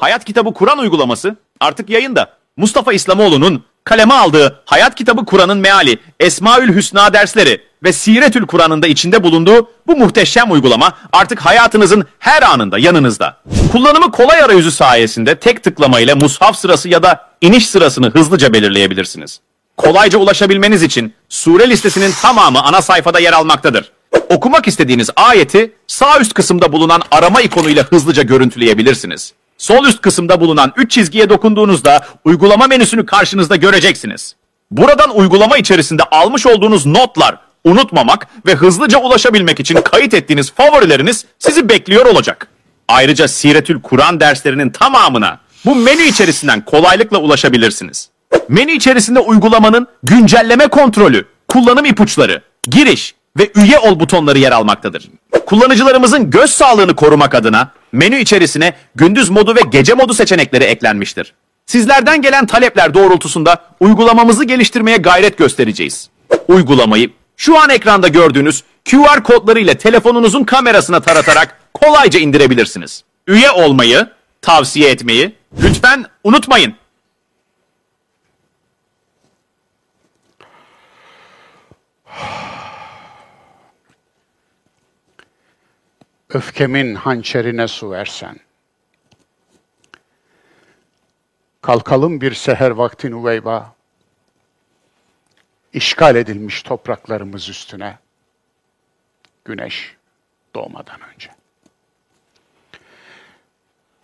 Hayat 0.00 0.24
Kitabı 0.24 0.52
Kur'an 0.54 0.78
uygulaması 0.78 1.36
artık 1.60 1.90
yayında. 1.90 2.32
Mustafa 2.56 2.92
İslamoğlu'nun 2.92 3.64
kaleme 3.84 4.14
aldığı 4.14 4.62
Hayat 4.64 4.94
Kitabı 4.94 5.24
Kur'an'ın 5.24 5.58
meali, 5.58 5.98
Esmaül 6.20 6.74
Hüsna 6.74 7.12
dersleri 7.12 7.60
ve 7.82 7.92
Siretül 7.92 8.46
Kur'an'ın 8.46 8.82
da 8.82 8.86
içinde 8.86 9.22
bulunduğu 9.22 9.68
bu 9.86 9.96
muhteşem 9.96 10.52
uygulama 10.52 10.92
artık 11.12 11.40
hayatınızın 11.40 12.04
her 12.18 12.42
anında 12.42 12.78
yanınızda. 12.78 13.36
Kullanımı 13.72 14.10
kolay 14.10 14.42
arayüzü 14.42 14.70
sayesinde 14.70 15.34
tek 15.34 15.62
tıklama 15.64 16.00
ile 16.00 16.14
mushaf 16.14 16.56
sırası 16.56 16.88
ya 16.88 17.02
da 17.02 17.28
iniş 17.40 17.68
sırasını 17.68 18.10
hızlıca 18.10 18.52
belirleyebilirsiniz. 18.52 19.40
Kolayca 19.76 20.18
ulaşabilmeniz 20.18 20.82
için 20.82 21.14
sure 21.28 21.70
listesinin 21.70 22.12
tamamı 22.22 22.62
ana 22.62 22.82
sayfada 22.82 23.20
yer 23.20 23.32
almaktadır. 23.32 23.92
Okumak 24.28 24.68
istediğiniz 24.68 25.10
ayeti 25.16 25.72
sağ 25.86 26.20
üst 26.20 26.34
kısımda 26.34 26.72
bulunan 26.72 27.02
arama 27.10 27.40
ikonuyla 27.40 27.84
hızlıca 27.84 28.22
görüntüleyebilirsiniz. 28.22 29.32
Sol 29.58 29.84
üst 29.86 30.00
kısımda 30.00 30.40
bulunan 30.40 30.72
3 30.76 30.90
çizgiye 30.90 31.30
dokunduğunuzda 31.30 32.06
uygulama 32.24 32.66
menüsünü 32.66 33.06
karşınızda 33.06 33.56
göreceksiniz. 33.56 34.36
Buradan 34.70 35.16
uygulama 35.16 35.56
içerisinde 35.56 36.02
almış 36.02 36.46
olduğunuz 36.46 36.86
notlar, 36.86 37.38
unutmamak 37.64 38.26
ve 38.46 38.54
hızlıca 38.54 38.98
ulaşabilmek 38.98 39.60
için 39.60 39.74
kayıt 39.74 40.14
ettiğiniz 40.14 40.52
favorileriniz 40.52 41.24
sizi 41.38 41.68
bekliyor 41.68 42.06
olacak. 42.06 42.48
Ayrıca 42.88 43.28
Siretül 43.28 43.82
Kur'an 43.82 44.20
derslerinin 44.20 44.70
tamamına 44.70 45.40
bu 45.64 45.74
menü 45.74 46.02
içerisinden 46.02 46.64
kolaylıkla 46.64 47.18
ulaşabilirsiniz. 47.18 48.08
Menü 48.48 48.72
içerisinde 48.72 49.18
uygulamanın 49.18 49.86
güncelleme 50.02 50.66
kontrolü, 50.66 51.24
kullanım 51.48 51.84
ipuçları, 51.84 52.42
giriş 52.70 53.14
ve 53.38 53.50
üye 53.54 53.78
ol 53.78 54.00
butonları 54.00 54.38
yer 54.38 54.52
almaktadır. 54.52 55.08
Kullanıcılarımızın 55.46 56.30
göz 56.30 56.50
sağlığını 56.50 56.96
korumak 56.96 57.34
adına 57.34 57.70
menü 57.92 58.20
içerisine 58.20 58.74
gündüz 58.94 59.30
modu 59.30 59.56
ve 59.56 59.60
gece 59.70 59.94
modu 59.94 60.14
seçenekleri 60.14 60.64
eklenmiştir. 60.64 61.34
Sizlerden 61.66 62.22
gelen 62.22 62.46
talepler 62.46 62.94
doğrultusunda 62.94 63.56
uygulamamızı 63.80 64.44
geliştirmeye 64.44 64.96
gayret 64.96 65.38
göstereceğiz. 65.38 66.08
Uygulamayı 66.48 67.10
şu 67.36 67.58
an 67.58 67.70
ekranda 67.70 68.08
gördüğünüz 68.08 68.62
QR 68.90 69.22
kodları 69.22 69.60
ile 69.60 69.78
telefonunuzun 69.78 70.44
kamerasına 70.44 71.00
taratarak 71.00 71.58
kolayca 71.74 72.20
indirebilirsiniz. 72.20 73.04
Üye 73.26 73.50
olmayı, 73.50 74.06
tavsiye 74.42 74.90
etmeyi 74.90 75.34
lütfen 75.62 76.04
unutmayın. 76.24 76.74
Öfkemin 86.34 86.94
hançerine 86.94 87.68
su 87.68 87.90
versen. 87.90 88.36
Kalkalım 91.62 92.20
bir 92.20 92.34
seher 92.34 92.70
vakti 92.70 93.10
Nuveyba, 93.10 93.74
işgal 95.72 96.16
edilmiş 96.16 96.62
topraklarımız 96.62 97.48
üstüne, 97.48 97.98
güneş 99.44 99.96
doğmadan 100.54 101.00
önce. 101.14 101.30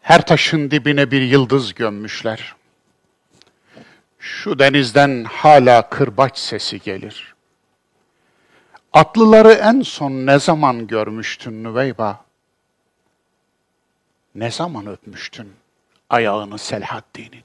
Her 0.02 0.26
taşın 0.26 0.70
dibine 0.70 1.10
bir 1.10 1.22
yıldız 1.22 1.74
gömmüşler. 1.74 2.54
Şu 4.18 4.58
denizden 4.58 5.24
hala 5.24 5.88
kırbaç 5.88 6.38
sesi 6.38 6.80
gelir. 6.80 7.29
Atlıları 8.92 9.52
en 9.52 9.82
son 9.82 10.12
ne 10.12 10.38
zaman 10.38 10.86
görmüştün 10.86 11.64
Nüveyba? 11.64 12.24
Ne 14.34 14.50
zaman 14.50 14.86
öpmüştün 14.86 15.52
ayağını 16.10 16.58
Selahaddin'in? 16.58 17.44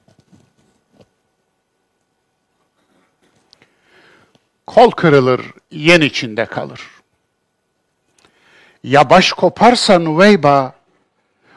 Kol 4.67 4.91
kırılır, 4.91 5.41
yen 5.71 6.01
içinde 6.01 6.45
kalır. 6.45 6.81
Ya 8.83 9.09
baş 9.09 9.31
koparsa 9.33 9.99
Nüveyba, 9.99 10.75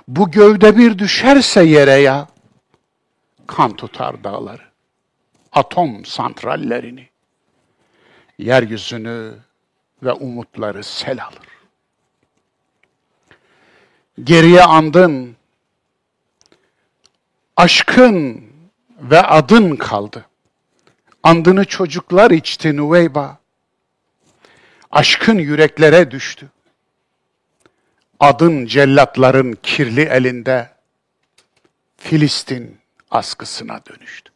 bu 0.09 0.31
gövde 0.31 0.76
bir 0.76 0.99
düşerse 0.99 1.65
yere 1.65 1.93
ya, 1.93 2.28
kan 3.47 3.76
tutar 3.76 4.25
dağları, 4.25 4.62
atom 5.53 6.05
santrallerini, 6.05 7.09
yeryüzünü 8.38 9.34
ve 10.03 10.12
umutları 10.12 10.84
sel 10.84 11.25
alır. 11.25 11.48
Geriye 14.25 14.62
andın, 14.62 15.36
aşkın 17.56 18.44
ve 18.98 19.22
adın 19.22 19.76
kaldı. 19.76 20.26
Andını 21.22 21.64
çocuklar 21.64 22.31
içti 22.31 22.76
Nüveyba. 22.76 23.38
Aşkın 24.91 25.38
yüreklere 25.38 26.10
düştü. 26.10 26.48
Adın 28.20 28.66
cellatların 28.66 29.58
kirli 29.62 30.00
elinde 30.03 30.70
Filistin 31.97 32.78
askısına 33.10 33.81
dönüştü. 33.87 34.32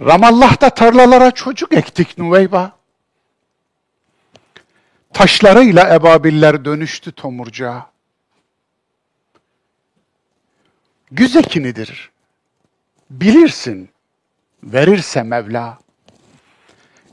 Ramallah'ta 0.00 0.70
tarlalara 0.70 1.30
çocuk 1.30 1.72
ektik 1.72 2.18
Nüveyba. 2.18 2.75
Taşlarıyla 5.12 5.94
ebabiller 5.94 6.64
dönüştü 6.64 7.12
tomurcuğa. 7.12 7.90
Güz 11.10 11.36
ekinidir. 11.36 12.10
Bilirsin, 13.10 13.90
verirse 14.62 15.22
Mevla. 15.22 15.78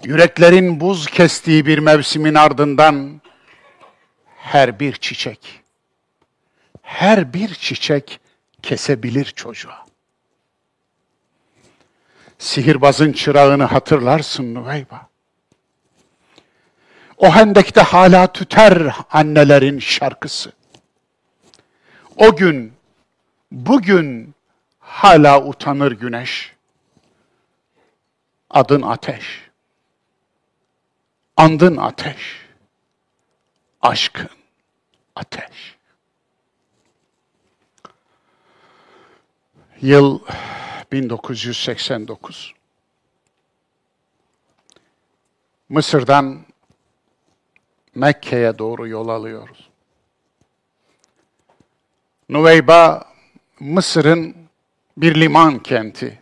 Yüreklerin 0.04 0.80
buz 0.80 1.08
kestiği 1.08 1.66
bir 1.66 1.80
mevsimin 1.80 2.34
ardından 2.34 3.22
her 4.38 4.80
bir 4.80 4.94
çiçek, 4.94 5.62
her 6.82 7.34
bir 7.34 7.54
çiçek 7.54 8.20
kesebilir 8.62 9.26
çocuğa. 9.26 9.86
Sihirbazın 12.40 13.12
çırağını 13.12 13.64
hatırlarsın 13.64 14.56
Nüveyba. 14.56 15.13
O 17.24 17.32
hendekte 17.32 17.82
hala 17.82 18.34
tüter 18.34 18.96
annelerin 19.12 19.80
şarkısı. 19.80 20.52
O 22.18 22.36
gün, 22.36 22.74
bugün 23.52 24.36
hala 24.80 25.44
utanır 25.44 25.92
güneş. 25.92 26.54
Adın 28.50 28.82
ateş. 28.82 29.50
Andın 31.38 31.78
ateş. 31.78 32.46
Aşkın 33.82 34.30
ateş. 35.16 35.76
Yıl 39.82 40.20
1989. 40.92 42.54
Mısır'dan 45.70 46.53
Mekke'ye 47.96 48.58
doğru 48.58 48.88
yol 48.88 49.08
alıyoruz. 49.08 49.70
Nuveyba, 52.30 53.06
Mısır'ın 53.60 54.36
bir 54.98 55.22
liman 55.22 55.60
kenti. 55.60 56.20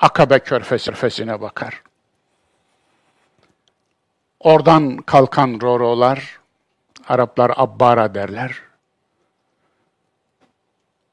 Akabe 0.00 0.38
körfezine 0.38 1.40
bakar. 1.40 1.82
Oradan 4.40 4.96
kalkan 4.96 5.60
rorolar, 5.62 6.40
Araplar 7.08 7.52
Abbara 7.56 8.14
derler. 8.14 8.62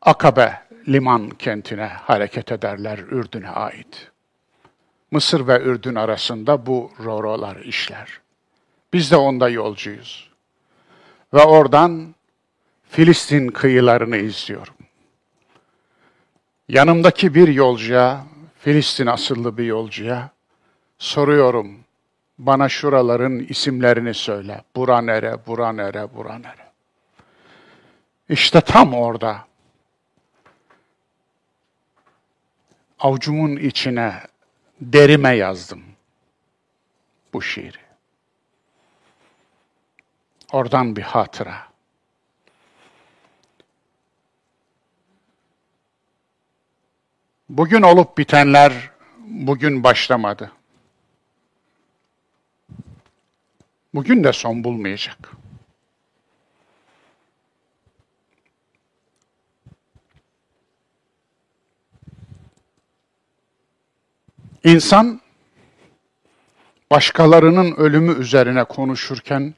Akabe 0.01 0.61
liman 0.87 1.29
kentine 1.29 1.87
hareket 1.87 2.51
ederler 2.51 2.97
Ürdün'e 2.97 3.49
ait. 3.49 4.11
Mısır 5.11 5.47
ve 5.47 5.61
Ürdün 5.61 5.95
arasında 5.95 6.65
bu 6.65 6.91
rorolar 7.03 7.55
işler. 7.55 8.20
Biz 8.93 9.11
de 9.11 9.15
onda 9.15 9.49
yolcuyuz. 9.49 10.29
Ve 11.33 11.43
oradan 11.43 12.15
Filistin 12.89 13.47
kıyılarını 13.47 14.17
izliyorum. 14.17 14.73
Yanımdaki 16.67 17.35
bir 17.35 17.47
yolcuya, 17.47 18.25
Filistin 18.59 19.05
asıllı 19.05 19.57
bir 19.57 19.65
yolcuya 19.65 20.29
soruyorum. 20.97 21.79
Bana 22.37 22.69
şuraların 22.69 23.39
isimlerini 23.39 24.13
söyle. 24.13 24.63
Bura 24.75 25.01
nere, 25.01 25.45
bura 25.47 25.71
nere, 25.71 26.15
bura 26.15 26.37
nere. 26.37 26.71
İşte 28.29 28.61
tam 28.61 28.93
orada 28.93 29.45
avucumun 32.99 33.55
içine 33.55 34.13
derime 34.81 35.35
yazdım 35.35 35.83
bu 37.33 37.41
şiiri. 37.41 37.80
Oradan 40.51 40.95
bir 40.95 41.01
hatıra. 41.01 41.71
Bugün 47.49 47.81
olup 47.81 48.17
bitenler 48.17 48.89
bugün 49.17 49.83
başlamadı. 49.83 50.51
Bugün 53.93 54.23
de 54.23 54.33
son 54.33 54.63
bulmayacak. 54.63 55.31
İnsan 64.63 65.21
başkalarının 66.91 67.75
ölümü 67.75 68.19
üzerine 68.19 68.63
konuşurken 68.63 69.53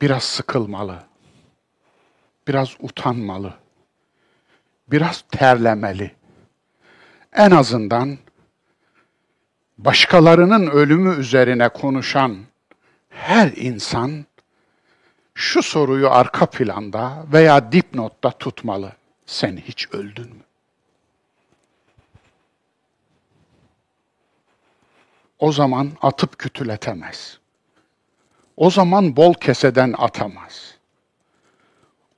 biraz 0.00 0.22
sıkılmalı, 0.22 1.04
biraz 2.48 2.76
utanmalı, 2.80 3.54
biraz 4.88 5.24
terlemeli. 5.30 6.14
En 7.32 7.50
azından 7.50 8.18
başkalarının 9.78 10.66
ölümü 10.66 11.16
üzerine 11.16 11.68
konuşan 11.68 12.36
her 13.08 13.52
insan 13.56 14.26
şu 15.34 15.62
soruyu 15.62 16.10
arka 16.10 16.46
planda 16.46 17.24
veya 17.32 17.72
dipnotta 17.72 18.30
tutmalı. 18.30 18.92
Sen 19.26 19.56
hiç 19.56 19.88
öldün 19.92 20.28
mü? 20.28 20.42
O 25.38 25.52
zaman 25.52 25.92
atıp 26.02 26.38
kütületemez. 26.38 27.38
O 28.56 28.70
zaman 28.70 29.16
bol 29.16 29.34
keseden 29.34 29.94
atamaz. 29.98 30.74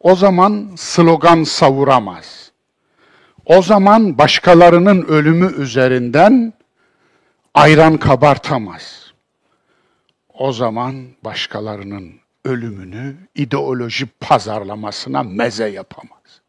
O 0.00 0.16
zaman 0.16 0.70
slogan 0.76 1.44
savuramaz. 1.44 2.52
O 3.44 3.62
zaman 3.62 4.18
başkalarının 4.18 5.02
ölümü 5.02 5.54
üzerinden 5.54 6.52
ayran 7.54 7.96
kabartamaz. 7.96 9.12
O 10.34 10.52
zaman 10.52 11.06
başkalarının 11.24 12.20
ölümünü 12.44 13.16
ideoloji 13.34 14.06
pazarlamasına 14.06 15.22
meze 15.22 15.68
yapamaz. 15.68 16.40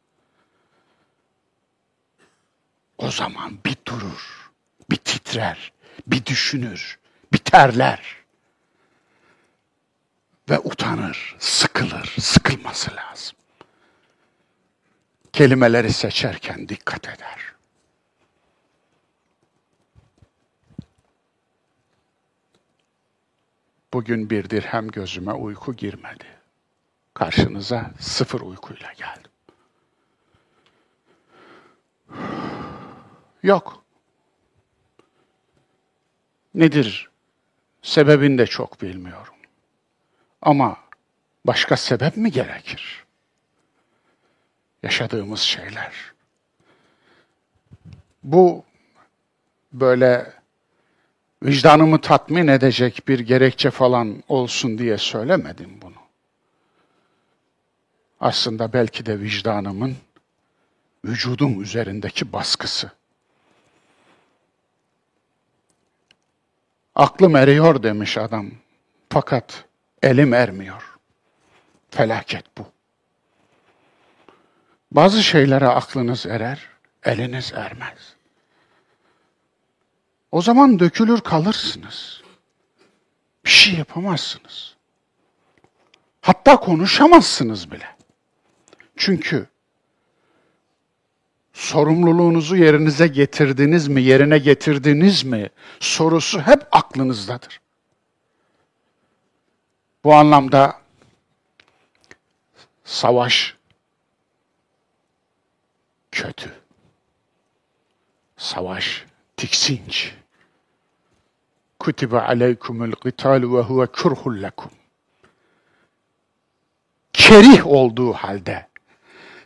O 2.98 3.12
zaman 3.12 3.58
bir 3.66 3.76
durur, 3.86 4.52
bir 4.92 4.96
titrer, 4.96 5.72
bir 6.08 6.26
düşünür, 6.26 7.00
bir 7.34 7.38
terler 7.38 8.19
ve 10.50 10.60
utanır, 10.60 11.36
sıkılır, 11.40 12.16
sıkılması 12.20 12.92
lazım. 12.96 13.38
Kelimeleri 15.34 15.94
seçerken 15.94 16.70
dikkat 16.70 17.08
eder. 17.08 17.54
Bugün 23.94 24.30
bir 24.30 24.50
dirhem 24.50 24.88
gözüme 24.88 25.34
uyku 25.34 25.76
girmedi. 25.76 26.26
Karşınıza 27.14 27.92
sıfır 28.00 28.42
uykuyla 28.42 28.94
geldim. 28.94 29.32
Yok. 33.44 33.84
Nedir? 36.56 37.10
Sebebini 37.82 38.38
de 38.38 38.48
çok 38.48 38.82
bilmiyorum. 38.82 39.39
Ama 40.42 40.78
başka 41.46 41.78
sebep 41.78 42.18
mi 42.18 42.32
gerekir? 42.32 43.06
Yaşadığımız 44.84 45.40
şeyler. 45.40 45.94
Bu 48.24 48.64
böyle 49.74 50.34
vicdanımı 51.44 52.02
tatmin 52.02 52.48
edecek 52.48 53.08
bir 53.08 53.20
gerekçe 53.20 53.72
falan 53.72 54.24
olsun 54.28 54.78
diye 54.78 54.98
söylemedim 54.98 55.80
bunu. 55.82 55.94
Aslında 58.20 58.74
belki 58.74 59.06
de 59.06 59.20
vicdanımın 59.20 59.96
vücudum 61.06 61.62
üzerindeki 61.62 62.34
baskısı. 62.34 62.92
Aklım 66.96 67.36
eriyor 67.36 67.84
demiş 67.84 68.18
adam. 68.18 68.52
Fakat 69.10 69.66
elim 70.04 70.34
ermiyor. 70.34 71.00
Felaket 71.92 72.58
bu. 72.58 72.72
Bazı 74.92 75.24
şeylere 75.24 75.68
aklınız 75.68 76.26
erer, 76.26 76.68
eliniz 77.04 77.54
ermez. 77.56 78.16
O 80.32 80.42
zaman 80.42 80.80
dökülür 80.80 81.22
kalırsınız. 81.22 82.22
Bir 83.46 83.50
şey 83.50 83.74
yapamazsınız. 83.74 84.76
Hatta 86.22 86.60
konuşamazsınız 86.60 87.72
bile. 87.72 87.96
Çünkü 88.98 89.48
sorumluluğunuzu 91.54 92.56
yerinize 92.56 93.08
getirdiniz 93.08 93.88
mi, 93.88 94.02
yerine 94.02 94.38
getirdiniz 94.38 95.24
mi 95.24 95.50
sorusu 95.80 96.42
hep 96.42 96.68
aklınızdadır. 96.72 97.62
Bu 100.04 100.14
anlamda 100.16 100.80
savaş 102.84 103.56
kötü. 106.12 106.54
Savaş 108.38 109.06
tiksinç. 109.38 110.14
Kutibe 111.80 112.20
aleykumul 112.20 112.92
qital 112.92 113.42
ve 113.42 113.62
huve 113.62 113.86
kurhul 113.88 114.42
lekum. 114.42 114.72
Kerih 117.14 117.68
olduğu 117.68 118.14
halde, 118.14 118.68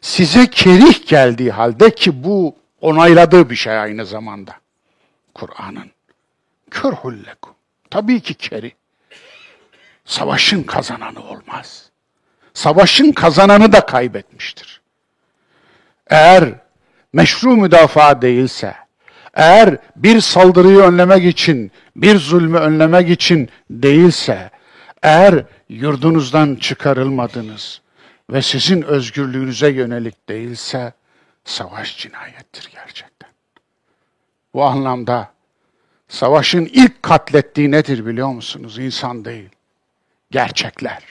size 0.01 0.49
kerih 0.49 1.07
geldiği 1.07 1.51
halde 1.51 1.95
ki 1.95 2.23
bu 2.23 2.55
onayladığı 2.81 3.49
bir 3.49 3.55
şey 3.55 3.79
aynı 3.79 4.05
zamanda. 4.05 4.55
Kur'an'ın. 5.33 5.91
Kurhul 6.71 7.13
lekum. 7.13 7.53
Tabii 7.89 8.21
ki 8.21 8.33
kerih. 8.33 8.71
Savaşın 10.05 10.63
kazananı 10.63 11.23
olmaz. 11.23 11.89
Savaşın 12.53 13.11
kazananı 13.11 13.71
da 13.71 13.85
kaybetmiştir. 13.85 14.81
Eğer 16.07 16.53
meşru 17.13 17.55
müdafaa 17.55 18.21
değilse, 18.21 18.75
eğer 19.33 19.77
bir 19.95 20.21
saldırıyı 20.21 20.79
önlemek 20.79 21.25
için, 21.25 21.71
bir 21.95 22.17
zulmü 22.17 22.57
önlemek 22.57 23.09
için 23.09 23.49
değilse, 23.69 24.51
eğer 25.03 25.45
yurdunuzdan 25.69 26.55
çıkarılmadınız 26.55 27.81
ve 28.29 28.41
sizin 28.41 28.81
özgürlüğünüze 28.81 29.69
yönelik 29.69 30.29
değilse, 30.29 30.93
savaş 31.45 31.97
cinayettir 31.97 32.69
gerçekten. 32.73 33.29
Bu 34.53 34.63
anlamda 34.63 35.31
savaşın 36.07 36.65
ilk 36.65 37.03
katlettiği 37.03 37.71
nedir 37.71 38.05
biliyor 38.05 38.27
musunuz? 38.27 38.79
İnsan 38.79 39.25
değil, 39.25 39.49
gerçekler. 40.33 41.03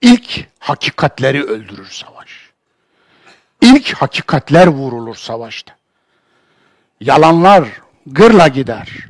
İlk 0.00 0.48
hakikatleri 0.58 1.44
öldürür 1.44 1.88
savaş. 1.90 2.50
İlk 3.60 3.92
hakikatler 3.94 4.66
vurulur 4.66 5.14
savaşta. 5.14 5.76
Yalanlar 7.00 7.68
gırla 8.06 8.48
gider. 8.48 9.06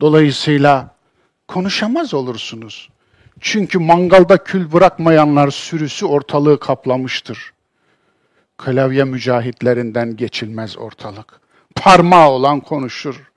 Dolayısıyla 0.00 0.94
konuşamaz 1.48 2.14
olursunuz. 2.14 2.88
Çünkü 3.40 3.78
mangalda 3.78 4.44
kül 4.44 4.72
bırakmayanlar 4.72 5.50
sürüsü 5.50 6.06
ortalığı 6.06 6.60
kaplamıştır. 6.60 7.52
Klavye 8.58 9.04
mücahitlerinden 9.04 10.16
geçilmez 10.16 10.78
ortalık. 10.78 11.40
Parmağı 11.74 12.28
olan 12.28 12.60
konuşur. 12.60 13.30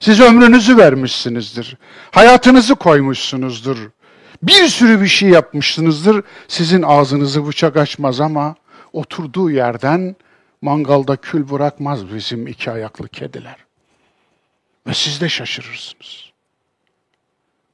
Siz 0.00 0.20
ömrünüzü 0.20 0.76
vermişsinizdir. 0.76 1.76
Hayatınızı 2.10 2.74
koymuşsunuzdur. 2.74 3.90
Bir 4.42 4.68
sürü 4.68 5.00
bir 5.00 5.06
şey 5.06 5.28
yapmışsınızdır. 5.28 6.24
Sizin 6.48 6.82
ağzınızı 6.82 7.46
bıçak 7.46 7.76
açmaz 7.76 8.20
ama 8.20 8.54
oturduğu 8.92 9.50
yerden 9.50 10.16
mangalda 10.62 11.16
kül 11.16 11.50
bırakmaz 11.50 12.14
bizim 12.14 12.46
iki 12.46 12.70
ayaklı 12.70 13.08
kediler. 13.08 13.56
Ve 14.86 14.94
siz 14.94 15.20
de 15.20 15.28
şaşırırsınız. 15.28 16.30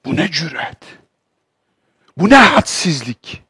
Bu 0.04 0.16
ne 0.16 0.30
cüret? 0.30 0.78
Bu 2.16 2.30
ne 2.30 2.36
hadsizlik? 2.36 3.42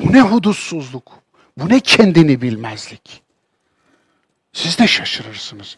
Bu 0.00 0.12
ne 0.12 0.20
hudutsuzluk? 0.20 1.12
Bu 1.56 1.68
ne 1.68 1.80
kendini 1.80 2.42
bilmezlik? 2.42 3.22
Siz 4.52 4.78
de 4.78 4.86
şaşırırsınız. 4.86 5.76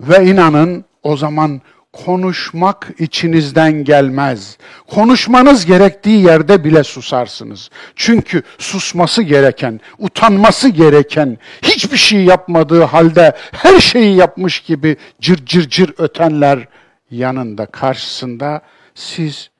Ve 0.00 0.26
inanın 0.26 0.84
o 1.02 1.16
zaman 1.16 1.60
konuşmak 2.04 2.88
içinizden 2.98 3.84
gelmez. 3.84 4.58
Konuşmanız 4.86 5.66
gerektiği 5.66 6.24
yerde 6.24 6.64
bile 6.64 6.84
susarsınız. 6.84 7.70
Çünkü 7.96 8.42
susması 8.58 9.22
gereken, 9.22 9.80
utanması 9.98 10.68
gereken, 10.68 11.38
hiçbir 11.62 11.96
şey 11.96 12.24
yapmadığı 12.24 12.82
halde 12.82 13.36
her 13.52 13.80
şeyi 13.80 14.16
yapmış 14.16 14.60
gibi 14.60 14.96
cır 15.20 15.46
cır 15.46 15.68
cır 15.68 15.94
ötenler 15.98 16.68
yanında, 17.10 17.66
karşısında 17.66 18.62
siz 18.94 19.50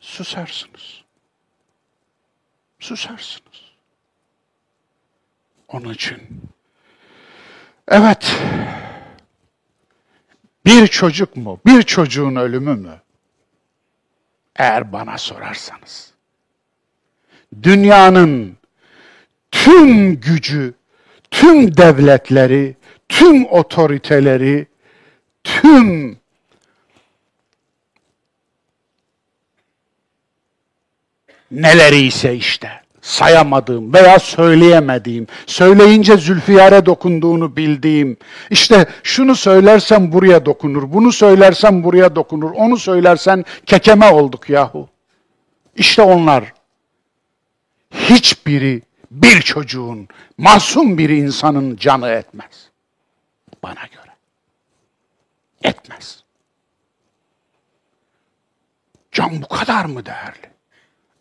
susarsınız. 0.00 1.02
Susarsınız. 2.80 3.48
Onun 5.68 5.92
için 5.92 6.18
evet 7.88 8.36
bir 10.68 10.86
çocuk 10.86 11.36
mu? 11.36 11.60
Bir 11.66 11.82
çocuğun 11.82 12.36
ölümü 12.36 12.74
mü? 12.74 13.00
Eğer 14.56 14.92
bana 14.92 15.18
sorarsanız. 15.18 16.12
Dünyanın 17.62 18.56
tüm 19.50 20.20
gücü, 20.20 20.74
tüm 21.30 21.76
devletleri, 21.76 22.76
tüm 23.08 23.46
otoriteleri, 23.46 24.66
tüm 25.44 26.18
neleri 31.50 31.98
ise 31.98 32.34
işte 32.34 32.82
sayamadığım 33.08 33.92
veya 33.92 34.18
söyleyemediğim, 34.18 35.26
söyleyince 35.46 36.16
Zülfiyar'e 36.16 36.86
dokunduğunu 36.86 37.56
bildiğim, 37.56 38.16
işte 38.50 38.86
şunu 39.02 39.36
söylersem 39.36 40.12
buraya 40.12 40.46
dokunur, 40.46 40.92
bunu 40.92 41.12
söylersem 41.12 41.84
buraya 41.84 42.16
dokunur, 42.16 42.50
onu 42.50 42.76
söylersen 42.76 43.44
kekeme 43.66 44.10
olduk 44.10 44.50
yahu. 44.50 44.88
İşte 45.76 46.02
onlar. 46.02 46.52
Hiçbiri 47.90 48.82
bir 49.10 49.42
çocuğun, 49.42 50.08
masum 50.38 50.98
bir 50.98 51.08
insanın 51.08 51.76
canı 51.76 52.08
etmez. 52.08 52.70
Bana 53.62 53.86
göre. 53.92 54.14
Etmez. 55.62 56.24
Can 59.12 59.42
bu 59.42 59.48
kadar 59.48 59.84
mı 59.84 60.06
değerli? 60.06 60.50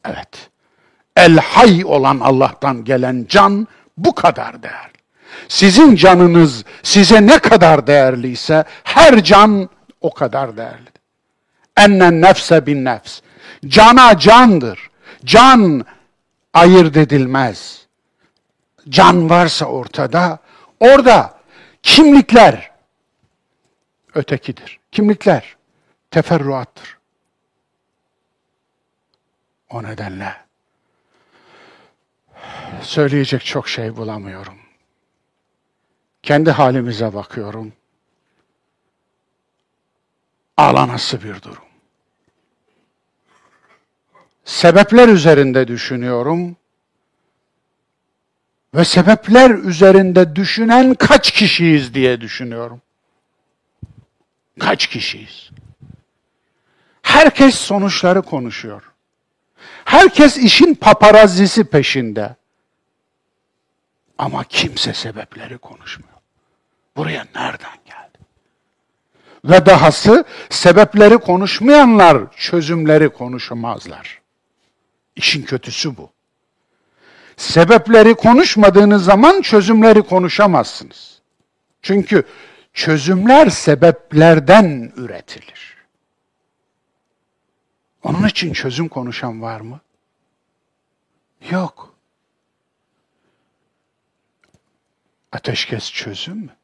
Evet 0.05 0.49
el 1.17 1.37
hay 1.37 1.85
olan 1.85 2.19
Allah'tan 2.19 2.83
gelen 2.83 3.25
can 3.29 3.67
bu 3.97 4.15
kadar 4.15 4.63
değerli. 4.63 4.97
Sizin 5.47 5.95
canınız 5.95 6.63
size 6.83 7.27
ne 7.27 7.39
kadar 7.39 7.87
değerliyse 7.87 8.63
her 8.83 9.23
can 9.23 9.69
o 10.01 10.13
kadar 10.13 10.57
değerli. 10.57 10.89
Ennen 11.77 12.21
nefse 12.21 12.65
bin 12.65 12.85
nefs. 12.85 13.19
Cana 13.65 14.19
candır. 14.19 14.89
Can 15.25 15.85
ayırt 16.53 16.97
edilmez. 16.97 17.87
Can 18.89 19.29
varsa 19.29 19.65
ortada, 19.65 20.39
orada 20.79 21.33
kimlikler 21.83 22.71
ötekidir. 24.15 24.79
Kimlikler 24.91 25.55
teferruattır. 26.11 26.97
O 29.69 29.83
nedenle 29.83 30.46
söyleyecek 32.81 33.45
çok 33.45 33.69
şey 33.69 33.95
bulamıyorum. 33.95 34.57
Kendi 36.23 36.51
halimize 36.51 37.13
bakıyorum. 37.13 37.73
Ağlanası 40.57 41.23
bir 41.23 41.41
durum. 41.41 41.63
Sebepler 44.45 45.07
üzerinde 45.07 45.67
düşünüyorum. 45.67 46.55
Ve 48.75 48.85
sebepler 48.85 49.49
üzerinde 49.49 50.35
düşünen 50.35 50.93
kaç 50.93 51.31
kişiyiz 51.31 51.93
diye 51.93 52.21
düşünüyorum. 52.21 52.81
Kaç 54.59 54.87
kişiyiz? 54.87 55.49
Herkes 57.01 57.55
sonuçları 57.55 58.21
konuşuyor. 58.21 58.83
Herkes 59.85 60.37
işin 60.37 60.75
paparazzisi 60.75 61.63
peşinde. 61.63 62.35
Ama 64.17 64.43
kimse 64.43 64.93
sebepleri 64.93 65.57
konuşmuyor. 65.57 66.17
Buraya 66.95 67.25
nereden 67.35 67.77
geldi? 67.85 68.17
Ve 69.45 69.65
dahası 69.65 70.25
sebepleri 70.49 71.17
konuşmayanlar 71.17 72.33
çözümleri 72.35 73.09
konuşamazlar. 73.09 74.21
İşin 75.15 75.43
kötüsü 75.43 75.97
bu. 75.97 76.11
Sebepleri 77.37 78.15
konuşmadığınız 78.15 79.03
zaman 79.03 79.41
çözümleri 79.41 80.01
konuşamazsınız. 80.01 81.21
Çünkü 81.81 82.23
çözümler 82.73 83.49
sebeplerden 83.49 84.93
üretilir. 84.95 85.77
Onun 88.03 88.27
için 88.27 88.53
çözüm 88.53 88.87
konuşan 88.87 89.41
var 89.41 89.61
mı? 89.61 89.79
Yok. 91.49 91.96
Ateşkes 95.31 95.91
çözüm 95.91 96.37
mü? 96.37 96.55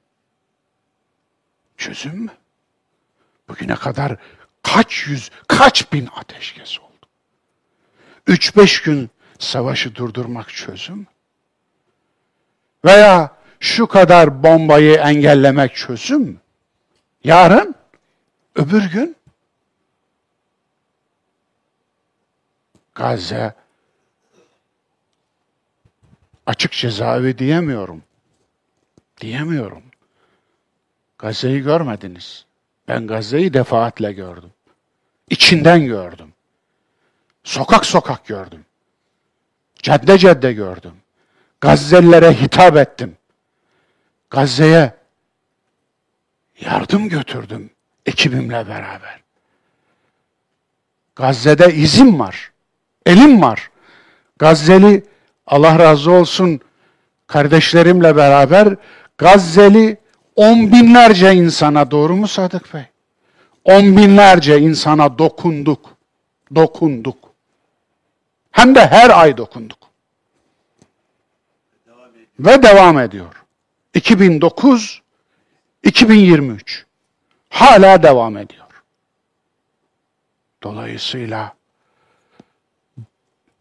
Çözüm 1.77 2.15
mü? 2.15 2.31
Bugüne 3.47 3.75
kadar 3.75 4.17
kaç 4.63 5.07
yüz, 5.07 5.31
kaç 5.47 5.93
bin 5.93 6.09
ateşkes 6.15 6.79
oldu? 6.79 7.07
Üç 8.27 8.57
beş 8.57 8.81
gün 8.81 9.09
savaşı 9.39 9.95
durdurmak 9.95 10.49
çözüm 10.49 10.97
mü? 10.97 11.05
Veya 12.85 13.37
şu 13.59 13.87
kadar 13.87 14.43
bombayı 14.43 14.95
engellemek 14.95 15.75
çözüm 15.75 16.21
mü? 16.21 16.37
Yarın, 17.23 17.75
öbür 18.55 18.91
gün 18.91 19.15
Gazze 22.95 23.53
açık 26.45 26.71
cezaevi 26.71 27.37
diyemiyorum. 27.37 28.03
Diyemiyorum. 29.23 29.83
Gazze'yi 31.17 31.63
görmediniz. 31.63 32.45
Ben 32.87 33.07
Gazze'yi 33.07 33.53
defaatle 33.53 34.13
gördüm. 34.13 34.51
İçinden 35.29 35.85
gördüm. 35.85 36.33
Sokak 37.43 37.85
sokak 37.85 38.25
gördüm. 38.25 38.65
Cadde 39.81 40.17
cadde 40.17 40.53
gördüm. 40.53 40.93
Gazze'lilere 41.61 42.33
hitap 42.33 42.77
ettim. 42.77 43.17
Gazze'ye 44.29 44.93
yardım 46.59 47.09
götürdüm 47.09 47.69
ekibimle 48.05 48.67
beraber. 48.67 49.21
Gazze'de 51.15 51.73
izim 51.73 52.19
var. 52.19 52.51
Elim 53.05 53.41
var. 53.41 53.71
Gazze'li 54.39 55.03
Allah 55.47 55.79
razı 55.79 56.11
olsun 56.11 56.61
kardeşlerimle 57.27 58.15
beraber 58.15 58.75
Gazze'li 59.23 59.97
on 60.35 60.71
binlerce 60.71 61.33
insana 61.33 61.91
doğru 61.91 62.15
mu 62.15 62.27
Sadık 62.27 62.73
Bey? 62.73 62.85
On 63.63 63.97
binlerce 63.97 64.59
insana 64.59 65.17
dokunduk. 65.17 65.97
Dokunduk. 66.55 67.17
Hem 68.51 68.75
de 68.75 68.87
her 68.87 69.09
ay 69.09 69.37
dokunduk. 69.37 69.77
Ve 72.39 72.63
devam 72.63 72.99
ediyor. 72.99 73.43
2009 73.93 75.01
2023 75.83 76.85
hala 77.49 78.03
devam 78.03 78.37
ediyor. 78.37 78.83
Dolayısıyla 80.63 81.53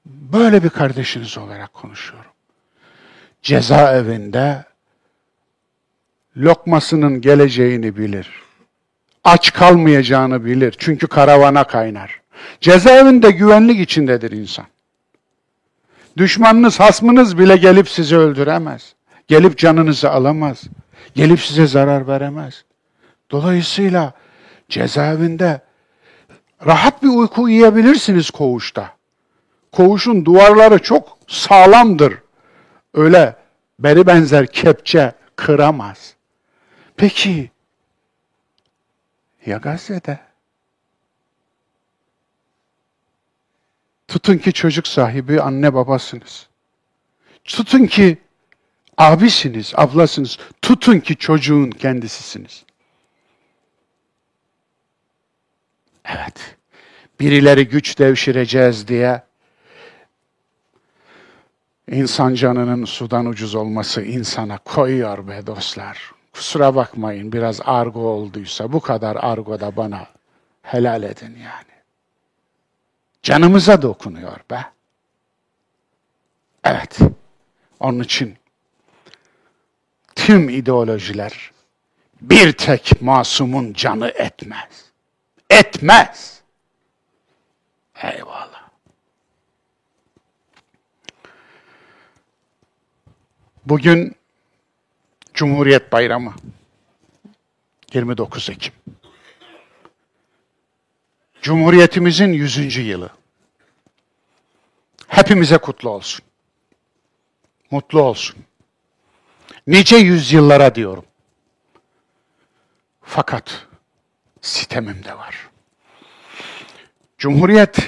böyle 0.06 0.64
bir 0.64 0.70
kardeşiniz 0.70 1.38
olarak 1.38 1.74
konuşuyorum 1.74 2.30
cezaevinde 3.42 4.71
lokmasının 6.36 7.20
geleceğini 7.20 7.96
bilir. 7.96 8.30
Aç 9.24 9.52
kalmayacağını 9.52 10.44
bilir. 10.44 10.74
Çünkü 10.78 11.06
karavana 11.06 11.64
kaynar. 11.64 12.20
Cezaevinde 12.60 13.30
güvenlik 13.30 13.80
içindedir 13.80 14.30
insan. 14.30 14.64
Düşmanınız, 16.16 16.80
hasmınız 16.80 17.38
bile 17.38 17.56
gelip 17.56 17.88
sizi 17.88 18.16
öldüremez. 18.16 18.94
Gelip 19.28 19.58
canınızı 19.58 20.10
alamaz. 20.10 20.62
Gelip 21.14 21.40
size 21.40 21.66
zarar 21.66 22.06
veremez. 22.06 22.64
Dolayısıyla 23.30 24.12
cezaevinde 24.68 25.60
rahat 26.66 27.02
bir 27.02 27.08
uyku 27.08 27.42
uyuyabilirsiniz 27.42 28.30
koğuşta. 28.30 28.90
Koğuşun 29.72 30.24
duvarları 30.24 30.78
çok 30.78 31.18
sağlamdır 31.28 32.14
öyle 32.94 33.36
beri 33.78 34.06
benzer 34.06 34.46
kepçe 34.46 35.12
kıramaz. 35.36 36.14
Peki 36.96 37.50
Ya 39.46 39.56
Gazze'de. 39.56 40.20
Tutun 44.08 44.38
ki 44.38 44.52
çocuk 44.52 44.86
sahibi 44.86 45.42
anne 45.42 45.74
babasınız. 45.74 46.48
Tutun 47.44 47.86
ki 47.86 48.18
abisiniz, 48.98 49.72
ablasınız. 49.76 50.38
Tutun 50.62 51.00
ki 51.00 51.16
çocuğun 51.16 51.70
kendisisiniz. 51.70 52.64
Evet. 56.04 56.56
Birileri 57.20 57.68
güç 57.68 57.98
devşireceğiz 57.98 58.88
diye 58.88 59.22
insan 61.88 62.34
canının 62.34 62.84
sudan 62.84 63.26
ucuz 63.26 63.54
olması 63.54 64.02
insana 64.02 64.58
koyuyor 64.58 65.28
be 65.28 65.46
dostlar. 65.46 66.11
Kusura 66.32 66.74
bakmayın 66.74 67.32
biraz 67.32 67.60
argo 67.64 68.00
olduysa 68.00 68.72
bu 68.72 68.80
kadar 68.80 69.16
argo 69.16 69.60
da 69.60 69.76
bana 69.76 70.06
helal 70.62 71.02
edin 71.02 71.38
yani. 71.44 71.72
Canımıza 73.22 73.82
dokunuyor 73.82 74.40
be. 74.50 74.64
Evet. 76.64 76.98
Onun 77.80 78.00
için 78.00 78.36
tüm 80.16 80.48
ideolojiler 80.48 81.52
bir 82.20 82.52
tek 82.52 83.02
masumun 83.02 83.72
canı 83.72 84.08
etmez. 84.08 84.92
Etmez. 85.50 86.42
Eyvallah. 88.02 88.62
Bugün 93.66 94.16
Cumhuriyet 95.34 95.92
Bayramı. 95.92 96.34
29 97.94 98.50
Ekim. 98.50 98.72
Cumhuriyetimizin 101.42 102.32
100. 102.32 102.76
yılı. 102.76 103.10
Hepimize 105.08 105.58
kutlu 105.58 105.90
olsun. 105.90 106.24
Mutlu 107.70 108.02
olsun. 108.02 108.36
Nice 109.66 109.96
yüzyıllara 109.96 110.74
diyorum. 110.74 111.04
Fakat 113.02 113.66
sitemim 114.40 115.04
de 115.04 115.18
var. 115.18 115.50
Cumhuriyet 117.18 117.78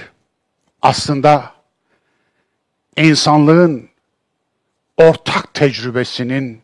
aslında 0.82 1.54
insanlığın 2.96 3.90
ortak 4.96 5.54
tecrübesinin 5.54 6.63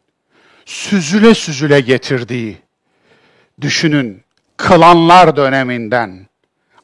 süzüle 0.70 1.34
süzüle 1.34 1.80
getirdiği, 1.80 2.58
düşünün 3.60 4.22
klanlar 4.56 5.36
döneminden, 5.36 6.26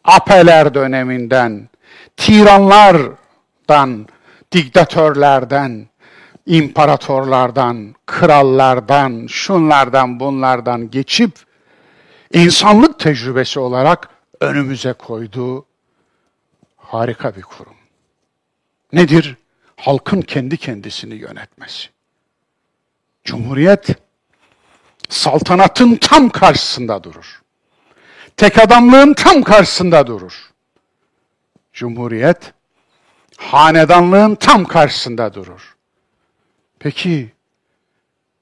apeler 0.05 0.75
döneminden, 0.75 1.69
tiranlardan, 2.17 4.07
diktatörlerden, 4.53 5.87
imparatorlardan, 6.47 7.95
krallardan, 8.07 9.27
şunlardan 9.27 10.21
bunlardan 10.21 10.91
geçip 10.91 11.33
insanlık 12.33 12.99
tecrübesi 12.99 13.61
olarak 13.61 14.09
önümüze 14.41 14.93
koyduğu 14.93 15.67
harika 16.77 17.37
bir 17.37 17.43
kurum. 17.43 17.77
Nedir? 18.93 19.37
Halkın 19.77 20.21
kendi 20.21 20.57
kendisini 20.57 21.15
yönetmesi. 21.15 21.96
Cumhuriyet 23.27 23.89
saltanatın 25.09 25.97
tam 25.97 26.31
karşısında 26.31 27.05
durur. 27.05 27.43
Tek 28.37 28.59
adamlığın 28.59 29.15
tam 29.15 29.43
karşısında 29.43 30.07
durur. 30.07 30.51
Cumhuriyet 31.73 32.53
hanedanlığın 33.37 34.35
tam 34.35 34.65
karşısında 34.65 35.35
durur. 35.35 35.77
Peki 36.79 37.33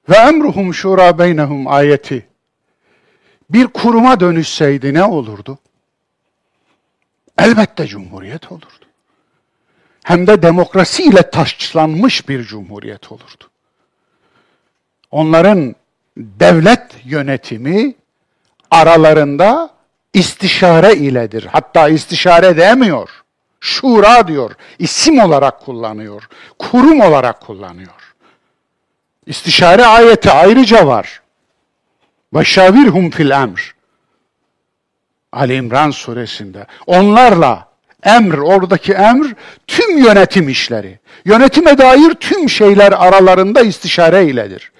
ve 0.09 0.15
emruhum 0.15 0.73
şura 0.73 1.19
beynehum 1.19 1.67
ayeti 1.67 2.27
bir 3.49 3.67
kuruma 3.67 4.19
dönüşseydi 4.19 4.93
ne 4.93 5.03
olurdu? 5.03 5.59
Elbette 7.37 7.87
cumhuriyet 7.87 8.51
olurdu. 8.51 8.85
Hem 10.03 10.27
de 10.27 10.41
demokrasiyle 10.41 11.29
taşlanmış 11.29 12.29
bir 12.29 12.43
cumhuriyet 12.43 13.11
olurdu 13.11 13.49
onların 15.15 15.75
devlet 16.17 16.81
yönetimi 17.05 17.93
aralarında 18.71 19.69
istişare 20.13 20.93
iledir. 20.93 21.47
Hatta 21.51 21.89
istişare 21.89 22.57
demiyor. 22.57 23.09
Şura 23.59 24.27
diyor. 24.27 24.51
İsim 24.79 25.19
olarak 25.19 25.61
kullanıyor. 25.61 26.29
Kurum 26.59 27.01
olarak 27.01 27.41
kullanıyor. 27.41 28.15
İstişare 29.25 29.85
ayeti 29.85 30.31
ayrıca 30.31 30.87
var. 30.87 31.21
Ve 32.33 32.43
fil 33.09 33.29
emr. 33.29 33.75
Ali 35.31 35.55
İmran 35.55 35.91
suresinde. 35.91 36.65
Onlarla 36.87 37.67
emr, 38.03 38.37
oradaki 38.37 38.93
emr 38.93 39.27
tüm 39.67 39.97
yönetim 39.97 40.49
işleri. 40.49 40.99
Yönetime 41.25 41.77
dair 41.77 42.13
tüm 42.13 42.49
şeyler 42.49 42.91
aralarında 42.91 43.61
istişare 43.61 44.25
iledir. 44.25 44.71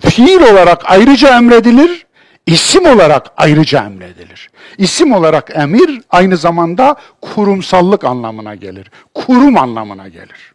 Fiil 0.00 0.42
olarak 0.42 0.82
ayrıca 0.84 1.36
emredilir, 1.36 2.06
isim 2.46 2.86
olarak 2.86 3.26
ayrıca 3.36 3.84
emredilir. 3.84 4.50
İsim 4.78 5.12
olarak 5.12 5.50
emir 5.56 6.02
aynı 6.10 6.36
zamanda 6.36 6.96
kurumsallık 7.20 8.04
anlamına 8.04 8.54
gelir. 8.54 8.90
Kurum 9.14 9.58
anlamına 9.58 10.08
gelir. 10.08 10.54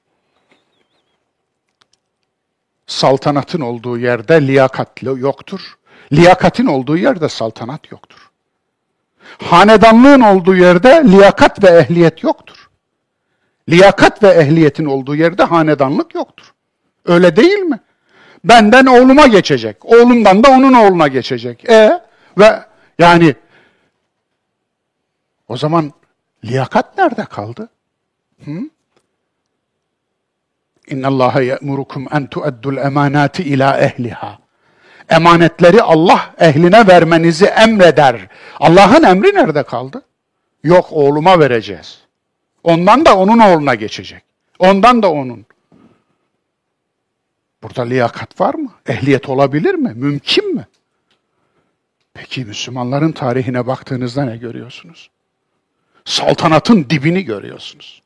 Saltanatın 2.88 3.62
olduğu 3.62 3.98
yerde 3.98 4.48
liyakat 4.48 5.04
yoktur. 5.04 5.78
Liyakatin 6.12 6.66
olduğu 6.66 6.98
yerde 6.98 7.30
saltanat 7.30 7.92
yoktur. 7.92 8.30
Hanedanlığın 9.44 10.22
olduğu 10.22 10.56
yerde 10.56 11.04
liyakat 11.06 11.64
ve 11.64 11.68
ehliyet 11.68 12.24
yoktur. 12.24 12.70
Liyakat 13.70 14.24
ve 14.24 14.28
ehliyetin 14.28 14.86
olduğu 14.86 15.16
yerde 15.16 15.44
hanedanlık 15.44 16.16
yoktur. 16.16 16.54
Öyle 17.06 17.36
değil 17.36 17.60
mi? 17.60 17.80
Benden 18.46 18.86
oğluma 18.86 19.28
geçecek. 19.28 19.86
Oğlumdan 19.86 20.44
da 20.44 20.50
onun 20.52 20.74
oğluna 20.74 21.08
geçecek. 21.08 21.70
E 21.70 22.02
ve 22.38 22.60
yani 23.00 23.36
o 25.48 25.58
zaman 25.58 25.94
liyakat 26.44 26.98
nerede 26.98 27.26
kaldı? 27.26 27.70
Hı? 28.46 28.52
İnna 30.88 31.08
Allah 31.08 31.42
ye'murukum 31.42 32.08
en 32.12 32.28
tu'addul 32.28 32.78
emanati 32.78 33.44
ila 33.44 33.80
ehliha. 33.80 34.40
Emanetleri 35.10 35.82
Allah 35.82 36.34
ehline 36.40 36.88
vermenizi 36.88 37.46
emreder. 37.46 38.28
Allah'ın 38.60 39.04
emri 39.04 39.36
nerede 39.36 39.64
kaldı? 39.64 40.02
Yok 40.64 40.88
oğluma 40.92 41.40
vereceğiz. 41.40 42.00
Ondan 42.64 43.06
da 43.06 43.18
onun 43.18 43.40
oğluna 43.40 43.76
geçecek. 43.76 44.24
Ondan 44.60 45.04
da 45.04 45.12
onun. 45.12 45.46
Burada 47.66 47.82
liyakat 47.82 48.42
var 48.42 48.54
mı? 48.54 48.72
Ehliyet 48.88 49.30
olabilir 49.30 49.74
mi? 49.74 49.94
Mümkün 49.96 50.56
mü? 50.56 50.66
Peki 52.14 52.46
Müslümanların 52.46 53.12
tarihine 53.12 53.68
baktığınızda 53.68 54.26
ne 54.26 54.38
görüyorsunuz? 54.38 55.10
Saltanatın 56.06 56.86
dibini 56.90 57.26
görüyorsunuz. 57.26 58.02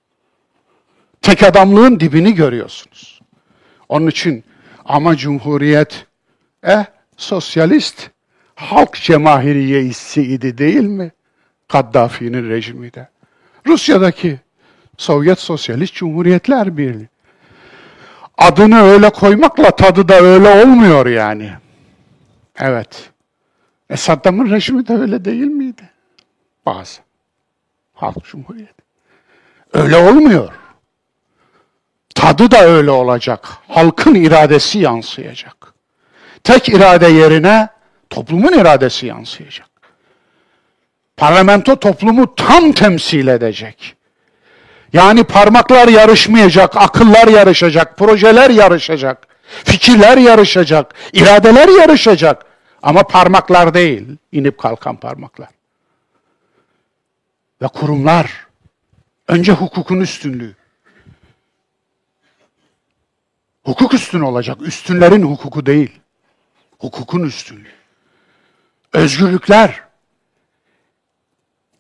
Tek 1.22 1.44
adamlığın 1.44 2.00
dibini 2.00 2.36
görüyorsunuz. 2.36 3.20
Onun 3.90 4.08
için 4.08 4.44
ama 4.86 5.18
cumhuriyet 5.18 6.06
eh 6.64 6.86
sosyalist 7.18 8.10
halk 8.56 8.94
cemahiriyesi 8.96 10.22
idi 10.22 10.58
değil 10.58 10.84
mi? 10.84 11.12
Kaddafi'nin 11.68 12.50
rejimi 12.50 12.94
de. 12.94 13.10
Rusya'daki 13.68 14.40
Sovyet 14.98 15.40
Sosyalist 15.40 15.94
Cumhuriyetler 15.94 16.78
Birliği. 16.78 17.10
Adını 18.40 18.82
öyle 18.82 19.10
koymakla 19.10 19.72
tadı 19.72 20.08
da 20.08 20.16
öyle 20.16 20.64
olmuyor 20.64 21.06
yani. 21.06 21.52
Evet. 22.60 23.10
E 23.90 23.98
Saddam'ın 23.98 24.52
rejimi 24.52 24.88
de 24.88 24.94
öyle 24.94 25.26
değil 25.26 25.46
miydi? 25.46 25.90
Bazı. 26.66 27.02
Halk 27.94 28.24
Cumhuriyeti. 28.24 28.84
Öyle 29.74 29.96
olmuyor. 29.96 30.54
Tadı 32.16 32.52
da 32.52 32.60
öyle 32.62 32.92
olacak. 32.92 33.48
Halkın 33.68 34.16
iradesi 34.16 34.80
yansıyacak. 34.80 35.74
Tek 36.44 36.70
irade 36.70 37.08
yerine 37.08 37.70
toplumun 38.10 38.54
iradesi 38.54 39.06
yansıyacak. 39.06 39.70
Parlamento 41.18 41.76
toplumu 41.76 42.36
tam 42.36 42.72
temsil 42.72 43.28
edecek. 43.28 43.96
Yani 44.94 45.24
parmaklar 45.24 45.88
yarışmayacak, 45.88 46.78
akıllar 46.78 47.28
yarışacak, 47.28 47.98
projeler 47.98 48.50
yarışacak, 48.50 49.28
fikirler 49.64 50.18
yarışacak, 50.18 50.96
iradeler 51.14 51.68
yarışacak. 51.68 52.46
Ama 52.82 53.04
parmaklar 53.04 53.74
değil, 53.74 54.08
inip 54.32 54.58
kalkan 54.58 54.96
parmaklar. 54.96 55.50
ve 57.62 57.68
kurumlar 57.68 58.48
önce 59.28 59.52
hukukun 59.52 60.00
üstünlüğü. 60.00 60.56
Hukuk 63.64 63.94
üstün 63.94 64.20
olacak. 64.20 64.58
Üstünlerin 64.62 65.24
hukuku 65.24 65.66
değil. 65.66 66.00
Hukukun 66.80 67.24
üstünlüğü. 67.24 67.72
Özgürlükler. 68.94 69.84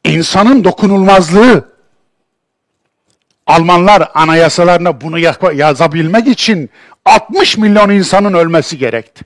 insanın 0.04 0.63
dokunulmazlığı. 0.63 1.79
Almanlar 3.50 4.12
anayasalarına 4.14 5.02
bunu 5.02 5.20
yazabilmek 5.54 6.28
için 6.28 6.70
60 7.06 7.58
milyon 7.58 7.90
insanın 7.90 8.34
ölmesi 8.34 8.78
gerekti. 8.78 9.26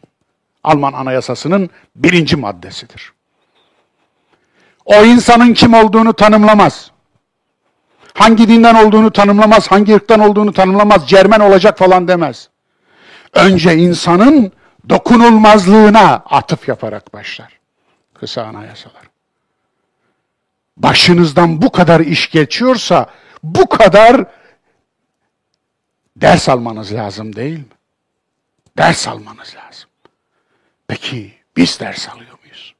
Alman 0.63 0.93
anayasasının 0.93 1.69
birinci 1.95 2.35
maddesidir. 2.35 3.13
O 4.85 4.95
insanın 4.95 5.53
kim 5.53 5.73
olduğunu 5.73 6.13
tanımlamaz. 6.13 6.91
Hangi 8.13 8.47
dinden 8.47 8.75
olduğunu 8.75 9.11
tanımlamaz, 9.11 9.67
hangi 9.67 9.95
ırktan 9.95 10.19
olduğunu 10.19 10.53
tanımlamaz, 10.53 11.07
Cermen 11.09 11.39
olacak 11.39 11.77
falan 11.77 12.07
demez. 12.07 12.49
Önce 13.33 13.75
insanın 13.75 14.51
dokunulmazlığına 14.89 16.13
atıf 16.13 16.67
yaparak 16.67 17.13
başlar. 17.13 17.59
Kısa 18.13 18.43
anayasalar. 18.43 19.03
Başınızdan 20.77 21.61
bu 21.61 21.71
kadar 21.71 21.99
iş 21.99 22.29
geçiyorsa 22.29 23.07
bu 23.43 23.69
kadar 23.69 24.25
ders 26.15 26.49
almanız 26.49 26.93
lazım 26.93 27.35
değil 27.35 27.59
mi? 27.59 27.65
Ders 28.77 29.07
almanız 29.07 29.55
lazım. 29.55 29.89
Peki 30.87 31.33
biz 31.57 31.79
ders 31.79 32.09
alıyor 32.09 32.39
muyuz? 32.43 32.75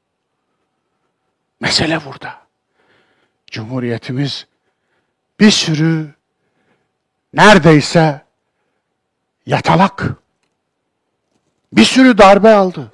Mesele 1.60 2.04
burada. 2.04 2.38
Cumhuriyetimiz 3.46 4.46
bir 5.40 5.50
sürü 5.50 6.14
neredeyse 7.32 8.24
yatalak 9.46 10.14
bir 11.72 11.84
sürü 11.84 12.18
darbe 12.18 12.54
aldı. 12.54 12.92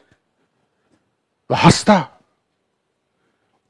Ve 1.51 1.55
hasta. 1.55 2.21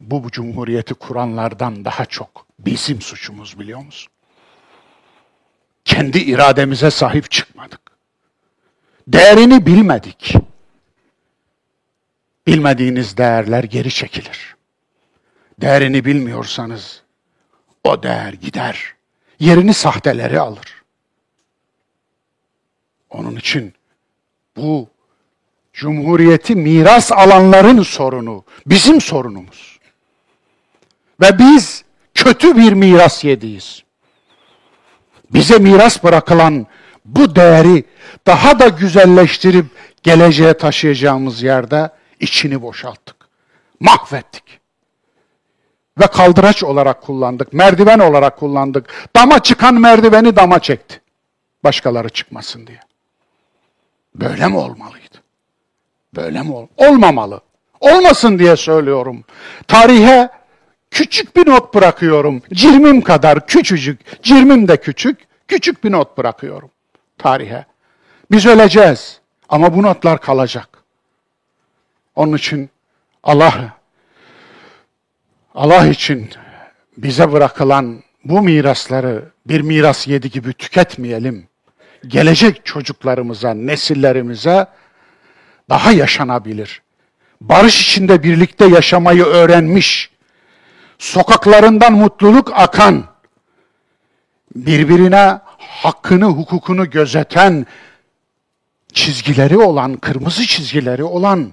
Bu, 0.01 0.31
cumhuriyeti 0.31 0.95
kuranlardan 0.95 1.85
daha 1.85 2.05
çok 2.05 2.47
bizim 2.67 3.01
suçumuz 3.01 3.59
biliyor 3.59 3.81
musun? 3.81 4.13
Kendi 5.85 6.19
irademize 6.19 6.91
sahip 6.91 7.31
çıkmadık. 7.31 7.81
Değerini 9.09 9.67
bilmedik. 9.67 10.35
Bilmediğiniz 12.47 13.17
değerler 13.17 13.65
geri 13.65 13.91
çekilir. 13.91 14.57
Değerini 15.61 16.05
bilmiyorsanız 16.05 17.03
o 17.85 18.03
değer 18.03 18.33
gider. 18.33 18.95
Yerini 19.39 19.75
sahteleri 19.75 20.41
alır. 20.41 20.83
Onun 23.11 23.37
için 23.37 23.75
bu 24.57 24.89
Cumhuriyeti 25.73 26.57
miras 26.57 27.13
alanların 27.13 27.83
sorunu, 27.83 28.45
bizim 28.67 29.01
sorunumuz. 29.01 29.79
Ve 31.21 31.39
biz 31.39 31.85
kötü 32.15 32.57
bir 32.57 32.73
miras 32.73 33.25
yediyiz. 33.25 33.83
Bize 35.31 35.59
miras 35.59 36.05
bırakılan 36.05 36.67
bu 37.05 37.37
değeri 37.37 37.85
daha 38.27 38.59
da 38.59 38.69
güzelleştirip 38.69 39.67
geleceğe 40.03 40.55
taşıyacağımız 40.55 41.43
yerde 41.43 41.91
içini 42.21 42.63
boşalttık. 42.63 43.17
Mahvettik. 43.81 44.61
Ve 46.01 46.07
kaldıraç 46.07 46.65
olarak 46.65 47.03
kullandık, 47.03 47.53
merdiven 47.53 47.99
olarak 47.99 48.37
kullandık. 48.37 49.09
Dama 49.17 49.43
çıkan 49.43 49.75
merdiveni 49.75 50.37
dama 50.37 50.59
çekti. 50.59 51.01
Başkaları 51.65 52.09
çıkmasın 52.09 52.67
diye. 52.67 52.81
Böyle 54.15 54.47
mi 54.47 54.57
olmalıydı? 54.57 55.19
Böyle 56.17 56.43
mi 56.43 56.53
ol? 56.53 56.67
Olmamalı. 56.77 57.41
Olmasın 57.81 58.39
diye 58.39 58.57
söylüyorum. 58.57 59.25
Tarihe 59.69 60.29
küçük 60.91 61.37
bir 61.37 61.47
not 61.47 61.75
bırakıyorum. 61.75 62.43
Cirmim 62.53 63.01
kadar 63.01 63.47
küçücük, 63.47 64.23
cirmim 64.23 64.69
de 64.69 64.77
küçük, 64.77 65.19
küçük 65.49 65.85
bir 65.85 65.93
not 65.93 66.19
bırakıyorum 66.19 66.71
tarihe. 67.19 67.65
Biz 68.31 68.47
öleceğiz 68.47 69.21
ama 69.49 69.75
bu 69.75 69.83
notlar 69.83 70.21
kalacak. 70.21 70.69
Onun 72.17 72.37
için 72.37 72.71
Allah 73.23 73.81
Allah 75.55 75.87
için 75.87 76.31
bize 76.97 77.33
bırakılan 77.33 78.03
bu 78.25 78.43
mirasları 78.43 79.25
bir 79.47 79.61
miras 79.61 80.09
yedi 80.09 80.31
gibi 80.31 80.53
tüketmeyelim. 80.53 81.49
Gelecek 82.07 82.67
çocuklarımıza, 82.67 83.55
nesillerimize 83.55 84.67
daha 85.69 85.93
yaşanabilir. 85.93 86.83
Barış 87.41 87.83
içinde 87.83 88.23
birlikte 88.23 88.67
yaşamayı 88.67 89.25
öğrenmiş, 89.25 90.11
sokaklarından 91.01 91.93
mutluluk 91.93 92.53
akan, 92.55 93.05
birbirine 94.57 95.39
hakkını, 95.59 96.25
hukukunu 96.25 96.91
gözeten, 96.91 97.67
çizgileri 98.93 99.59
olan, 99.59 99.97
kırmızı 99.97 100.47
çizgileri 100.47 101.05
olan, 101.05 101.53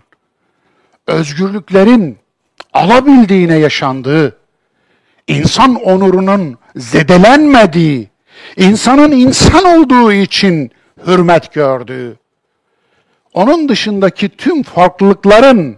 özgürlüklerin 1.07 2.17
alabildiğine 2.73 3.57
yaşandığı, 3.57 4.37
insan 5.27 5.75
onurunun 5.75 6.57
zedelenmediği, 6.75 8.09
insanın 8.57 9.11
insan 9.11 9.65
olduğu 9.65 10.11
için 10.13 10.71
hürmet 11.05 11.53
gördüğü, 11.53 12.17
onun 13.33 13.69
dışındaki 13.69 14.29
tüm 14.29 14.63
farklılıkların 14.63 15.77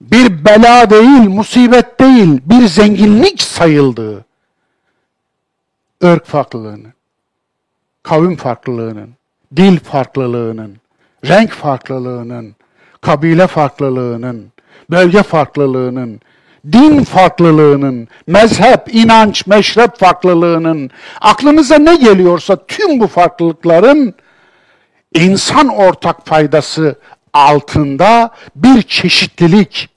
bir 0.00 0.44
bela 0.44 0.90
değil, 0.90 1.28
musibet 1.28 2.00
değil, 2.00 2.40
bir 2.46 2.66
zenginlik 2.66 3.42
sayıldığı, 3.42 4.24
ırk 6.04 6.26
farklılığının, 6.26 6.92
kavim 8.02 8.36
farklılığının, 8.36 9.10
dil 9.56 9.78
farklılığının, 9.78 10.76
renk 11.24 11.50
farklılığının, 11.50 12.54
kabile 13.00 13.46
farklılığının, 13.46 14.52
bölge 14.90 15.22
farklılığının, 15.22 16.20
din 16.72 17.04
farklılığının, 17.04 18.08
mezhep, 18.26 18.94
inanç, 18.94 19.46
meşrep 19.46 19.98
farklılığının, 19.98 20.90
aklınıza 21.20 21.78
ne 21.78 21.96
geliyorsa 21.96 22.66
tüm 22.66 23.00
bu 23.00 23.06
farklılıkların 23.06 24.14
insan 25.14 25.68
ortak 25.68 26.26
faydası 26.26 26.96
altında 27.32 28.30
bir 28.56 28.82
çeşitlilik 28.82 29.88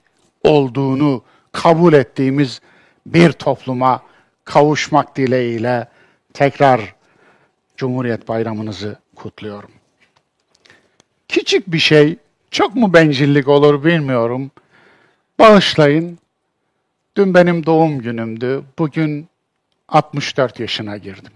olduğunu 0.44 1.24
kabul 1.52 1.94
ettiğimiz 1.94 2.62
bir 3.06 3.32
topluma 3.32 4.02
kavuşmak 4.46 5.16
dileğiyle 5.16 5.88
tekrar 6.34 6.96
Cumhuriyet 7.78 8.28
Bayramınızı 8.28 9.00
kutluyorum. 9.16 9.72
Küçük 11.28 11.68
bir 11.68 11.80
şey, 11.80 12.18
çok 12.52 12.76
mu 12.76 12.94
bencillik 12.94 13.48
olur 13.48 13.84
bilmiyorum. 13.84 14.52
Bağışlayın. 15.40 16.20
Dün 17.16 17.34
benim 17.34 17.66
doğum 17.66 18.00
günümdü. 18.00 18.64
Bugün 18.80 19.28
64 19.90 20.60
yaşına 20.60 20.98
girdim. 20.98 21.32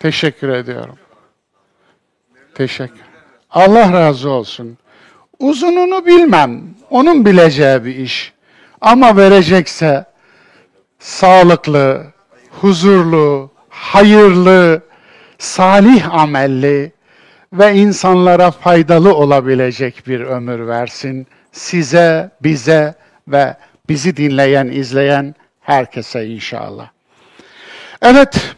Teşekkür 0.00 0.48
ediyorum. 0.48 0.96
Teşekkür. 2.54 3.00
Allah 3.50 3.92
razı 3.92 4.30
olsun. 4.30 4.78
Uzununu 5.38 6.06
bilmem. 6.06 6.62
Onun 6.90 7.24
bileceği 7.24 7.84
bir 7.84 7.96
iş. 7.96 8.32
Ama 8.80 9.16
verecekse 9.16 10.04
sağlıklı, 10.98 12.06
huzurlu, 12.50 13.50
hayırlı, 13.68 14.82
salih 15.38 16.14
amelli 16.14 16.92
ve 17.52 17.74
insanlara 17.74 18.50
faydalı 18.50 19.14
olabilecek 19.14 20.06
bir 20.06 20.20
ömür 20.20 20.66
versin. 20.66 21.26
Size, 21.52 22.30
bize 22.42 22.94
ve 23.28 23.56
bizi 23.88 24.16
dinleyen, 24.16 24.66
izleyen 24.66 25.34
herkese 25.60 26.26
inşallah. 26.26 26.88
Evet, 28.02 28.56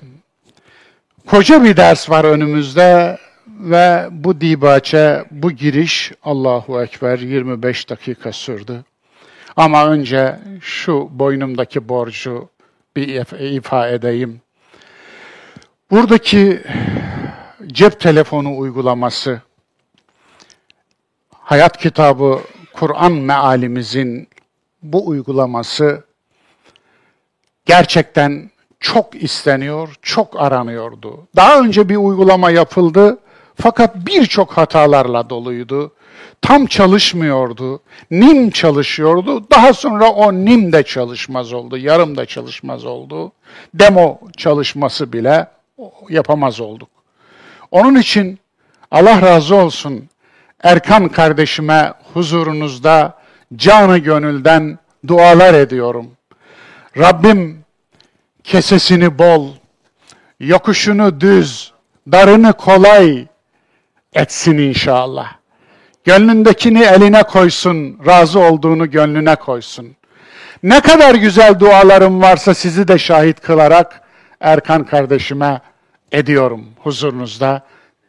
Koca 1.30 1.64
bir 1.64 1.76
ders 1.76 2.10
var 2.10 2.24
önümüzde 2.24 3.18
ve 3.46 4.08
bu 4.10 4.40
dibaçe, 4.40 5.24
bu 5.30 5.50
giriş 5.50 6.12
Allahu 6.22 6.82
Ekber 6.82 7.18
25 7.18 7.90
dakika 7.90 8.32
sürdü. 8.32 8.84
Ama 9.56 9.86
önce 9.86 10.38
şu 10.60 11.08
boynumdaki 11.10 11.88
borcu 11.88 12.48
bir 12.96 13.24
ifa 13.40 13.88
edeyim. 13.88 14.40
Buradaki 15.90 16.62
cep 17.66 18.00
telefonu 18.00 18.58
uygulaması, 18.58 19.40
Hayat 21.32 21.76
Kitabı 21.76 22.40
Kur'an 22.72 23.12
mealimizin 23.12 24.28
bu 24.82 25.08
uygulaması 25.08 26.04
gerçekten 27.66 28.50
çok 28.80 29.22
isteniyor, 29.22 29.88
çok 30.02 30.40
aranıyordu. 30.40 31.28
Daha 31.36 31.60
önce 31.60 31.88
bir 31.88 31.96
uygulama 31.96 32.50
yapıldı 32.50 33.18
fakat 33.54 33.96
birçok 33.96 34.52
hatalarla 34.52 35.30
doluydu. 35.30 35.92
Tam 36.42 36.66
çalışmıyordu. 36.66 37.80
NIM 38.10 38.50
çalışıyordu. 38.50 39.50
Daha 39.50 39.72
sonra 39.72 40.10
o 40.10 40.32
NIM 40.32 40.72
de 40.72 40.82
çalışmaz 40.82 41.52
oldu. 41.52 41.78
Yarım 41.78 42.16
da 42.16 42.26
çalışmaz 42.26 42.84
oldu. 42.84 43.32
Demo 43.74 44.20
çalışması 44.36 45.12
bile 45.12 45.46
yapamaz 46.08 46.60
olduk. 46.60 46.88
Onun 47.70 47.94
için 47.94 48.38
Allah 48.90 49.22
razı 49.22 49.56
olsun 49.56 50.08
Erkan 50.62 51.08
kardeşime 51.08 51.92
huzurunuzda 52.14 53.18
canı 53.56 53.98
gönülden 53.98 54.78
dualar 55.06 55.54
ediyorum. 55.54 56.10
Rabbim 56.98 57.59
kesesini 58.44 59.18
bol, 59.18 59.48
yokuşunu 60.40 61.20
düz, 61.20 61.72
darını 62.12 62.52
kolay 62.52 63.26
etsin 64.14 64.58
inşallah. 64.58 65.32
Gönlündekini 66.04 66.82
eline 66.82 67.22
koysun, 67.22 67.98
razı 68.06 68.40
olduğunu 68.40 68.90
gönlüne 68.90 69.36
koysun. 69.36 69.96
Ne 70.62 70.80
kadar 70.80 71.14
güzel 71.14 71.58
dualarım 71.58 72.22
varsa 72.22 72.54
sizi 72.54 72.88
de 72.88 72.98
şahit 72.98 73.40
kılarak 73.40 74.02
Erkan 74.40 74.84
kardeşime 74.84 75.60
ediyorum 76.12 76.66
huzurunuzda. 76.78 77.62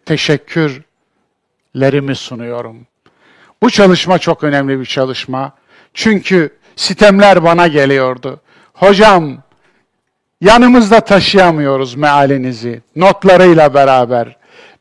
Teşekkürlerimi 0.05 2.15
sunuyorum. 2.15 2.87
Bu 3.63 3.69
çalışma 3.69 4.19
çok 4.19 4.43
önemli 4.43 4.79
bir 4.79 4.85
çalışma. 4.85 5.51
Çünkü 5.93 6.57
sitemler 6.75 7.43
bana 7.43 7.67
geliyordu. 7.67 8.41
Hocam 8.73 9.43
yanımızda 10.41 10.99
taşıyamıyoruz 10.99 11.95
mealinizi 11.95 12.81
notlarıyla 12.95 13.73
beraber. 13.73 14.35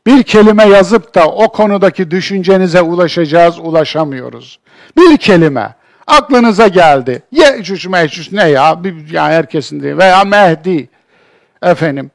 Bir 0.07 0.23
kelime 0.23 0.65
yazıp 0.65 1.15
da 1.15 1.27
o 1.27 1.51
konudaki 1.51 2.11
düşüncenize 2.11 2.81
ulaşacağız, 2.81 3.59
ulaşamıyoruz. 3.59 4.59
Bir 4.97 5.17
kelime 5.17 5.75
aklınıza 6.07 6.67
geldi. 6.67 7.23
Yecüc 7.31 7.89
mecüc 7.89 8.35
ne 8.35 8.49
ya? 8.49 8.83
Bir, 8.83 9.09
yani 9.11 9.33
herkesin 9.33 9.83
değil. 9.83 9.97
Veya 9.97 10.23
Mehdi. 10.23 10.89
Efendim. 11.63 12.11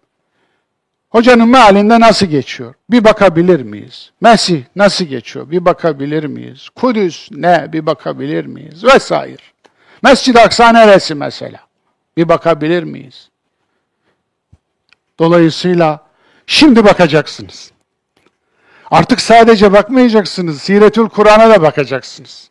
Hocanın 1.11 1.49
mealinde 1.49 2.01
nasıl 2.01 2.27
geçiyor? 2.27 2.75
Bir 2.91 3.05
bakabilir 3.05 3.61
miyiz? 3.61 4.11
Mesih 4.21 4.63
nasıl 4.77 5.05
geçiyor? 5.05 5.51
Bir 5.51 5.65
bakabilir 5.65 6.25
miyiz? 6.25 6.69
Kudüs 6.69 7.29
ne? 7.33 7.73
Bir 7.73 7.87
bakabilir 7.87 8.47
miyiz? 8.47 8.85
Vesaire. 8.85 9.43
Mescid-i 10.03 10.41
Aksa 10.41 10.73
neresi 10.73 11.15
mesela? 11.15 11.59
Bir 12.17 12.29
bakabilir 12.29 12.83
miyiz? 12.83 13.29
Dolayısıyla 15.19 16.07
şimdi 16.47 16.85
bakacaksınız. 16.85 17.71
Artık 18.91 19.21
sadece 19.21 19.73
bakmayacaksınız. 19.73 20.63
Siretül 20.63 21.09
Kur'an'a 21.09 21.51
da 21.51 21.63
bakacaksınız. 21.63 22.51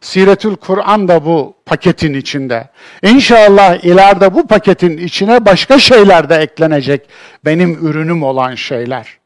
Siretül 0.00 0.56
Kur'an 0.56 1.08
da 1.08 1.24
bu 1.24 1.54
paketin 1.66 2.14
içinde. 2.14 2.68
İnşallah 3.02 3.84
ileride 3.84 4.34
bu 4.34 4.46
paketin 4.46 4.98
içine 4.98 5.44
başka 5.44 5.78
şeyler 5.78 6.28
de 6.28 6.36
eklenecek. 6.36 7.08
Benim 7.44 7.86
ürünüm 7.86 8.22
olan 8.22 8.54
şeyler. 8.54 9.18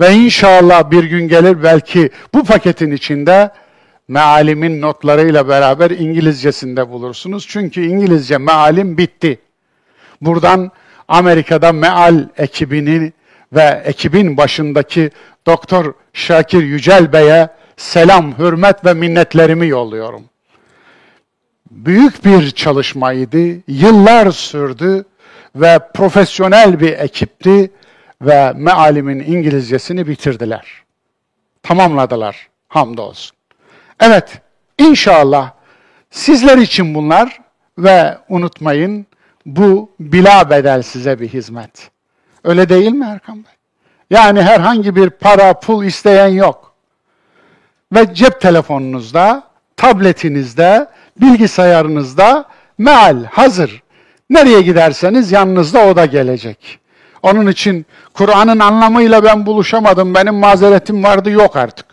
Ve 0.00 0.12
inşallah 0.12 0.90
bir 0.90 1.04
gün 1.04 1.28
gelir 1.28 1.62
belki 1.62 2.10
bu 2.34 2.44
paketin 2.44 2.90
içinde 2.90 3.50
mealimin 4.08 4.80
notlarıyla 4.80 5.48
beraber 5.48 5.90
İngilizcesinde 5.90 6.88
bulursunuz. 6.90 7.46
Çünkü 7.48 7.86
İngilizce 7.86 8.38
mealim 8.38 8.98
bitti. 8.98 9.38
Buradan 10.20 10.70
Amerika'da 11.08 11.72
meal 11.72 12.28
ekibini 12.38 13.12
ve 13.52 13.82
ekibin 13.84 14.36
başındaki 14.36 15.10
Doktor 15.46 15.94
Şakir 16.12 16.62
Yücel 16.62 17.12
Bey'e 17.12 17.48
selam, 17.76 18.38
hürmet 18.38 18.84
ve 18.84 18.94
minnetlerimi 18.94 19.68
yolluyorum. 19.68 20.24
Büyük 21.70 22.24
bir 22.24 22.50
çalışmaydı, 22.50 23.38
yıllar 23.68 24.30
sürdü 24.30 25.04
ve 25.56 25.78
profesyonel 25.94 26.80
bir 26.80 26.92
ekipti 26.92 27.70
ve 28.22 28.52
mealimin 28.52 29.20
İngilizcesini 29.20 30.08
bitirdiler. 30.08 30.82
Tamamladılar, 31.62 32.48
hamdolsun. 32.68 33.36
Evet, 34.00 34.40
inşallah 34.78 35.52
sizler 36.10 36.58
için 36.58 36.94
bunlar 36.94 37.40
ve 37.78 38.18
unutmayın 38.28 39.06
bu 39.46 39.90
bila 40.00 40.50
bedel 40.50 40.82
size 40.82 41.20
bir 41.20 41.28
hizmet. 41.28 41.90
Öyle 42.44 42.68
değil 42.68 42.92
mi 42.92 43.06
Erkan 43.06 43.36
Bey? 43.36 43.52
Yani 44.10 44.42
herhangi 44.42 44.96
bir 44.96 45.10
para, 45.10 45.60
pul 45.60 45.84
isteyen 45.84 46.28
yok. 46.28 46.74
Ve 47.92 48.14
cep 48.14 48.40
telefonunuzda, 48.40 49.42
tabletinizde, 49.76 50.86
bilgisayarınızda 51.20 52.44
meal 52.78 53.24
hazır. 53.24 53.82
Nereye 54.30 54.62
giderseniz 54.62 55.32
yanınızda 55.32 55.86
o 55.86 55.96
da 55.96 56.06
gelecek. 56.06 56.78
Onun 57.22 57.46
için 57.46 57.86
Kur'an'ın 58.14 58.58
anlamıyla 58.58 59.24
ben 59.24 59.46
buluşamadım, 59.46 60.14
benim 60.14 60.34
mazeretim 60.34 61.04
vardı 61.04 61.30
yok 61.30 61.56
artık. 61.56 61.86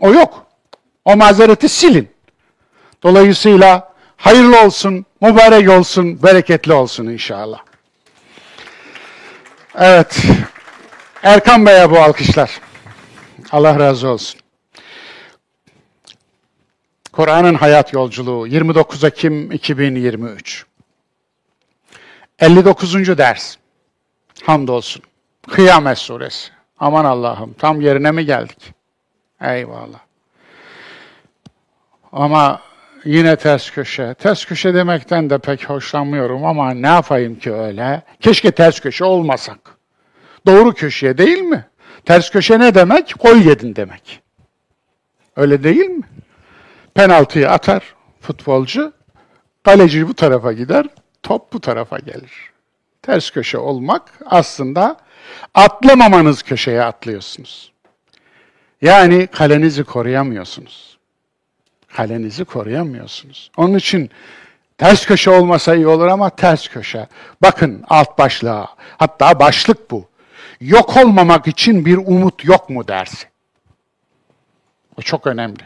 O 0.00 0.12
yok. 0.12 0.46
O 1.04 1.16
mazereti 1.16 1.68
silin. 1.68 2.08
Dolayısıyla 3.02 3.92
hayırlı 4.16 4.60
olsun, 4.60 5.06
mübarek 5.20 5.70
olsun, 5.70 6.22
bereketli 6.22 6.72
olsun 6.72 7.06
inşallah. 7.06 7.58
Evet. 9.74 10.22
Erkan 11.22 11.66
Bey'e 11.66 11.90
bu 11.90 11.98
alkışlar. 11.98 12.60
Allah 13.52 13.78
razı 13.80 14.08
olsun. 14.08 14.40
Kur'an'ın 17.12 17.54
hayat 17.54 17.92
yolculuğu 17.92 18.46
29 18.46 19.04
Ekim 19.04 19.52
2023. 19.52 20.66
59. 22.38 23.18
ders. 23.18 23.56
Hamdolsun. 24.42 25.02
Kıyamet 25.48 25.98
suresi. 25.98 26.50
Aman 26.80 27.04
Allah'ım 27.04 27.52
tam 27.52 27.80
yerine 27.80 28.10
mi 28.10 28.26
geldik? 28.26 28.74
Eyvallah. 29.40 29.98
Ama 32.12 32.60
yine 33.04 33.36
ters 33.36 33.70
köşe. 33.70 34.14
Ters 34.14 34.44
köşe 34.44 34.74
demekten 34.74 35.30
de 35.30 35.38
pek 35.38 35.70
hoşlanmıyorum 35.70 36.44
ama 36.44 36.74
ne 36.74 36.86
yapayım 36.86 37.38
ki 37.38 37.52
öyle? 37.52 38.02
Keşke 38.20 38.50
ters 38.50 38.80
köşe 38.80 39.04
olmasak. 39.04 39.58
Doğru 40.46 40.74
köşeye 40.74 41.18
değil 41.18 41.38
mi? 41.38 41.66
Ters 42.04 42.30
köşe 42.30 42.58
ne 42.58 42.74
demek? 42.74 43.14
Gol 43.20 43.36
yedin 43.36 43.76
demek. 43.76 44.20
Öyle 45.36 45.64
değil 45.64 45.90
mi? 45.90 46.04
Penaltıyı 46.94 47.50
atar 47.50 47.94
futbolcu, 48.20 48.92
kaleci 49.64 50.08
bu 50.08 50.14
tarafa 50.14 50.52
gider, 50.52 50.86
top 51.22 51.52
bu 51.52 51.60
tarafa 51.60 51.98
gelir. 51.98 52.32
Ters 53.02 53.30
köşe 53.30 53.58
olmak 53.58 54.12
aslında 54.26 54.96
atlamamanız 55.54 56.42
köşeye 56.42 56.82
atlıyorsunuz. 56.82 57.72
Yani 58.82 59.26
kalenizi 59.26 59.84
koruyamıyorsunuz. 59.84 60.87
Kalenizi 61.96 62.44
koruyamıyorsunuz. 62.44 63.50
Onun 63.56 63.74
için 63.74 64.10
ters 64.78 65.06
köşe 65.06 65.30
olmasa 65.30 65.74
iyi 65.74 65.86
olur 65.86 66.06
ama 66.06 66.30
ters 66.30 66.68
köşe. 66.68 67.06
Bakın 67.42 67.84
alt 67.88 68.18
başlığa. 68.18 68.66
Hatta 68.98 69.40
başlık 69.40 69.90
bu. 69.90 70.08
Yok 70.60 70.96
olmamak 70.96 71.46
için 71.46 71.84
bir 71.84 71.96
umut 71.96 72.44
yok 72.44 72.70
mu 72.70 72.88
dersi. 72.88 73.26
O 74.98 75.02
çok 75.02 75.26
önemli. 75.26 75.62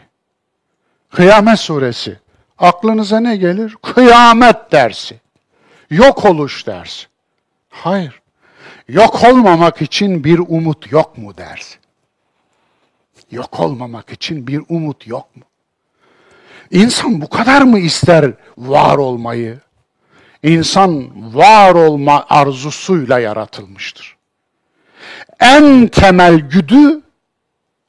Kıyamet 1.11 1.59
suresi. 1.59 2.19
Aklınıza 2.57 3.19
ne 3.19 3.35
gelir? 3.35 3.75
Kıyamet 3.81 4.71
dersi. 4.71 5.19
Yok 5.89 6.25
oluş 6.25 6.67
dersi. 6.67 7.07
Hayır. 7.69 8.21
Yok 8.87 9.23
olmamak 9.23 9.81
için 9.81 10.23
bir 10.23 10.39
umut 10.39 10.91
yok 10.91 11.17
mu 11.17 11.37
dersi. 11.37 11.77
Yok 13.31 13.59
olmamak 13.59 14.11
için 14.11 14.47
bir 14.47 14.61
umut 14.69 15.07
yok 15.07 15.35
mu? 15.35 15.43
İnsan 16.73 17.21
bu 17.21 17.29
kadar 17.29 17.61
mı 17.61 17.79
ister 17.79 18.31
var 18.57 18.97
olmayı? 18.97 19.59
İnsan 20.43 21.09
var 21.35 21.75
olma 21.75 22.25
arzusuyla 22.29 23.19
yaratılmıştır. 23.19 24.15
En 25.39 25.87
temel 25.87 26.39
güdü 26.39 27.01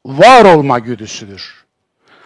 var 0.07 0.45
olma 0.45 0.79
güdüsüdür. 0.79 1.65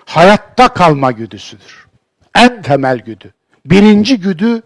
Hayatta 0.04 0.68
kalma 0.68 1.12
güdüsüdür. 1.12 1.86
En 2.34 2.62
temel 2.62 2.98
güdü. 2.98 3.34
Birinci 3.66 4.20
güdü 4.20 4.62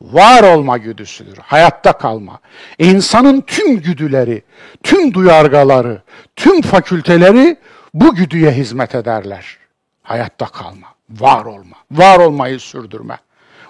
var 0.00 0.42
olma 0.42 0.78
güdüsüdür. 0.78 1.38
Hayatta 1.38 1.92
kalma. 1.92 2.40
İnsanın 2.78 3.40
tüm 3.40 3.80
güdüleri, 3.80 4.42
tüm 4.82 5.14
duyargaları, 5.14 6.02
tüm 6.36 6.62
fakülteleri 6.62 7.56
bu 7.94 8.14
güdüye 8.14 8.52
hizmet 8.52 8.94
ederler. 8.94 9.58
Hayatta 10.02 10.46
kalma, 10.46 10.88
var 11.10 11.44
olma, 11.44 11.76
var 11.90 12.18
olmayı 12.18 12.60
sürdürme. 12.60 13.18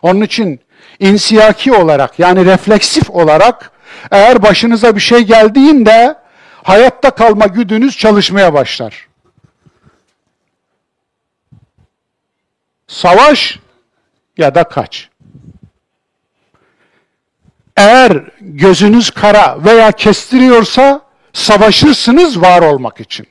Onun 0.02 0.20
için 0.20 0.60
insiyaki 0.98 1.72
olarak 1.72 2.18
yani 2.18 2.44
refleksif 2.44 3.10
olarak 3.10 3.70
eğer 4.10 4.42
başınıza 4.42 4.96
bir 4.96 5.00
şey 5.00 5.20
geldiğinde 5.20 6.18
hayatta 6.62 7.10
kalma 7.10 7.46
güdünüz 7.46 7.96
çalışmaya 7.96 8.54
başlar. 8.54 9.08
Savaş 12.88 13.58
ya 14.36 14.54
da 14.54 14.64
kaç. 14.64 15.08
Eğer 17.76 18.24
gözünüz 18.40 19.10
kara 19.10 19.64
veya 19.64 19.92
kestiriyorsa 19.92 21.00
savaşırsınız 21.32 22.40
var 22.40 22.62
olmak 22.62 23.00
için. 23.00 23.26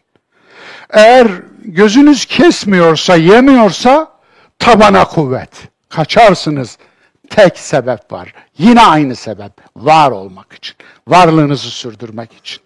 Eğer 0.90 1.28
gözünüz 1.64 2.26
kesmiyorsa, 2.26 3.16
yemiyorsa 3.16 4.12
tabana 4.60 5.06
kuvvet. 5.06 5.50
Kaçarsınız. 5.90 6.78
Tek 7.30 7.58
sebep 7.58 8.12
var. 8.12 8.34
Yine 8.58 8.82
aynı 8.82 9.16
sebep. 9.16 9.52
Var 9.76 10.12
olmak 10.12 10.54
için. 10.54 10.76
Varlığınızı 11.08 11.70
sürdürmek 11.70 12.34
için. 12.34 12.62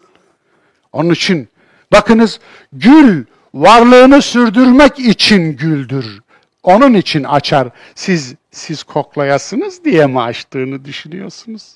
Onun 0.93 1.09
için 1.09 1.49
bakınız 1.91 2.39
gül 2.73 3.25
varlığını 3.53 4.21
sürdürmek 4.21 4.99
için 4.99 5.57
güldür. 5.57 6.21
Onun 6.63 6.93
için 6.93 7.23
açar. 7.23 7.69
Siz 7.95 8.35
siz 8.51 8.83
koklayasınız 8.83 9.83
diye 9.85 10.07
mi 10.07 10.21
açtığını 10.21 10.85
düşünüyorsunuz? 10.85 11.73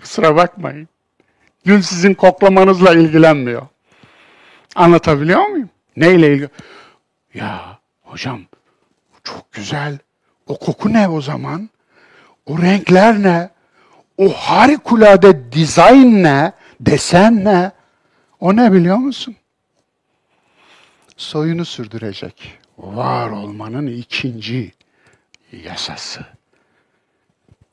Kusura 0.00 0.36
bakmayın. 0.36 0.88
Gül 1.64 1.82
sizin 1.82 2.14
koklamanızla 2.14 2.94
ilgilenmiyor. 2.94 3.66
Anlatabiliyor 4.74 5.46
muyum? 5.46 5.70
Neyle 5.96 6.32
ilgili? 6.32 6.48
Ya 7.34 7.78
hocam 8.02 8.40
çok 9.24 9.52
güzel. 9.52 9.98
O 10.46 10.58
koku 10.58 10.92
ne 10.92 11.08
o 11.08 11.20
zaman? 11.20 11.70
O 12.46 12.62
renkler 12.62 13.22
ne? 13.22 13.50
O 14.18 14.28
harikulade 14.28 15.52
dizayn 15.52 16.22
ne? 16.22 16.52
Desen 16.80 17.44
ne? 17.44 17.72
O 18.40 18.56
ne 18.56 18.72
biliyor 18.72 18.96
musun? 18.96 19.36
Soyunu 21.16 21.64
sürdürecek. 21.64 22.58
Var 22.78 23.30
olmanın 23.30 23.86
ikinci 23.86 24.72
yasası. 25.52 26.20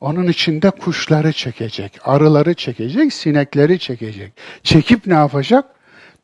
Onun 0.01 0.27
içinde 0.27 0.69
kuşları 0.69 1.33
çekecek, 1.33 1.99
arıları 2.03 2.53
çekecek, 2.53 3.13
sinekleri 3.13 3.79
çekecek. 3.79 4.33
Çekip 4.63 5.07
ne 5.07 5.13
yapacak? 5.13 5.65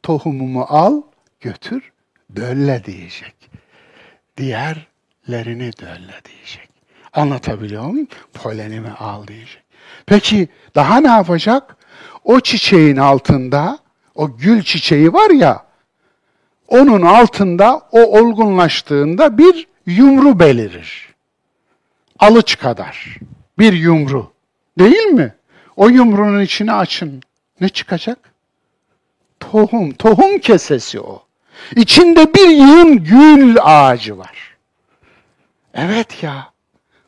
Tohumumu 0.06 0.66
al, 0.70 1.02
götür, 1.40 1.92
dölle 2.36 2.84
diyecek. 2.86 3.36
Diğerlerini 4.38 5.72
dölle 5.82 6.22
diyecek. 6.26 6.70
Anlatabiliyor 7.14 7.84
muyum? 7.84 8.08
Polenimi 8.34 8.90
al 8.90 9.28
diyecek. 9.28 9.64
Peki 10.06 10.48
daha 10.76 10.98
ne 10.98 11.08
yapacak? 11.08 11.78
O 12.24 12.40
çiçeğin 12.40 12.98
altında, 12.98 13.80
o 14.16 14.38
gül 14.38 14.64
çiçeği 14.64 15.14
var 15.14 15.30
ya, 15.30 15.66
onun 16.68 17.02
altında 17.02 17.82
o 17.92 18.20
olgunlaştığında 18.20 19.38
bir 19.38 19.68
yumru 19.86 20.40
belirir. 20.40 21.16
Alıç 22.20 22.58
kadar 22.58 23.18
bir 23.60 23.74
yumru. 23.74 24.32
Değil 24.80 25.06
mi? 25.06 25.36
O 25.76 25.90
yumrunun 25.90 26.42
içine 26.42 26.74
açın. 26.74 27.24
Ne 27.62 27.70
çıkacak? 27.70 28.35
Tohum, 29.52 29.92
tohum 29.92 30.40
kesesi 30.40 31.00
o. 31.00 31.24
İçinde 31.76 32.34
bir 32.34 32.48
yığın 32.48 33.04
gül 33.04 33.58
ağacı 33.62 34.18
var. 34.18 34.56
Evet 35.74 36.24
ya, 36.24 36.52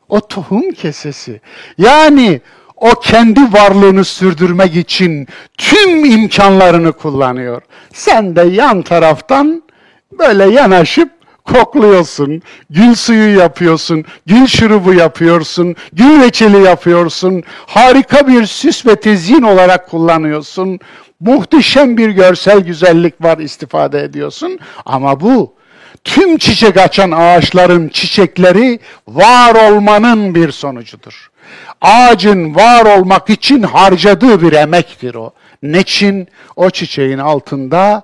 o 0.08 0.20
tohum 0.20 0.70
kesesi. 0.72 1.40
Yani 1.78 2.40
o 2.76 2.90
kendi 2.90 3.40
varlığını 3.40 4.04
sürdürmek 4.04 4.76
için 4.76 5.28
tüm 5.58 6.04
imkanlarını 6.04 6.92
kullanıyor. 6.92 7.62
Sen 7.92 8.36
de 8.36 8.42
yan 8.42 8.82
taraftan 8.82 9.62
böyle 10.18 10.44
yanaşıp 10.44 11.10
kokluyorsun, 11.44 12.42
gül 12.70 12.94
suyu 12.94 13.38
yapıyorsun, 13.38 14.04
gül 14.26 14.46
şurubu 14.46 14.94
yapıyorsun, 14.94 15.76
gül 15.92 16.20
reçeli 16.20 16.62
yapıyorsun, 16.62 17.42
harika 17.66 18.28
bir 18.28 18.46
süs 18.46 18.86
ve 18.86 18.96
tezyin 18.96 19.42
olarak 19.42 19.90
kullanıyorsun. 19.90 20.80
Muhteşem 21.20 21.96
bir 21.96 22.10
görsel 22.10 22.60
güzellik 22.60 23.22
var 23.22 23.38
istifade 23.38 24.02
ediyorsun 24.02 24.58
ama 24.84 25.20
bu 25.20 25.54
tüm 26.04 26.38
çiçek 26.38 26.76
açan 26.76 27.10
ağaçların 27.10 27.88
çiçekleri 27.88 28.80
var 29.08 29.70
olmanın 29.70 30.34
bir 30.34 30.52
sonucudur. 30.52 31.30
Ağacın 31.80 32.54
var 32.54 32.98
olmak 32.98 33.30
için 33.30 33.62
harcadığı 33.62 34.42
bir 34.42 34.52
emektir 34.52 35.14
o. 35.14 35.32
Neçin 35.62 36.28
o 36.56 36.70
çiçeğin 36.70 37.18
altında 37.18 38.02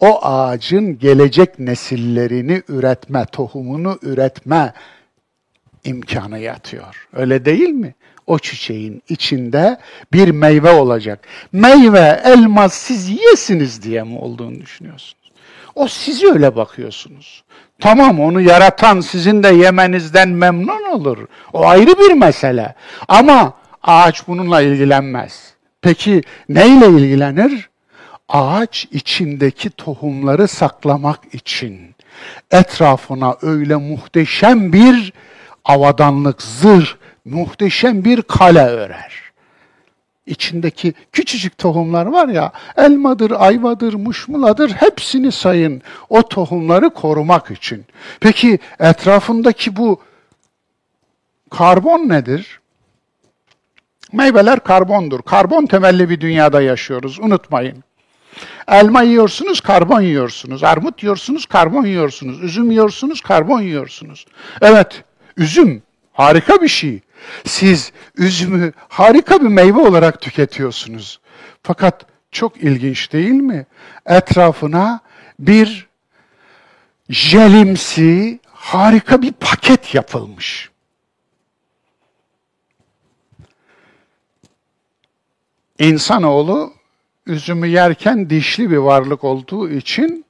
o 0.00 0.24
ağacın 0.24 0.98
gelecek 0.98 1.58
nesillerini 1.58 2.62
üretme, 2.68 3.26
tohumunu 3.32 3.98
üretme 4.02 4.72
imkanı 5.84 6.38
yatıyor. 6.38 7.08
Öyle 7.12 7.44
değil 7.44 7.68
mi? 7.68 7.94
O 8.26 8.38
çiçeğin 8.38 9.02
içinde 9.08 9.78
bir 10.12 10.28
meyve 10.28 10.70
olacak. 10.70 11.28
Meyve, 11.52 12.20
elma 12.24 12.68
siz 12.68 13.08
yesiniz 13.08 13.82
diye 13.82 14.02
mi 14.02 14.18
olduğunu 14.18 14.60
düşünüyorsunuz? 14.60 15.32
O 15.74 15.88
siz 15.88 16.24
öyle 16.24 16.56
bakıyorsunuz. 16.56 17.44
Tamam 17.80 18.20
onu 18.20 18.40
yaratan 18.40 19.00
sizin 19.00 19.42
de 19.42 19.48
yemenizden 19.48 20.28
memnun 20.28 20.84
olur. 20.92 21.18
O 21.52 21.66
ayrı 21.66 21.98
bir 21.98 22.12
mesele. 22.12 22.74
Ama 23.08 23.54
ağaç 23.82 24.28
bununla 24.28 24.60
ilgilenmez. 24.60 25.54
Peki 25.82 26.22
neyle 26.48 26.88
ilgilenir? 26.88 27.68
ağaç 28.28 28.86
içindeki 28.92 29.70
tohumları 29.70 30.48
saklamak 30.48 31.20
için 31.32 31.94
etrafına 32.50 33.36
öyle 33.42 33.76
muhteşem 33.76 34.72
bir 34.72 35.12
avadanlık, 35.64 36.42
zırh, 36.42 36.94
muhteşem 37.24 38.04
bir 38.04 38.22
kale 38.22 38.66
örer. 38.66 39.24
İçindeki 40.26 40.94
küçücük 41.12 41.58
tohumlar 41.58 42.06
var 42.06 42.28
ya, 42.28 42.52
elmadır, 42.76 43.30
ayvadır, 43.30 43.94
muşmuladır, 43.94 44.70
hepsini 44.70 45.32
sayın. 45.32 45.82
O 46.08 46.28
tohumları 46.28 46.90
korumak 46.90 47.50
için. 47.50 47.84
Peki 48.20 48.58
etrafındaki 48.80 49.76
bu 49.76 50.00
karbon 51.50 52.08
nedir? 52.08 52.60
Meyveler 54.12 54.60
karbondur. 54.60 55.22
Karbon 55.22 55.66
temelli 55.66 56.10
bir 56.10 56.20
dünyada 56.20 56.62
yaşıyoruz, 56.62 57.18
unutmayın. 57.20 57.84
Elma 58.68 59.02
yiyorsunuz, 59.02 59.60
karbon 59.60 60.00
yiyorsunuz. 60.00 60.64
Armut 60.64 61.02
yiyorsunuz, 61.02 61.46
karbon 61.46 61.86
yiyorsunuz. 61.86 62.42
Üzüm 62.42 62.70
yiyorsunuz, 62.70 63.20
karbon 63.20 63.60
yiyorsunuz. 63.60 64.26
Evet, 64.60 65.04
üzüm 65.36 65.82
harika 66.12 66.62
bir 66.62 66.68
şey. 66.68 67.00
Siz 67.46 67.92
üzümü 68.16 68.72
harika 68.88 69.40
bir 69.40 69.48
meyve 69.48 69.78
olarak 69.78 70.20
tüketiyorsunuz. 70.20 71.20
Fakat 71.62 72.06
çok 72.30 72.56
ilginç 72.56 73.12
değil 73.12 73.30
mi? 73.30 73.66
Etrafına 74.06 75.00
bir 75.38 75.86
jelimsi 77.08 78.40
harika 78.52 79.22
bir 79.22 79.32
paket 79.32 79.94
yapılmış. 79.94 80.70
İnsanoğlu 85.78 86.72
üzümü 87.26 87.66
yerken 87.66 88.30
dişli 88.30 88.70
bir 88.70 88.76
varlık 88.76 89.24
olduğu 89.24 89.70
için 89.70 90.24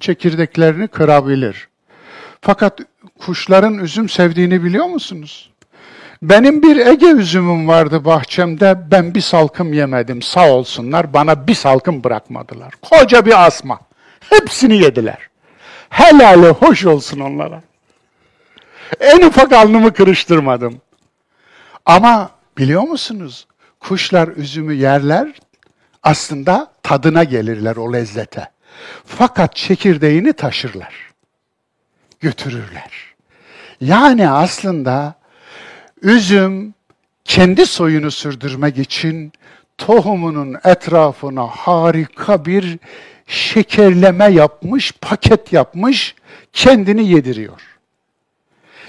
çekirdeklerini 0.00 0.88
kırabilir. 0.88 1.68
Fakat 2.40 2.80
kuşların 3.18 3.78
üzüm 3.78 4.08
sevdiğini 4.08 4.64
biliyor 4.64 4.86
musunuz? 4.86 5.50
Benim 6.22 6.62
bir 6.62 6.86
Ege 6.86 7.06
üzümüm 7.06 7.68
vardı 7.68 8.04
bahçemde. 8.04 8.90
Ben 8.90 9.14
bir 9.14 9.20
salkım 9.20 9.72
yemedim. 9.72 10.22
Sağ 10.22 10.50
olsunlar 10.50 11.12
bana 11.12 11.46
bir 11.46 11.54
salkım 11.54 12.04
bırakmadılar. 12.04 12.74
Koca 12.82 13.26
bir 13.26 13.46
asma. 13.46 13.80
Hepsini 14.30 14.76
yediler. 14.76 15.18
Helali 15.88 16.48
hoş 16.48 16.84
olsun 16.84 17.20
onlara. 17.20 17.62
En 19.00 19.22
ufak 19.22 19.52
alnımı 19.52 19.92
kırıştırmadım. 19.92 20.80
Ama 21.86 22.30
biliyor 22.58 22.82
musunuz? 22.82 23.46
Kuşlar 23.80 24.28
üzümü 24.28 24.74
yerler, 24.74 25.28
aslında 26.02 26.72
tadına 26.82 27.24
gelirler 27.24 27.76
o 27.76 27.92
lezzete. 27.92 28.48
Fakat 29.06 29.56
çekirdeğini 29.56 30.32
taşırlar. 30.32 30.94
Götürürler. 32.20 32.90
Yani 33.80 34.30
aslında 34.30 35.14
üzüm 36.04 36.74
kendi 37.24 37.66
soyunu 37.66 38.10
sürdürmek 38.10 38.78
için 38.78 39.32
tohumunun 39.78 40.56
etrafına 40.64 41.46
harika 41.46 42.44
bir 42.44 42.78
şekerleme 43.26 44.24
yapmış, 44.24 44.92
paket 44.92 45.52
yapmış, 45.52 46.14
kendini 46.52 47.08
yediriyor. 47.08 47.60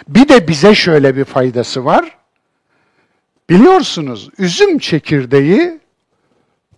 Bir 0.07 0.29
de 0.29 0.47
bize 0.47 0.75
şöyle 0.75 1.15
bir 1.15 1.25
faydası 1.25 1.85
var. 1.85 2.17
Biliyorsunuz 3.49 4.29
üzüm 4.37 4.79
çekirdeği 4.79 5.79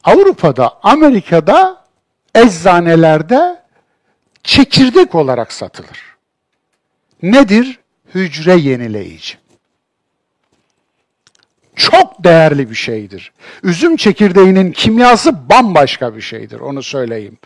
Avrupa'da, 0.04 0.80
Amerika'da 0.84 1.86
eczanelerde 2.36 3.62
çekirdek 4.44 5.16
olarak 5.16 5.54
satılır. 5.54 6.18
Nedir? 7.22 7.80
Hücre 8.16 8.56
yenileyici. 8.56 9.38
Çok 11.78 12.24
değerli 12.24 12.70
bir 12.70 12.76
şeydir. 12.76 13.32
Üzüm 13.64 13.96
çekirdeğinin 13.96 14.72
kimyası 14.72 15.50
bambaşka 15.50 16.16
bir 16.16 16.22
şeydir, 16.22 16.60
onu 16.60 16.84
söyleyeyim. 16.84 17.38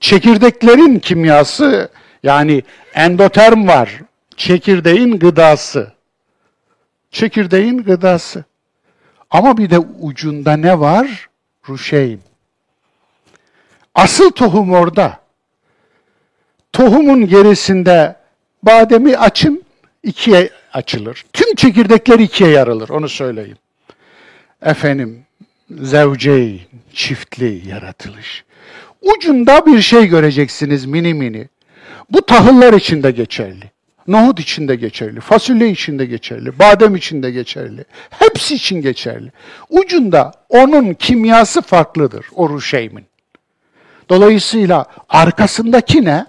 Çekirdeklerin 0.00 0.98
kimyası 0.98 1.88
yani 2.22 2.62
endoterm 2.94 3.68
var. 3.68 4.00
Çekirdeğin 4.36 5.18
gıdası. 5.18 5.92
Çekirdeğin 7.10 7.78
gıdası. 7.78 8.44
Ama 9.30 9.56
bir 9.56 9.70
de 9.70 9.78
ucunda 9.78 10.56
ne 10.56 10.80
var? 10.80 11.28
Ruşeyn. 11.68 12.20
Asıl 13.94 14.30
tohum 14.30 14.72
orada. 14.72 15.20
Tohumun 16.72 17.26
gerisinde 17.26 18.16
bademi 18.62 19.16
açın, 19.16 19.64
ikiye 20.02 20.50
açılır. 20.72 21.24
Tüm 21.32 21.54
çekirdekler 21.54 22.18
ikiye 22.18 22.50
yarılır, 22.50 22.88
onu 22.88 23.08
söyleyeyim. 23.08 23.56
Efendim, 24.62 25.24
zevceyn, 25.70 26.60
çiftli 26.94 27.68
yaratılış. 27.68 28.44
Ucunda 29.02 29.66
bir 29.66 29.80
şey 29.80 30.06
göreceksiniz 30.06 30.86
mini 30.86 31.14
mini. 31.14 31.48
Bu 32.10 32.26
tahıllar 32.26 32.72
içinde 32.72 33.10
geçerli. 33.10 33.72
Nohut 34.08 34.40
içinde 34.40 34.76
geçerli, 34.76 35.20
fasulye 35.20 35.70
içinde 35.70 36.06
geçerli, 36.06 36.58
badem 36.58 36.96
içinde 36.96 37.30
geçerli. 37.30 37.84
Hepsi 38.10 38.54
için 38.54 38.82
geçerli. 38.82 39.32
Ucunda 39.70 40.32
onun 40.48 40.94
kimyası 40.94 41.62
farklıdır, 41.62 42.26
o 42.34 42.48
ruşeymin. 42.48 43.06
Dolayısıyla 44.08 44.86
arkasındaki 45.08 46.04
ne? 46.04 46.26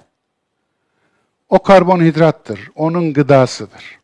O 1.49 1.59
karbonhidrattır, 1.59 2.59
onun 2.75 3.13
gıdasıdır. 3.13 3.99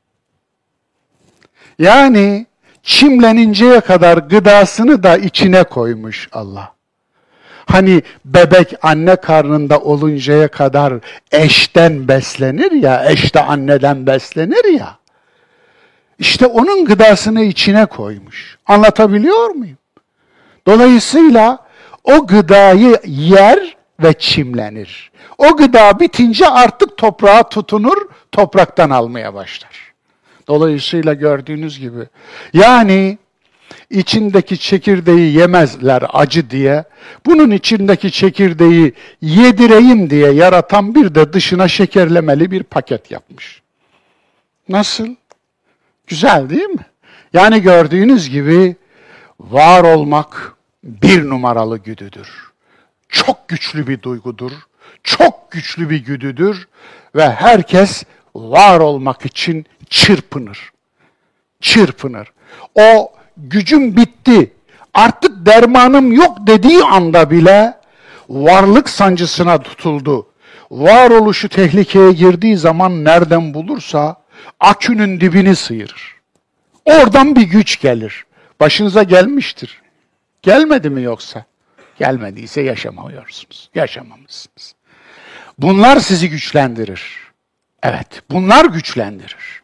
Yani 1.79 2.45
çimleninceye 2.83 3.79
kadar 3.79 4.17
gıdasını 4.17 5.03
da 5.03 5.17
içine 5.17 5.63
koymuş 5.63 6.29
Allah. 6.31 6.73
Hani 7.65 8.01
bebek 8.25 8.73
anne 8.81 9.15
karnında 9.15 9.79
oluncaya 9.79 10.47
kadar 10.47 10.93
eşten 11.31 12.07
beslenir 12.07 12.71
ya, 12.71 13.11
eş 13.11 13.35
de 13.35 13.43
anneden 13.43 14.07
beslenir 14.07 14.79
ya. 14.79 14.97
İşte 16.19 16.45
onun 16.45 16.85
gıdasını 16.85 17.43
içine 17.43 17.85
koymuş. 17.85 18.57
Anlatabiliyor 18.65 19.49
muyum? 19.49 19.77
Dolayısıyla 20.67 21.65
o 22.03 22.27
gıdayı 22.27 22.99
yer 23.05 23.77
ve 24.03 24.13
çimlenir. 24.13 25.11
O 25.37 25.57
gıda 25.57 25.99
bitince 25.99 26.47
artık 26.47 26.97
toprağa 26.97 27.49
tutunur, 27.49 27.97
topraktan 28.31 28.89
almaya 28.89 29.33
başlar. 29.33 29.88
Dolayısıyla 30.49 31.13
gördüğünüz 31.13 31.79
gibi 31.79 32.07
yani 32.53 33.17
içindeki 33.89 34.57
çekirdeği 34.57 35.37
yemezler 35.37 36.03
acı 36.13 36.49
diye, 36.49 36.83
bunun 37.25 37.51
içindeki 37.51 38.11
çekirdeği 38.11 38.93
yedireyim 39.21 40.09
diye 40.09 40.31
yaratan 40.31 40.95
bir 40.95 41.15
de 41.15 41.33
dışına 41.33 41.67
şekerlemeli 41.67 42.51
bir 42.51 42.63
paket 42.63 43.11
yapmış. 43.11 43.61
Nasıl? 44.69 45.07
Güzel 46.07 46.49
değil 46.49 46.69
mi? 46.69 46.85
Yani 47.33 47.61
gördüğünüz 47.61 48.29
gibi 48.29 48.75
var 49.39 49.83
olmak 49.83 50.53
bir 50.83 51.29
numaralı 51.29 51.77
güdüdür. 51.77 52.51
Çok 53.09 53.47
güçlü 53.47 53.87
bir 53.87 54.01
duygudur. 54.01 54.51
Çok 55.03 55.51
güçlü 55.51 55.89
bir 55.89 56.05
güdüdür 56.05 56.67
ve 57.15 57.29
herkes 57.29 58.03
var 58.35 58.79
olmak 58.79 59.25
için 59.25 59.65
çırpınır. 59.89 60.71
Çırpınır. 61.61 62.31
O 62.75 63.11
gücüm 63.37 63.97
bitti, 63.97 64.53
artık 64.93 65.45
dermanım 65.45 66.11
yok 66.11 66.37
dediği 66.47 66.83
anda 66.83 67.31
bile 67.31 67.73
varlık 68.29 68.89
sancısına 68.89 69.61
tutuldu. 69.61 70.27
Varoluşu 70.71 71.49
tehlikeye 71.49 72.11
girdiği 72.11 72.57
zaman 72.57 73.03
nereden 73.03 73.53
bulursa 73.53 74.15
akünün 74.59 75.21
dibini 75.21 75.55
sıyırır. 75.55 76.15
Oradan 76.85 77.35
bir 77.35 77.41
güç 77.41 77.81
gelir. 77.81 78.25
Başınıza 78.59 79.03
gelmiştir. 79.03 79.81
Gelmedi 80.41 80.89
mi 80.89 81.01
yoksa? 81.01 81.45
Gelmediyse 81.99 82.61
yaşamıyorsunuz. 82.61 83.69
Yaşamamışsınız. 83.75 84.75
Bunlar 85.57 85.99
sizi 85.99 86.29
güçlendirir. 86.29 87.17
Evet, 87.83 88.21
bunlar 88.31 88.65
güçlendirir. 88.65 89.58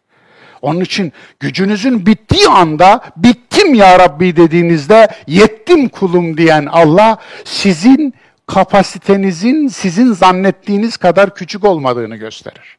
Onun 0.66 0.82
için 0.82 1.13
gücünüzün 1.39 2.05
bittiği 2.05 2.47
anda 2.47 3.01
bittim 3.18 3.74
ya 3.74 3.99
Rabbi 3.99 4.36
dediğinizde 4.36 5.07
yettim 5.28 5.89
kulum 5.89 6.38
diyen 6.38 6.66
Allah 6.66 7.18
sizin 7.43 8.13
kapasitenizin 8.47 9.68
sizin 9.68 10.13
zannettiğiniz 10.13 10.97
kadar 10.97 11.36
küçük 11.36 11.63
olmadığını 11.63 12.16
gösterir. 12.16 12.78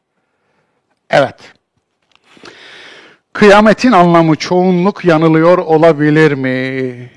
Evet. 1.09 1.35
Kıyametin 3.33 3.91
anlamı 3.91 4.35
çoğunluk 4.35 5.05
yanılıyor 5.05 5.57
olabilir 5.57 6.31
mi? 6.31 7.09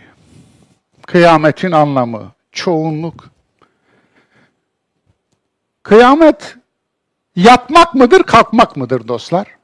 Kıyametin 1.07 1.73
anlamı 1.73 2.33
çoğunluk. 2.53 3.31
Kıyamet 5.83 6.57
yatmak 7.37 7.95
mıdır, 7.95 8.23
kalkmak 8.23 8.77
mıdır 8.77 9.09
dostlar? 9.09 9.60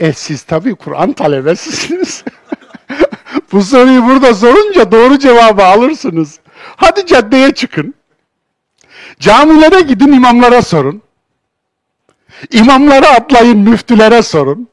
E 0.00 0.12
siz 0.12 0.42
tabii 0.42 0.74
Kur'an 0.74 1.12
talebesisiniz. 1.12 2.24
Bu 3.52 3.62
soruyu 3.62 4.04
burada 4.04 4.34
sorunca 4.34 4.92
doğru 4.92 5.18
cevabı 5.18 5.64
alırsınız. 5.64 6.40
Hadi 6.76 7.06
caddeye 7.06 7.54
çıkın. 7.54 7.94
Camilere 9.18 9.80
gidin 9.80 10.12
imamlara 10.12 10.62
sorun. 10.62 11.02
İmamlara 12.52 13.08
atlayın 13.08 13.58
müftülere 13.58 14.22
sorun. 14.22 14.68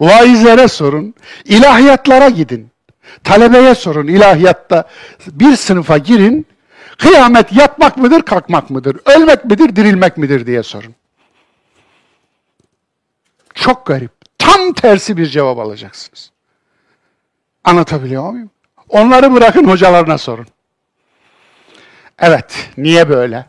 Vaizlere 0.00 0.68
sorun. 0.68 1.14
İlahiyatlara 1.44 2.28
gidin. 2.28 2.70
Talebeye 3.24 3.74
sorun 3.74 4.06
ilahiyatta. 4.06 4.88
Bir 5.26 5.56
sınıfa 5.56 5.98
girin. 5.98 6.46
Kıyamet 6.98 7.52
yatmak 7.52 7.96
mıdır, 7.96 8.22
kalkmak 8.22 8.70
mıdır? 8.70 9.00
Ölmek 9.04 9.44
midir, 9.44 9.76
dirilmek 9.76 10.16
midir 10.16 10.46
diye 10.46 10.62
sorun. 10.62 10.94
Çok 13.54 13.86
garip. 13.86 14.21
Tam 14.42 14.72
tersi 14.72 15.16
bir 15.16 15.26
cevap 15.26 15.58
alacaksınız. 15.58 16.30
Anlatabiliyor 17.64 18.30
muyum? 18.30 18.50
Onları 18.88 19.32
bırakın 19.32 19.64
hocalarına 19.64 20.18
sorun. 20.18 20.46
Evet, 22.18 22.70
niye 22.76 23.08
böyle? 23.08 23.46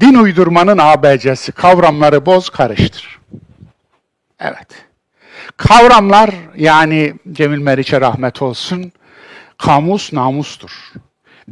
Din 0.00 0.14
uydurmanın 0.14 0.78
ABC'si, 0.78 1.52
kavramları 1.52 2.26
boz, 2.26 2.50
karıştır. 2.50 3.20
Evet. 4.40 4.68
Kavramlar, 5.56 6.30
yani 6.56 7.14
Cemil 7.32 7.58
Meriç'e 7.58 8.00
rahmet 8.00 8.42
olsun, 8.42 8.92
kamus 9.58 10.12
namustur. 10.12 10.92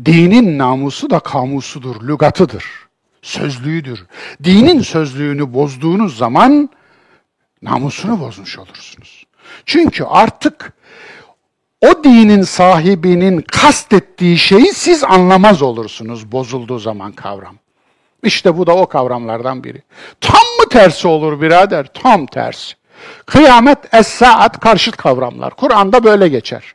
Dinin 0.04 0.58
namusu 0.58 1.10
da 1.10 1.20
kamusudur, 1.20 2.08
lügatıdır, 2.08 2.64
sözlüğüdür. 3.22 4.06
Dinin 4.44 4.80
sözlüğünü 4.80 5.54
bozduğunuz 5.54 6.18
zaman 6.18 6.70
namusunu 7.62 8.20
bozmuş 8.20 8.58
olursunuz. 8.58 9.24
Çünkü 9.66 10.04
artık 10.04 10.72
o 11.80 12.04
dinin 12.04 12.42
sahibinin 12.42 13.40
kastettiği 13.40 14.38
şeyi 14.38 14.74
siz 14.74 15.04
anlamaz 15.04 15.62
olursunuz 15.62 16.32
bozulduğu 16.32 16.78
zaman 16.78 17.12
kavram. 17.12 17.56
İşte 18.22 18.58
bu 18.58 18.66
da 18.66 18.76
o 18.76 18.86
kavramlardan 18.86 19.64
biri. 19.64 19.82
Tam 20.20 20.42
mı 20.58 20.68
tersi 20.70 21.08
olur 21.08 21.40
birader? 21.40 21.86
Tam 21.94 22.26
tersi. 22.26 22.74
Kıyamet, 23.26 23.78
es-saat 23.94 24.60
karşıt 24.60 24.96
kavramlar. 24.96 25.56
Kur'an'da 25.56 26.04
böyle 26.04 26.28
geçer. 26.28 26.74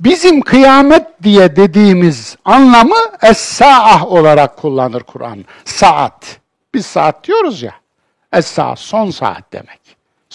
Bizim 0.00 0.40
kıyamet 0.40 1.22
diye 1.22 1.56
dediğimiz 1.56 2.36
anlamı 2.44 2.98
es-saah 3.22 4.06
olarak 4.06 4.56
kullanır 4.56 5.02
Kur'an. 5.02 5.44
Saat. 5.64 6.40
Biz 6.74 6.86
saat 6.86 7.24
diyoruz 7.24 7.62
ya. 7.62 7.74
Es-saat 8.32 8.78
son 8.78 9.10
saat 9.10 9.52
demek. 9.52 9.80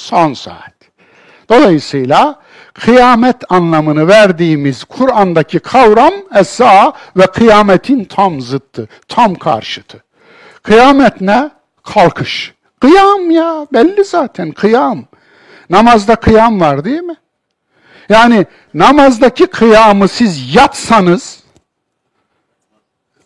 Son 0.02 0.34
saat. 0.34 0.74
Dolayısıyla 1.50 2.40
kıyamet 2.74 3.36
anlamını 3.52 4.08
verdiğimiz 4.08 4.84
Kur'an'daki 4.84 5.60
kavram 5.60 6.14
esa 6.36 6.94
ve 7.18 7.28
kıyametin 7.28 8.04
tam 8.04 8.42
zıttı, 8.42 8.88
tam 9.08 9.36
karşıtı. 9.36 10.04
Kıyamet 10.64 11.22
ne? 11.22 11.50
Kalkış. 11.84 12.54
Kıyam 12.80 13.32
ya, 13.32 13.68
belli 13.74 14.04
zaten 14.04 14.52
kıyam. 14.52 15.06
Namazda 15.70 16.16
kıyam 16.16 16.62
var 16.62 16.86
değil 16.86 17.02
mi? 17.02 17.16
Yani 18.10 18.46
namazdaki 18.74 19.48
kıyamı 19.48 20.08
siz 20.08 20.56
yatsanız 20.56 21.44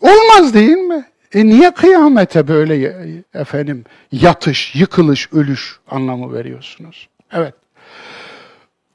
olmaz 0.00 0.54
değil 0.54 0.76
mi? 0.76 1.04
E 1.36 1.46
niye 1.46 1.70
kıyamete 1.70 2.48
böyle 2.48 2.92
efendim 3.34 3.84
yatış, 4.12 4.74
yıkılış, 4.74 5.32
ölüş 5.32 5.78
anlamı 5.90 6.32
veriyorsunuz? 6.34 7.08
Evet. 7.32 7.54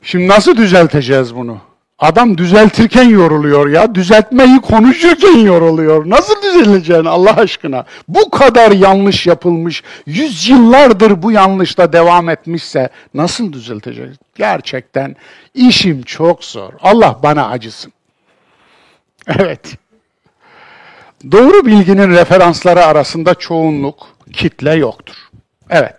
Şimdi 0.01 0.27
nasıl 0.27 0.57
düzelteceğiz 0.57 1.35
bunu? 1.35 1.57
Adam 1.99 2.37
düzeltirken 2.37 3.09
yoruluyor 3.09 3.69
ya. 3.69 3.95
Düzeltmeyi 3.95 4.61
konuşurken 4.61 5.37
yoruluyor. 5.37 6.09
Nasıl 6.09 6.41
düzeleceksin 6.41 7.05
Allah 7.05 7.37
aşkına? 7.37 7.85
Bu 8.07 8.29
kadar 8.29 8.71
yanlış 8.71 9.27
yapılmış, 9.27 9.83
yüzyıllardır 10.05 11.23
bu 11.23 11.31
yanlışta 11.31 11.93
devam 11.93 12.29
etmişse 12.29 12.89
nasıl 13.13 13.53
düzelteceğiz? 13.53 14.17
Gerçekten 14.35 15.15
işim 15.53 16.01
çok 16.01 16.43
zor. 16.43 16.73
Allah 16.81 17.19
bana 17.23 17.47
acısın. 17.47 17.93
Evet. 19.27 19.77
Doğru 21.31 21.65
bilginin 21.65 22.09
referansları 22.09 22.85
arasında 22.85 23.35
çoğunluk, 23.35 24.07
kitle 24.33 24.73
yoktur. 24.73 25.15
Evet. 25.69 25.95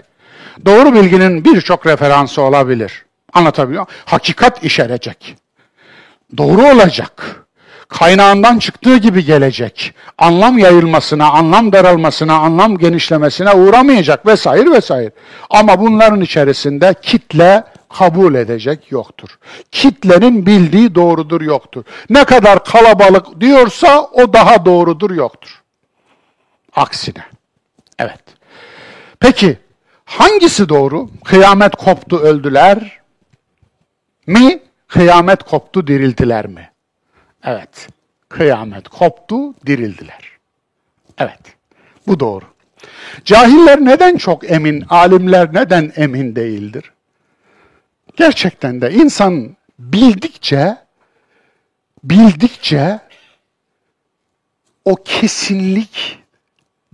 Doğru 0.65 0.95
bilginin 0.95 1.45
birçok 1.45 1.87
referansı 1.87 2.43
olabilir. 2.43 3.05
Anlatabiliyor 3.33 3.83
muyum? 3.83 4.01
Hakikat 4.05 4.65
işarecek. 4.65 5.37
Doğru 6.37 6.63
olacak. 6.63 7.37
Kaynağından 7.89 8.59
çıktığı 8.59 8.97
gibi 8.97 9.25
gelecek. 9.25 9.95
Anlam 10.19 10.59
yayılmasına, 10.59 11.31
anlam 11.31 11.73
daralmasına, 11.73 12.35
anlam 12.35 12.79
genişlemesine 12.79 13.53
uğramayacak 13.53 14.27
vesaire 14.27 14.71
vesaire. 14.71 15.11
Ama 15.51 15.81
bunların 15.81 16.21
içerisinde 16.21 16.95
kitle 17.03 17.65
kabul 17.99 18.35
edecek 18.35 18.93
yoktur. 18.93 19.39
Kitlenin 19.73 20.47
bildiği 20.47 20.95
doğrudur 20.95 21.41
yoktur. 21.41 21.85
Ne 22.11 22.25
kadar 22.25 22.65
kalabalık 22.65 23.41
diyorsa 23.41 24.03
o 24.03 24.33
daha 24.33 24.65
doğrudur 24.65 25.11
yoktur. 25.11 25.63
Aksine. 26.77 27.25
Evet. 27.99 28.23
Peki 29.21 29.59
hangisi 30.05 30.69
doğru? 30.69 31.11
Kıyamet 31.25 31.77
koptu 31.77 32.19
öldüler 32.19 33.01
mi? 34.27 34.61
Kıyamet 34.89 35.43
koptu 35.43 35.87
dirildiler 35.87 36.47
mi? 36.47 36.71
Evet. 37.45 37.89
Kıyamet 38.29 38.89
koptu 38.89 39.55
dirildiler. 39.67 40.33
Evet. 41.19 41.41
Bu 42.07 42.21
doğru. 42.21 42.45
Cahiller 43.25 43.81
neden 43.81 44.17
çok 44.17 44.51
emin, 44.51 44.85
alimler 44.89 45.55
neden 45.55 45.93
emin 45.97 46.37
değildir? 46.37 46.93
Gerçekten 48.17 48.81
de 48.81 48.93
insan 48.93 49.57
bildikçe 49.79 50.77
bildikçe 52.05 53.01
o 54.85 54.97
kesinlik 54.97 56.19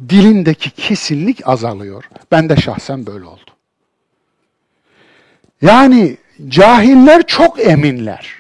dilindeki 0.09 0.71
kesinlik 0.71 1.49
azalıyor. 1.49 2.05
Ben 2.33 2.49
de 2.49 2.57
şahsen 2.57 3.07
böyle 3.07 3.25
oldu. 3.25 3.51
Yani 5.63 6.17
cahiller 6.49 7.27
çok 7.27 7.61
eminler. 7.67 8.35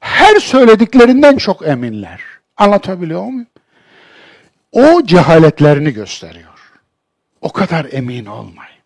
Her 0.00 0.40
söylediklerinden 0.40 1.36
çok 1.36 1.66
eminler. 1.66 2.20
Anlatabiliyor 2.56 3.22
muyum? 3.24 3.46
O 4.72 5.02
cehaletlerini 5.04 5.90
gösteriyor. 5.90 6.72
O 7.40 7.52
kadar 7.52 7.86
emin 7.92 8.26
olmayın. 8.26 8.78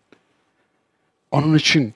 Onun 1.31 1.57
için 1.57 1.93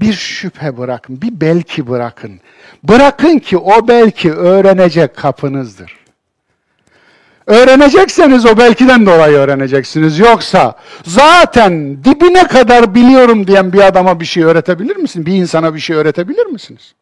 bir 0.00 0.12
şüphe 0.12 0.76
bırakın, 0.78 1.22
bir 1.22 1.40
belki 1.40 1.88
bırakın. 1.88 2.40
Bırakın 2.82 3.38
ki 3.38 3.58
o 3.58 3.88
belki 3.88 4.32
öğrenecek 4.32 5.16
kapınızdır. 5.16 5.96
Öğrenecekseniz 7.46 8.46
o 8.46 8.58
belkiden 8.58 9.06
dolayı 9.06 9.36
öğreneceksiniz. 9.36 10.18
Yoksa 10.18 10.74
zaten 11.04 12.04
dibine 12.04 12.46
kadar 12.46 12.94
biliyorum 12.94 13.46
diyen 13.46 13.72
bir 13.72 13.86
adama 13.86 14.20
bir 14.20 14.24
şey 14.24 14.42
öğretebilir 14.42 14.96
misiniz? 14.96 15.26
Bir 15.26 15.34
insana 15.34 15.74
bir 15.74 15.80
şey 15.80 15.96
öğretebilir 15.96 16.46
misiniz? 16.46 16.94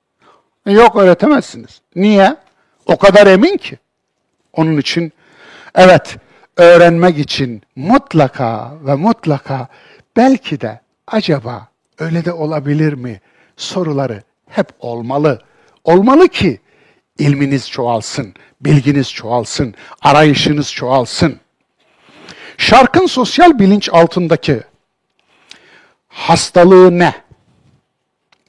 E, 0.66 0.72
yok 0.72 0.96
öğretemezsiniz. 0.96 1.80
Niye? 1.96 2.36
O 2.86 2.96
kadar 2.96 3.26
emin 3.26 3.56
ki. 3.56 3.78
Onun 4.52 4.76
için 4.76 5.12
evet 5.74 6.16
öğrenmek 6.56 7.18
için 7.18 7.62
mutlaka 7.76 8.72
ve 8.86 8.94
mutlaka 8.94 9.68
belki 10.16 10.60
de 10.60 10.80
acaba 11.06 11.68
öyle 11.98 12.24
de 12.24 12.32
olabilir 12.32 12.92
mi 12.92 13.20
soruları 13.56 14.22
hep 14.48 14.68
olmalı. 14.80 15.42
Olmalı 15.84 16.28
ki 16.28 16.60
ilminiz 17.18 17.70
çoğalsın, 17.70 18.34
bilginiz 18.60 19.12
çoğalsın, 19.12 19.74
arayışınız 20.02 20.72
çoğalsın. 20.72 21.40
Şarkın 22.58 23.06
sosyal 23.06 23.58
bilinç 23.58 23.88
altındaki 23.92 24.60
hastalığı 26.08 26.98
ne? 26.98 27.14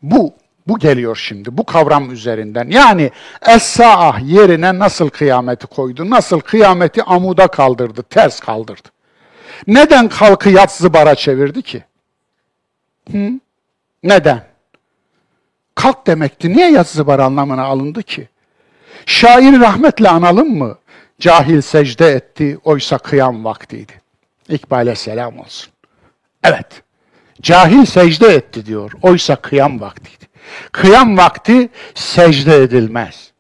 Bu 0.01 0.33
bu 0.67 0.79
geliyor 0.79 1.15
şimdi 1.15 1.57
bu 1.57 1.65
kavram 1.65 2.11
üzerinden. 2.11 2.69
Yani 2.69 3.11
es-saah 3.47 4.19
yerine 4.23 4.79
nasıl 4.79 5.09
kıyameti 5.09 5.67
koydu? 5.67 6.09
Nasıl 6.09 6.39
kıyameti 6.39 7.03
amuda 7.03 7.47
kaldırdı, 7.47 8.03
ters 8.03 8.39
kaldırdı? 8.39 8.89
Neden 9.67 10.09
kalkı 10.09 10.49
yatsı 10.49 10.93
bara 10.93 11.15
çevirdi 11.15 11.61
ki? 11.61 11.83
Hı? 13.12 13.39
Neden? 14.03 14.45
Kalk 15.76 16.08
demekti. 16.08 16.53
Niye 16.53 16.72
yatsı 16.72 17.08
bara 17.08 17.26
anlamına 17.26 17.64
alındı 17.64 18.03
ki? 18.03 18.30
Şair 19.06 19.60
rahmetle 19.60 20.10
analım 20.10 20.58
mı? 20.58 20.78
Cahil 21.20 21.62
secde 21.62 22.08
etti, 22.08 22.58
oysa 22.64 22.97
kıyam 22.97 23.45
vaktiydi. 23.45 24.01
İkbal'e 24.49 24.95
selam 24.95 25.39
olsun. 25.39 25.74
Evet, 26.43 26.84
cahil 27.41 27.86
secde 27.86 28.28
etti 28.28 28.66
diyor, 28.66 28.91
oysa 29.01 29.36
kıyam 29.36 29.82
vaktiydi. 29.82 30.26
Kıyam 30.72 31.18
vakti 31.18 31.70
secde 31.95 32.56
edilmez. 32.56 33.32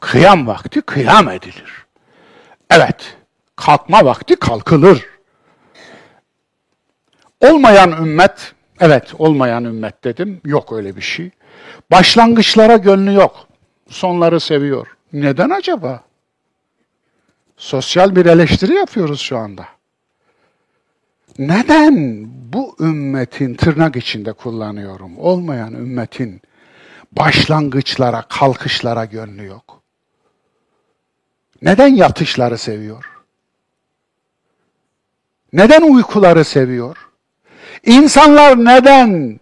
Kıyam 0.00 0.46
vakti 0.46 0.80
kıyam 0.80 1.28
edilir. 1.28 1.86
Evet, 2.70 3.16
kalkma 3.56 4.04
vakti 4.04 4.36
kalkılır. 4.36 5.06
Olmayan 7.40 7.92
ümmet, 7.92 8.54
evet 8.80 9.14
olmayan 9.18 9.64
ümmet 9.64 10.04
dedim, 10.04 10.40
yok 10.44 10.72
öyle 10.72 10.96
bir 10.96 11.00
şey. 11.00 11.30
Başlangıçlara 11.90 12.76
gönlü 12.76 13.14
yok 13.14 13.46
sonları 13.88 14.40
seviyor. 14.40 14.96
Neden 15.12 15.50
acaba? 15.50 16.02
Sosyal 17.56 18.16
bir 18.16 18.26
eleştiri 18.26 18.74
yapıyoruz 18.74 19.20
şu 19.20 19.38
anda. 19.38 19.66
Neden 21.38 22.26
bu 22.52 22.76
ümmetin 22.80 23.54
tırnak 23.54 23.96
içinde 23.96 24.32
kullanıyorum 24.32 25.18
olmayan 25.18 25.72
ümmetin 25.72 26.42
başlangıçlara, 27.12 28.22
kalkışlara 28.22 29.04
gönlü 29.04 29.44
yok? 29.44 29.82
Neden 31.62 31.88
yatışları 31.88 32.58
seviyor? 32.58 33.10
Neden 35.52 35.82
uykuları 35.82 36.44
seviyor? 36.44 37.07
İnsanlar 37.84 38.64
neden 38.64 39.40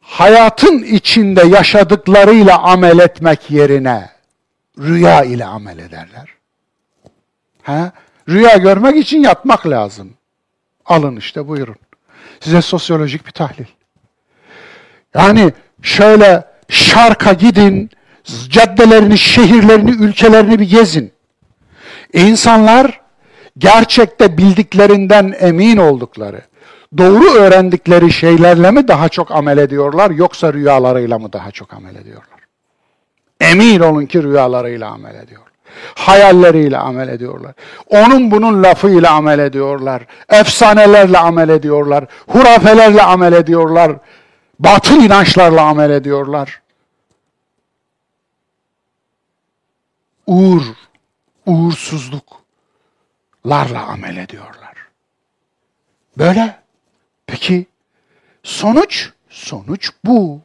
hayatın 0.00 0.82
içinde 0.82 1.46
yaşadıklarıyla 1.46 2.58
amel 2.58 2.98
etmek 2.98 3.50
yerine 3.50 4.10
rüya 4.78 5.24
ile 5.24 5.44
amel 5.44 5.78
ederler. 5.78 6.28
Ha? 7.62 7.92
Rüya 8.28 8.56
görmek 8.56 8.96
için 8.96 9.22
yatmak 9.22 9.66
lazım. 9.66 10.14
Alın 10.86 11.16
işte 11.16 11.48
buyurun. 11.48 11.76
Size 12.40 12.62
sosyolojik 12.62 13.26
bir 13.26 13.32
tahlil. 13.32 13.66
Yani 15.14 15.52
şöyle 15.82 16.44
şarka 16.68 17.32
gidin, 17.32 17.90
caddelerini, 18.48 19.18
şehirlerini, 19.18 19.90
ülkelerini 19.90 20.58
bir 20.58 20.70
gezin. 20.70 21.12
İnsanlar 22.12 23.00
gerçekte 23.58 24.38
bildiklerinden 24.38 25.34
emin 25.40 25.76
oldukları, 25.76 26.42
doğru 26.98 27.30
öğrendikleri 27.30 28.12
şeylerle 28.12 28.70
mi 28.70 28.88
daha 28.88 29.08
çok 29.08 29.30
amel 29.30 29.58
ediyorlar 29.58 30.10
yoksa 30.10 30.52
rüyalarıyla 30.52 31.18
mı 31.18 31.32
daha 31.32 31.50
çok 31.50 31.74
amel 31.74 31.94
ediyorlar? 31.94 32.40
Emin 33.40 33.80
olun 33.80 34.06
ki 34.06 34.22
rüyalarıyla 34.22 34.90
amel 34.90 35.14
ediyorlar. 35.14 35.52
Hayalleriyle 35.94 36.78
amel 36.78 37.08
ediyorlar. 37.08 37.54
Onun 37.86 38.30
bunun 38.30 38.62
lafıyla 38.62 39.12
amel 39.12 39.38
ediyorlar. 39.38 40.06
Efsanelerle 40.28 41.18
amel 41.18 41.48
ediyorlar. 41.48 42.04
Hurafelerle 42.26 43.02
amel 43.02 43.32
ediyorlar. 43.32 43.92
Batıl 44.58 45.04
inançlarla 45.04 45.62
amel 45.62 45.90
ediyorlar. 45.90 46.62
Uğur, 50.26 50.62
uğursuzluklarla 51.46 53.86
amel 53.86 54.16
ediyorlar. 54.16 54.74
Böyle. 56.18 56.61
Peki 57.32 57.66
sonuç? 58.42 59.10
Sonuç 59.30 59.90
bu. 60.04 60.40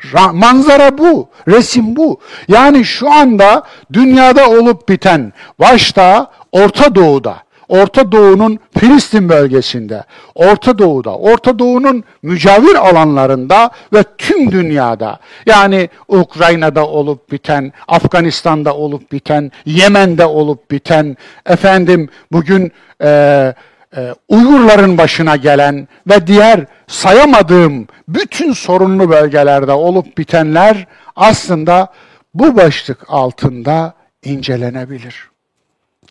Ra- 0.00 0.32
manzara 0.32 0.98
bu, 0.98 1.28
resim 1.48 1.96
bu. 1.96 2.20
Yani 2.48 2.84
şu 2.84 3.12
anda 3.12 3.62
dünyada 3.92 4.50
olup 4.50 4.88
biten, 4.88 5.32
başta 5.58 6.30
Orta 6.52 6.94
Doğu'da, 6.94 7.36
Orta 7.68 8.12
Doğu'nun 8.12 8.58
Filistin 8.78 9.28
bölgesinde, 9.28 10.04
Orta 10.34 10.78
Doğu'da, 10.78 11.16
Orta 11.16 11.58
Doğu'nun 11.58 12.04
mücavir 12.22 12.74
alanlarında 12.74 13.70
ve 13.92 14.04
tüm 14.18 14.52
dünyada, 14.52 15.18
yani 15.46 15.88
Ukrayna'da 16.08 16.86
olup 16.86 17.32
biten, 17.32 17.72
Afganistan'da 17.88 18.76
olup 18.76 19.12
biten, 19.12 19.52
Yemen'de 19.64 20.26
olup 20.26 20.70
biten, 20.70 21.16
efendim 21.46 22.08
bugün 22.32 22.72
e, 23.02 23.54
e, 23.96 24.14
Uygurların 24.28 24.98
başına 24.98 25.36
gelen 25.36 25.88
ve 26.06 26.26
diğer 26.26 26.66
sayamadığım 26.86 27.86
bütün 28.08 28.52
sorunlu 28.52 29.10
bölgelerde 29.10 29.72
olup 29.72 30.18
bitenler 30.18 30.86
aslında 31.16 31.92
bu 32.34 32.56
başlık 32.56 33.04
altında 33.08 33.94
incelenebilir. 34.22 35.30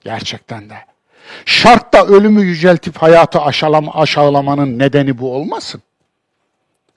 Gerçekten 0.04 0.70
de. 0.70 0.76
Şartta 1.46 2.06
ölümü 2.06 2.42
yüceltip 2.42 2.98
hayatı 2.98 3.42
aşağılama, 3.42 3.94
aşağılamanın 3.94 4.80
nedeni 4.80 5.18
bu 5.18 5.36
olmasın? 5.36 5.82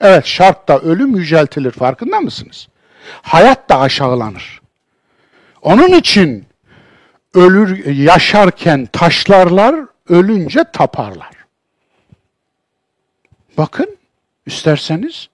Evet 0.01 0.25
şartta 0.25 0.79
ölüm 0.79 1.15
yüceltilir 1.15 1.71
farkında 1.71 2.19
mısınız? 2.19 2.67
Hayat 3.21 3.69
da 3.69 3.79
aşağılanır. 3.79 4.61
Onun 5.61 5.93
için 5.93 6.45
ölür 7.33 7.85
yaşarken 7.85 8.85
taşlarlar, 8.85 9.75
ölünce 10.09 10.63
taparlar. 10.73 11.31
Bakın 13.57 13.97
isterseniz 14.45 15.29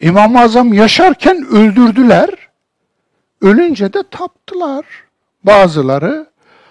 İmam-ı 0.00 0.40
Azam 0.40 0.72
yaşarken 0.72 1.46
öldürdüler, 1.46 2.28
ölünce 3.40 3.92
de 3.92 4.02
taptılar. 4.10 4.84
Bazıları 5.44 6.26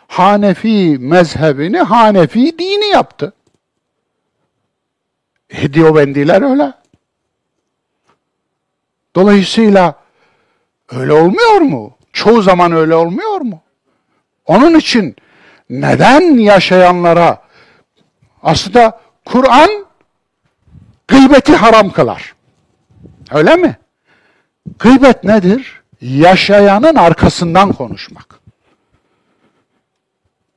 Hanefi 0.07 0.97
mezhebini 0.99 1.77
Hanefi 1.79 2.59
dini 2.59 2.85
yaptı. 2.85 3.33
E, 5.49 5.73
Diyobendiler 5.73 6.41
öyle. 6.51 6.73
Dolayısıyla 9.15 9.95
öyle 10.91 11.13
olmuyor 11.13 11.61
mu? 11.61 11.97
Çoğu 12.13 12.41
zaman 12.41 12.71
öyle 12.71 12.95
olmuyor 12.95 13.41
mu? 13.41 13.61
Onun 14.45 14.75
için 14.75 15.15
neden 15.82 16.38
yaşayanlara 16.38 17.41
aslında 18.43 19.01
Kur'an 19.26 19.86
gıybeti 21.07 21.55
haram 21.55 21.91
kılar. 21.91 22.36
Öyle 23.32 23.55
mi? 23.55 23.78
Gıybet 24.80 25.24
nedir? 25.24 25.82
Yaşayanın 26.01 26.95
arkasından 26.95 27.74
konuşmak. 27.74 28.39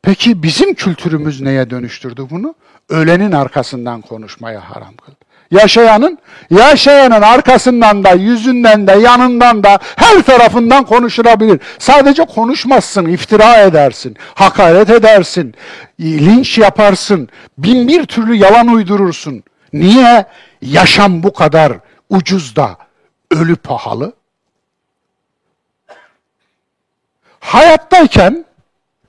Peki 0.02 0.42
bizim 0.42 0.74
kültürümüz 0.74 1.40
neye 1.40 1.70
dönüştürdü 1.70 2.26
bunu? 2.30 2.54
Ölenin 2.88 3.32
arkasından 3.32 4.00
konuşmaya 4.00 4.70
haram 4.70 4.96
kıldı. 4.96 5.25
Yaşayanın, 5.50 6.18
yaşayanın 6.50 7.22
arkasından 7.22 8.04
da, 8.04 8.12
yüzünden 8.12 8.86
de, 8.86 8.92
yanından 8.92 9.64
da, 9.64 9.78
her 9.96 10.22
tarafından 10.22 10.84
konuşulabilir. 10.84 11.60
Sadece 11.78 12.24
konuşmazsın, 12.24 13.06
iftira 13.06 13.56
edersin, 13.56 14.16
hakaret 14.34 14.90
edersin, 14.90 15.54
linç 16.00 16.58
yaparsın, 16.58 17.28
bin 17.58 17.88
bir 17.88 18.06
türlü 18.06 18.34
yalan 18.34 18.68
uydurursun. 18.68 19.42
Niye? 19.72 20.26
Yaşam 20.62 21.22
bu 21.22 21.32
kadar 21.32 21.72
ucuz 22.10 22.56
da 22.56 22.76
ölü 23.30 23.56
pahalı. 23.56 24.12
Hayattayken 27.40 28.44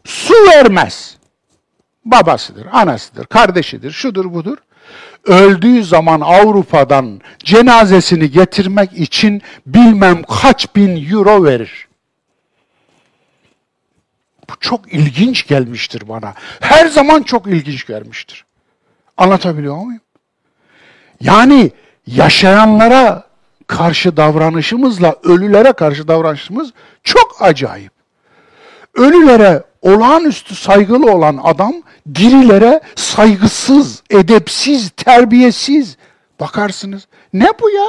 su 0.05 0.33
vermez. 0.33 1.17
Babasıdır, 2.05 2.67
anasıdır, 2.71 3.25
kardeşidir, 3.25 3.91
şudur 3.91 4.33
budur. 4.33 4.57
Öldüğü 5.27 5.83
zaman 5.83 6.21
Avrupa'dan 6.21 7.21
cenazesini 7.43 8.31
getirmek 8.31 8.93
için 8.93 9.41
bilmem 9.65 10.23
kaç 10.23 10.75
bin 10.75 11.11
euro 11.11 11.43
verir. 11.43 11.87
Bu 14.49 14.53
çok 14.59 14.93
ilginç 14.93 15.47
gelmiştir 15.47 16.09
bana. 16.09 16.33
Her 16.59 16.87
zaman 16.87 17.23
çok 17.23 17.47
ilginç 17.47 17.87
gelmiştir. 17.87 18.45
Anlatabiliyor 19.17 19.77
muyum? 19.77 20.01
Yani 21.21 21.71
yaşayanlara 22.07 23.23
karşı 23.67 24.17
davranışımızla 24.17 25.15
ölülere 25.23 25.71
karşı 25.71 26.07
davranışımız 26.07 26.73
çok 27.03 27.37
acayip. 27.39 27.91
Ölülere 28.93 29.63
olağanüstü 29.87 30.55
saygılı 30.55 31.11
olan 31.11 31.39
adam 31.43 31.73
dirilere 32.15 32.81
saygısız, 32.95 34.03
edepsiz, 34.09 34.89
terbiyesiz 34.89 35.97
bakarsınız. 36.39 37.07
Ne 37.33 37.47
bu 37.61 37.69
ya? 37.69 37.87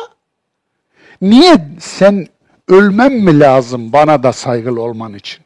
Niye 1.23 1.57
sen 1.81 2.27
ölmem 2.69 3.13
mi 3.13 3.41
lazım 3.41 3.93
bana 3.93 4.23
da 4.23 4.33
saygılı 4.33 4.83
olman 4.83 5.15
için? 5.15 5.45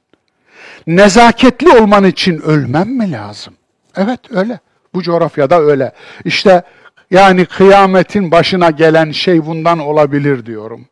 Nezaketli 0.86 1.68
olman 1.68 2.05
için 2.05 2.38
ölmem 2.40 2.88
mi 2.88 3.12
lazım? 3.12 3.55
Evet 3.96 4.20
öyle. 4.30 4.61
Bu 4.94 5.03
coğrafyada 5.03 5.61
öyle. 5.61 5.92
İşte 6.24 6.62
yani 7.11 7.46
kıyametin 7.46 8.30
başına 8.30 8.70
gelen 8.70 9.11
şey 9.11 9.46
bundan 9.46 9.78
olabilir 9.78 10.46
diyorum. 10.46 10.86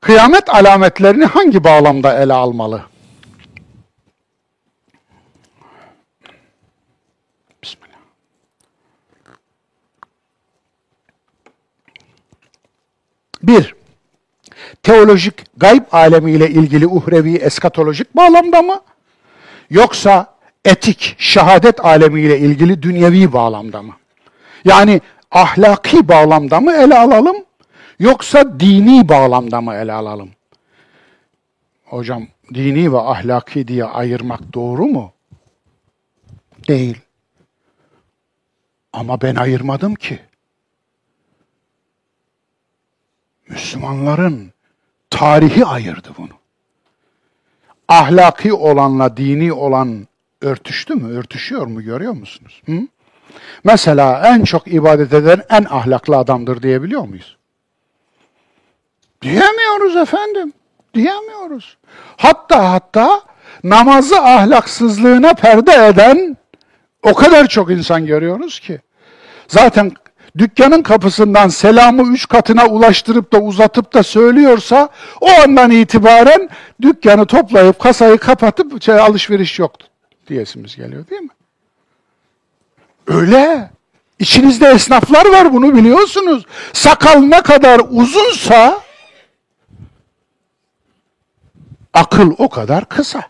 Kıyamet 0.00 0.48
alametlerini 0.54 1.24
hangi 1.24 1.64
bağlamda 1.64 2.22
ele 2.22 2.32
almalı? 2.32 2.82
Bir, 13.42 13.74
teolojik 14.82 15.34
gayb 15.56 15.82
alemiyle 15.92 16.50
ilgili 16.50 16.86
uhrevi 16.86 17.36
eskatolojik 17.36 18.16
bağlamda 18.16 18.62
mı? 18.62 18.80
Yoksa 19.70 20.34
etik, 20.64 21.14
şehadet 21.18 21.84
alemiyle 21.84 22.38
ilgili 22.38 22.82
dünyevi 22.82 23.32
bağlamda 23.32 23.82
mı? 23.82 23.92
Yani 24.64 25.00
ahlaki 25.30 26.08
bağlamda 26.08 26.60
mı 26.60 26.72
ele 26.72 26.98
alalım 26.98 27.36
yoksa 27.98 28.60
dini 28.60 29.08
bağlamda 29.08 29.60
mı 29.60 29.74
ele 29.74 29.92
alalım? 29.92 30.30
Hocam 31.84 32.26
dini 32.54 32.92
ve 32.92 32.98
ahlaki 32.98 33.68
diye 33.68 33.84
ayırmak 33.84 34.54
doğru 34.54 34.86
mu? 34.86 35.12
Değil. 36.68 36.98
Ama 38.92 39.20
ben 39.20 39.34
ayırmadım 39.34 39.94
ki. 39.94 40.18
Müslümanların 43.48 44.52
tarihi 45.10 45.64
ayırdı 45.64 46.08
bunu. 46.18 46.32
Ahlaki 47.88 48.52
olanla 48.52 49.16
dini 49.16 49.52
olan 49.52 50.08
örtüştü 50.40 50.94
mü? 50.94 51.18
Örtüşüyor 51.18 51.66
mu? 51.66 51.82
Görüyor 51.82 52.12
musunuz? 52.12 52.62
Hı? 52.66 52.80
Mesela 53.64 54.22
en 54.26 54.44
çok 54.44 54.68
ibadet 54.68 55.14
eden 55.14 55.42
en 55.50 55.64
ahlaklı 55.64 56.16
adamdır 56.16 56.62
diyebiliyor 56.62 57.02
muyuz? 57.02 57.36
Diyemiyoruz 59.22 59.96
efendim. 59.96 60.52
Diyemiyoruz. 60.94 61.76
Hatta 62.16 62.72
hatta 62.72 63.22
namazı 63.64 64.16
ahlaksızlığına 64.16 65.34
perde 65.34 65.86
eden 65.86 66.36
o 67.02 67.14
kadar 67.14 67.46
çok 67.46 67.70
insan 67.70 68.06
görüyoruz 68.06 68.60
ki. 68.60 68.80
Zaten 69.48 69.92
dükkanın 70.38 70.82
kapısından 70.82 71.48
selamı 71.48 72.12
üç 72.12 72.28
katına 72.28 72.66
ulaştırıp 72.66 73.32
da 73.32 73.40
uzatıp 73.40 73.94
da 73.94 74.02
söylüyorsa 74.02 74.88
o 75.20 75.28
andan 75.44 75.70
itibaren 75.70 76.48
dükkanı 76.82 77.26
toplayıp 77.26 77.78
kasayı 77.78 78.18
kapatıp 78.18 78.82
şey, 78.82 79.00
alışveriş 79.00 79.58
yoktu 79.58 79.86
diyesimiz 80.28 80.76
geliyor 80.76 81.08
değil 81.08 81.22
mi? 81.22 81.28
Öyle. 83.06 83.70
İçinizde 84.18 84.66
esnaflar 84.66 85.26
var 85.26 85.52
bunu 85.52 85.74
biliyorsunuz. 85.74 86.46
Sakal 86.72 87.18
ne 87.18 87.42
kadar 87.42 87.80
uzunsa 87.90 88.80
akıl 91.94 92.34
o 92.38 92.48
kadar 92.48 92.84
kısa. 92.84 93.22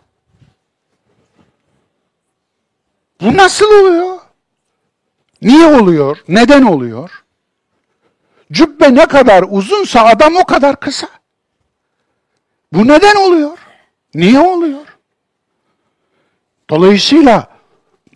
Bu 3.21 3.37
nasıl 3.37 3.65
oluyor? 3.65 4.18
Niye 5.41 5.65
oluyor? 5.65 6.17
Neden 6.27 6.63
oluyor? 6.63 7.23
Cübbe 8.51 8.95
ne 8.95 9.05
kadar 9.05 9.45
uzunsa 9.49 10.05
adam 10.05 10.35
o 10.35 10.43
kadar 10.45 10.79
kısa. 10.79 11.07
Bu 12.73 12.87
neden 12.87 13.15
oluyor? 13.15 13.57
Niye 14.15 14.39
oluyor? 14.39 14.85
Dolayısıyla 16.69 17.47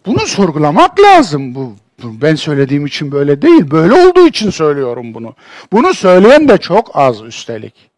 bunu 0.05 0.19
sorgulamak 0.19 0.99
lazım. 0.99 1.55
Bu 1.55 1.73
ben 2.03 2.35
söylediğim 2.35 2.85
için 2.85 3.11
böyle 3.11 3.41
değil. 3.41 3.71
Böyle 3.71 3.93
olduğu 3.93 4.27
için 4.27 4.49
söylüyorum 4.49 5.13
bunu. 5.13 5.35
Bunu 5.71 5.93
söyleyen 5.93 6.47
de 6.47 6.57
çok 6.57 6.91
az 6.93 7.21
üstelik. 7.21 7.89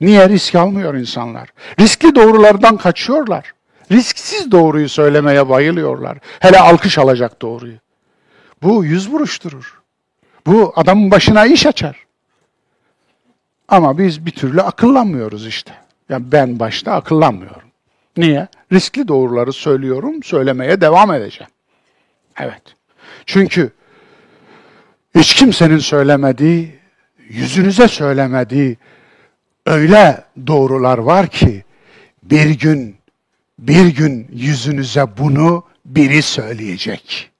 Niye 0.00 0.28
risk 0.28 0.54
almıyor 0.54 0.94
insanlar? 0.94 1.48
Riskli 1.80 2.14
doğrulardan 2.14 2.76
kaçıyorlar. 2.76 3.52
Risksiz 3.90 4.52
doğruyu 4.52 4.88
söylemeye 4.88 5.48
bayılıyorlar. 5.48 6.18
Hele 6.40 6.60
alkış 6.60 6.98
alacak 6.98 7.42
doğruyu. 7.42 7.74
Bu 8.62 8.84
yüz 8.84 9.10
vuruşturur. 9.10 9.82
Bu 10.46 10.72
adamın 10.76 11.10
başına 11.10 11.46
iş 11.46 11.66
açar. 11.66 12.06
Ama 13.68 13.98
biz 13.98 14.26
bir 14.26 14.30
türlü 14.30 14.62
akıllanmıyoruz 14.62 15.46
işte. 15.46 15.72
Ya 16.08 16.32
ben 16.32 16.58
başta 16.58 16.92
akıllanmıyorum. 16.92 17.68
Niye? 18.16 18.48
Riskli 18.72 19.08
doğruları 19.08 19.52
söylüyorum, 19.52 20.22
söylemeye 20.22 20.80
devam 20.80 21.12
edeceğim. 21.12 21.50
Evet. 22.40 22.62
Çünkü 23.26 23.72
hiç 25.14 25.34
kimsenin 25.34 25.78
söylemediği, 25.78 26.78
yüzünüze 27.28 27.88
söylemediği 27.88 28.76
öyle 29.66 30.24
doğrular 30.46 30.98
var 30.98 31.28
ki 31.28 31.64
bir 32.22 32.50
gün 32.50 32.96
bir 33.58 33.86
gün 33.86 34.28
yüzünüze 34.32 35.06
bunu 35.18 35.64
biri 35.84 36.22
söyleyecek. 36.22 37.31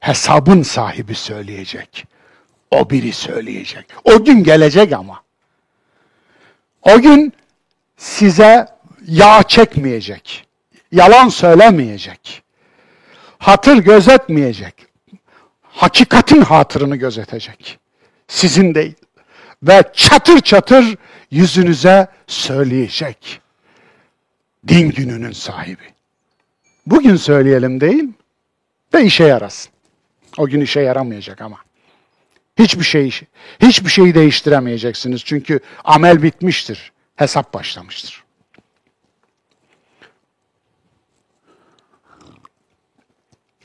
Hesabın 0.00 0.62
sahibi 0.62 1.14
söyleyecek. 1.14 2.06
O 2.70 2.90
biri 2.90 3.12
söyleyecek. 3.12 3.86
O 4.04 4.24
gün 4.24 4.44
gelecek 4.44 4.92
ama. 4.92 5.22
O 6.82 7.00
gün 7.00 7.32
size 7.96 8.66
yağ 9.06 9.42
çekmeyecek. 9.42 10.46
Yalan 10.92 11.28
söylemeyecek. 11.28 12.42
Hatır 13.38 13.76
gözetmeyecek. 13.76 14.74
Hakikatin 15.62 16.42
hatırını 16.42 16.96
gözetecek. 16.96 17.78
Sizin 18.28 18.74
değil. 18.74 18.94
Ve 19.62 19.82
çatır 19.94 20.40
çatır 20.40 20.96
yüzünüze 21.30 22.08
söyleyecek. 22.26 23.40
Din 24.68 24.90
gününün 24.90 25.32
sahibi. 25.32 25.94
Bugün 26.86 27.16
söyleyelim 27.16 27.80
değil 27.80 28.04
de 28.92 29.04
işe 29.04 29.24
yarasın. 29.24 29.72
O 30.38 30.46
gün 30.46 30.60
işe 30.60 30.80
yaramayacak 30.80 31.40
ama. 31.40 31.56
Hiçbir 32.58 32.84
şey 32.84 33.20
hiçbir 33.60 33.90
şeyi 33.90 34.14
değiştiremeyeceksiniz 34.14 35.24
çünkü 35.24 35.60
amel 35.84 36.22
bitmiştir. 36.22 36.92
Hesap 37.16 37.54
başlamıştır. 37.54 38.24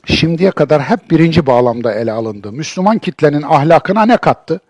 Şimdiye 0.05 0.51
kadar 0.51 0.81
hep 0.81 1.11
birinci 1.11 1.45
bağlamda 1.45 1.93
ele 1.93 2.11
alındı. 2.11 2.51
Müslüman 2.51 2.99
kitlenin 2.99 3.41
ahlakına 3.41 4.05
ne 4.05 4.17
kattı? 4.17 4.61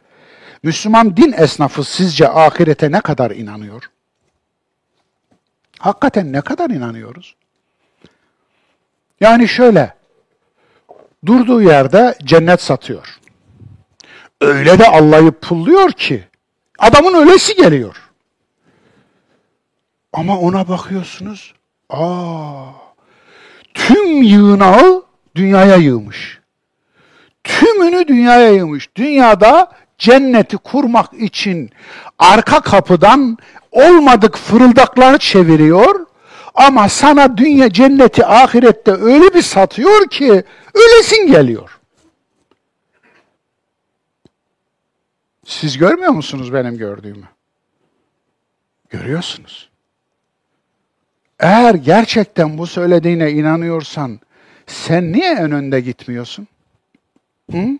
Müslüman 0.63 1.17
din 1.17 1.33
esnafı 1.37 1.83
sizce 1.83 2.29
ahirete 2.29 2.91
ne 2.91 3.01
kadar 3.01 3.31
inanıyor? 3.31 3.89
Hakikaten 5.79 6.33
ne 6.33 6.41
kadar 6.41 6.69
inanıyoruz? 6.69 7.35
Yani 9.19 9.47
şöyle, 9.47 9.93
durduğu 11.25 11.61
yerde 11.61 12.15
cennet 12.23 12.61
satıyor. 12.61 13.07
Öyle 14.41 14.79
de 14.79 14.87
Allah'ı 14.87 15.31
pulluyor 15.31 15.91
ki, 15.91 16.23
adamın 16.79 17.13
ölesi 17.13 17.55
geliyor. 17.55 17.95
Ama 20.13 20.39
ona 20.39 20.67
bakıyorsunuz, 20.67 21.53
aa, 21.89 22.65
tüm 23.73 24.23
yığınağı 24.23 25.03
dünyaya 25.35 25.75
yığmış. 25.75 26.39
Tümünü 27.43 28.07
dünyaya 28.07 28.49
yığmış. 28.49 28.95
Dünyada 28.95 29.71
cenneti 29.97 30.57
kurmak 30.57 31.13
için 31.13 31.69
arka 32.19 32.61
kapıdan 32.61 33.37
olmadık 33.71 34.37
fırıldaklar 34.37 35.17
çeviriyor 35.17 36.05
ama 36.53 36.89
sana 36.89 37.37
dünya 37.37 37.69
cenneti 37.69 38.25
ahirette 38.25 38.91
öyle 38.91 39.33
bir 39.33 39.41
satıyor 39.41 40.09
ki 40.09 40.43
ölesin 40.73 41.27
geliyor. 41.27 41.79
Siz 45.45 45.77
görmüyor 45.77 46.11
musunuz 46.11 46.53
benim 46.53 46.77
gördüğümü? 46.77 47.27
Görüyorsunuz. 48.89 49.69
Eğer 51.39 51.75
gerçekten 51.75 52.57
bu 52.57 52.67
söylediğine 52.67 53.31
inanıyorsan 53.31 54.19
sen 54.67 55.13
niye 55.13 55.31
en 55.31 55.51
önde 55.51 55.81
gitmiyorsun? 55.81 56.47
Hı? 57.51 57.79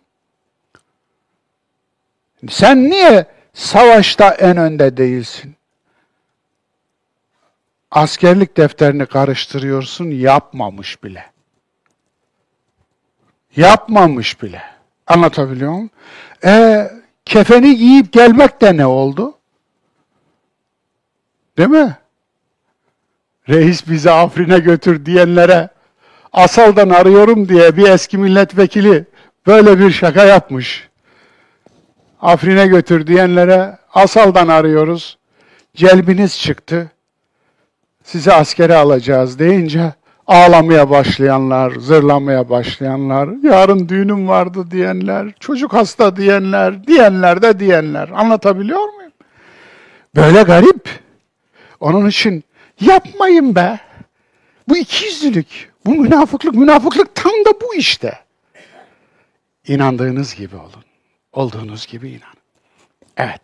Sen 2.50 2.90
niye 2.90 3.26
savaşta 3.54 4.30
en 4.34 4.58
önde 4.58 4.98
değilsin? 4.98 5.56
Askerlik 7.94 8.58
defterini 8.58 9.06
karıştırıyorsun, 9.06 10.06
yapmamış 10.12 11.04
bile. 11.04 11.26
Yapmamış 13.56 14.42
bile. 14.42 14.62
Anlatabiliyor 15.08 15.72
muyum? 15.72 15.90
E, 16.46 16.88
kefeni 17.26 17.78
giyip 17.78 18.14
gelmek 18.14 18.62
de 18.62 18.78
ne 18.78 18.86
oldu? 18.86 19.38
Değil 21.58 21.70
mi? 21.70 21.98
Reis 23.50 23.88
bizi 23.90 24.12
Afrin'e 24.12 24.60
götür 24.60 25.06
diyenlere 25.06 25.70
Asal'dan 26.32 26.90
arıyorum 26.90 27.50
diye 27.50 27.78
bir 27.78 27.90
eski 27.90 28.18
milletvekili 28.18 29.06
böyle 29.48 29.80
bir 29.80 29.92
şaka 29.92 30.26
yapmış. 30.26 30.90
Afrin'e 32.22 32.68
götür 32.68 33.08
diyenlere 33.08 33.78
Asal'dan 33.94 34.48
arıyoruz. 34.48 35.18
Celbiniz 35.76 36.40
çıktı. 36.40 36.93
Sizi 38.04 38.34
askere 38.34 38.76
alacağız 38.76 39.40
deyince 39.40 39.94
ağlamaya 40.28 40.90
başlayanlar, 40.90 41.72
zırlamaya 41.72 42.50
başlayanlar, 42.50 43.30
yarın 43.44 43.90
düğünüm 43.90 44.28
vardı 44.28 44.72
diyenler, 44.72 45.34
çocuk 45.40 45.74
hasta 45.74 46.16
diyenler, 46.16 46.88
diyenler 46.88 47.42
de 47.42 47.60
diyenler. 47.60 48.10
Anlatabiliyor 48.10 48.94
muyum? 48.94 49.12
Böyle 50.16 50.44
garip. 50.44 50.90
Onun 51.80 52.10
için 52.10 52.44
yapmayın 52.82 53.56
be. 53.56 53.80
Bu 54.70 54.78
ikiyüzlülük, 54.78 55.72
bu 55.86 55.96
münafıklık, 55.96 56.56
münafıklık 56.56 57.16
tam 57.16 57.32
da 57.32 57.62
bu 57.62 57.76
işte. 57.76 58.20
İnandığınız 59.68 60.36
gibi 60.36 60.56
olun. 60.56 60.84
Olduğunuz 61.34 61.88
gibi 61.88 62.10
inanın. 62.10 62.44
Evet. 63.18 63.42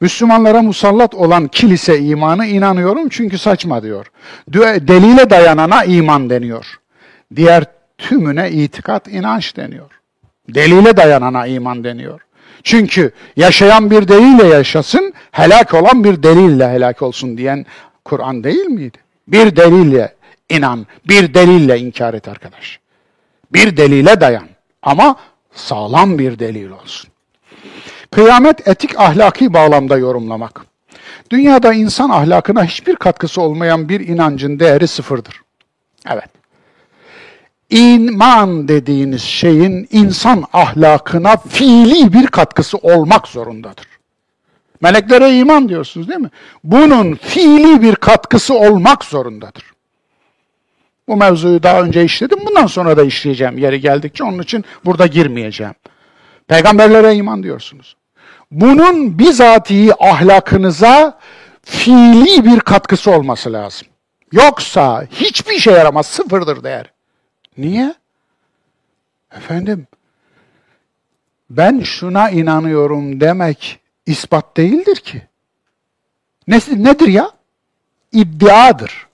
Müslümanlara 0.00 0.62
musallat 0.62 1.14
olan 1.14 1.48
kilise 1.48 1.98
imanı 1.98 2.46
inanıyorum 2.46 3.08
çünkü 3.08 3.38
saçma 3.38 3.82
diyor. 3.82 4.06
Delile 4.52 5.30
dayanana 5.30 5.84
iman 5.84 6.30
deniyor. 6.30 6.80
Diğer 7.36 7.64
tümüne 7.98 8.50
itikat, 8.50 9.08
inanç 9.08 9.56
deniyor. 9.56 9.90
Delile 10.48 10.96
dayanana 10.96 11.46
iman 11.46 11.84
deniyor. 11.84 12.20
Çünkü 12.62 13.12
yaşayan 13.36 13.90
bir 13.90 14.08
delille 14.08 14.46
yaşasın, 14.46 15.12
helak 15.32 15.74
olan 15.74 16.04
bir 16.04 16.22
delille 16.22 16.70
helak 16.70 17.02
olsun 17.02 17.38
diyen 17.38 17.66
Kur'an 18.04 18.44
değil 18.44 18.66
miydi? 18.66 18.98
Bir 19.28 19.56
delille 19.56 20.14
inan, 20.50 20.86
bir 21.08 21.34
delille 21.34 21.78
inkar 21.78 22.14
et 22.14 22.28
arkadaş. 22.28 22.80
Bir 23.52 23.76
delile 23.76 24.20
dayan 24.20 24.48
ama 24.82 25.16
sağlam 25.54 26.18
bir 26.18 26.38
delil 26.38 26.70
olsun. 26.70 27.10
Kıyamet 28.10 28.68
etik 28.68 29.00
ahlaki 29.00 29.52
bağlamda 29.52 29.98
yorumlamak. 29.98 30.66
Dünyada 31.30 31.72
insan 31.72 32.10
ahlakına 32.10 32.64
hiçbir 32.64 32.96
katkısı 32.96 33.40
olmayan 33.40 33.88
bir 33.88 34.00
inancın 34.00 34.58
değeri 34.58 34.88
sıfırdır. 34.88 35.40
Evet. 36.10 36.28
İman 37.70 38.68
dediğiniz 38.68 39.22
şeyin 39.22 39.88
insan 39.90 40.44
ahlakına 40.52 41.36
fiili 41.36 42.12
bir 42.12 42.26
katkısı 42.26 42.76
olmak 42.76 43.28
zorundadır. 43.28 43.86
Meleklere 44.80 45.38
iman 45.38 45.68
diyorsunuz 45.68 46.08
değil 46.08 46.20
mi? 46.20 46.30
Bunun 46.64 47.14
fiili 47.14 47.82
bir 47.82 47.94
katkısı 47.94 48.54
olmak 48.54 49.04
zorundadır. 49.04 49.64
Bu 51.08 51.16
mevzuyu 51.16 51.62
daha 51.62 51.82
önce 51.82 52.04
işledim, 52.04 52.38
bundan 52.46 52.66
sonra 52.66 52.96
da 52.96 53.02
işleyeceğim 53.02 53.58
yeri 53.58 53.80
geldikçe. 53.80 54.24
Onun 54.24 54.42
için 54.42 54.64
burada 54.84 55.06
girmeyeceğim. 55.06 55.74
Peygamberlere 56.48 57.14
iman 57.14 57.42
diyorsunuz. 57.42 57.96
Bunun 58.50 59.18
bizatihi 59.18 60.04
ahlakınıza 60.04 61.18
fiili 61.62 62.44
bir 62.44 62.60
katkısı 62.60 63.10
olması 63.10 63.52
lazım. 63.52 63.88
Yoksa 64.32 65.06
hiçbir 65.10 65.58
şey 65.58 65.74
yaramaz, 65.74 66.06
sıfırdır 66.06 66.64
değer. 66.64 66.92
Niye? 67.58 67.94
Efendim, 69.36 69.86
ben 71.50 71.80
şuna 71.80 72.30
inanıyorum 72.30 73.20
demek 73.20 73.80
ispat 74.06 74.56
değildir 74.56 74.96
ki. 74.96 75.22
Nedir 76.48 77.08
ya? 77.08 77.30
İddiadır. 78.12 79.06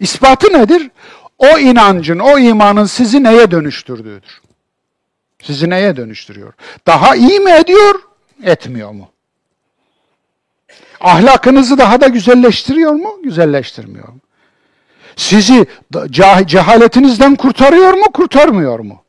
İspatı 0.00 0.52
nedir? 0.52 0.90
O 1.38 1.58
inancın, 1.58 2.18
o 2.18 2.38
imanın 2.38 2.84
sizi 2.84 3.22
neye 3.22 3.50
dönüştürdüğüdür. 3.50 4.40
Sizi 5.42 5.70
neye 5.70 5.96
dönüştürüyor? 5.96 6.52
Daha 6.86 7.16
iyi 7.16 7.40
mi 7.40 7.50
ediyor, 7.50 7.94
etmiyor 8.44 8.90
mu? 8.90 9.10
Ahlakınızı 11.00 11.78
daha 11.78 12.00
da 12.00 12.08
güzelleştiriyor 12.08 12.92
mu, 12.92 13.18
güzelleştirmiyor 13.22 14.08
mu? 14.08 14.18
Sizi 15.16 15.66
cehaletinizden 16.46 17.36
kurtarıyor 17.36 17.92
mu, 17.92 18.04
kurtarmıyor 18.14 18.78
mu? 18.78 19.02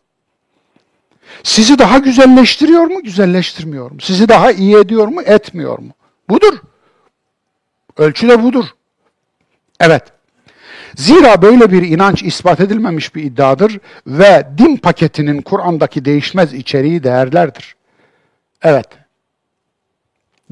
Sizi 1.43 1.79
daha 1.79 1.97
güzelleştiriyor 1.97 2.87
mu, 2.87 3.03
güzelleştirmiyor 3.03 3.91
mu? 3.91 4.01
Sizi 4.01 4.29
daha 4.29 4.51
iyi 4.51 4.77
ediyor 4.77 5.07
mu, 5.07 5.21
etmiyor 5.21 5.79
mu? 5.79 5.91
Budur. 6.29 6.57
Ölçü 7.97 8.29
de 8.29 8.43
budur. 8.43 8.65
Evet. 9.79 10.03
Zira 10.95 11.41
böyle 11.41 11.71
bir 11.71 11.81
inanç 11.81 12.23
ispat 12.23 12.59
edilmemiş 12.59 13.15
bir 13.15 13.23
iddiadır 13.23 13.79
ve 14.07 14.47
din 14.57 14.77
paketinin 14.77 15.41
Kur'an'daki 15.41 16.05
değişmez 16.05 16.53
içeriği 16.53 17.03
değerlerdir. 17.03 17.75
Evet. 18.63 18.87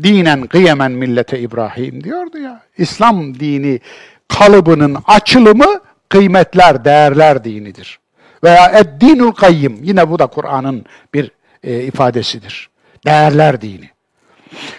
Dinen 0.03 0.47
kıyemen 0.47 0.91
millete 0.91 1.39
İbrahim 1.39 2.03
diyordu 2.03 2.38
ya. 2.38 2.61
İslam 2.77 3.39
dini 3.39 3.79
kalıbının 4.27 4.97
açılımı 5.07 5.79
kıymetler, 6.09 6.85
değerler 6.85 7.43
dinidir. 7.43 7.99
Veya 8.43 8.71
ed-dinul 8.71 9.31
kayyim 9.31 9.79
yine 9.83 10.09
bu 10.09 10.19
da 10.19 10.27
Kur'an'ın 10.27 10.85
bir 11.13 11.31
e, 11.63 11.83
ifadesidir. 11.83 12.69
Değerler 13.05 13.61
dini. 13.61 13.89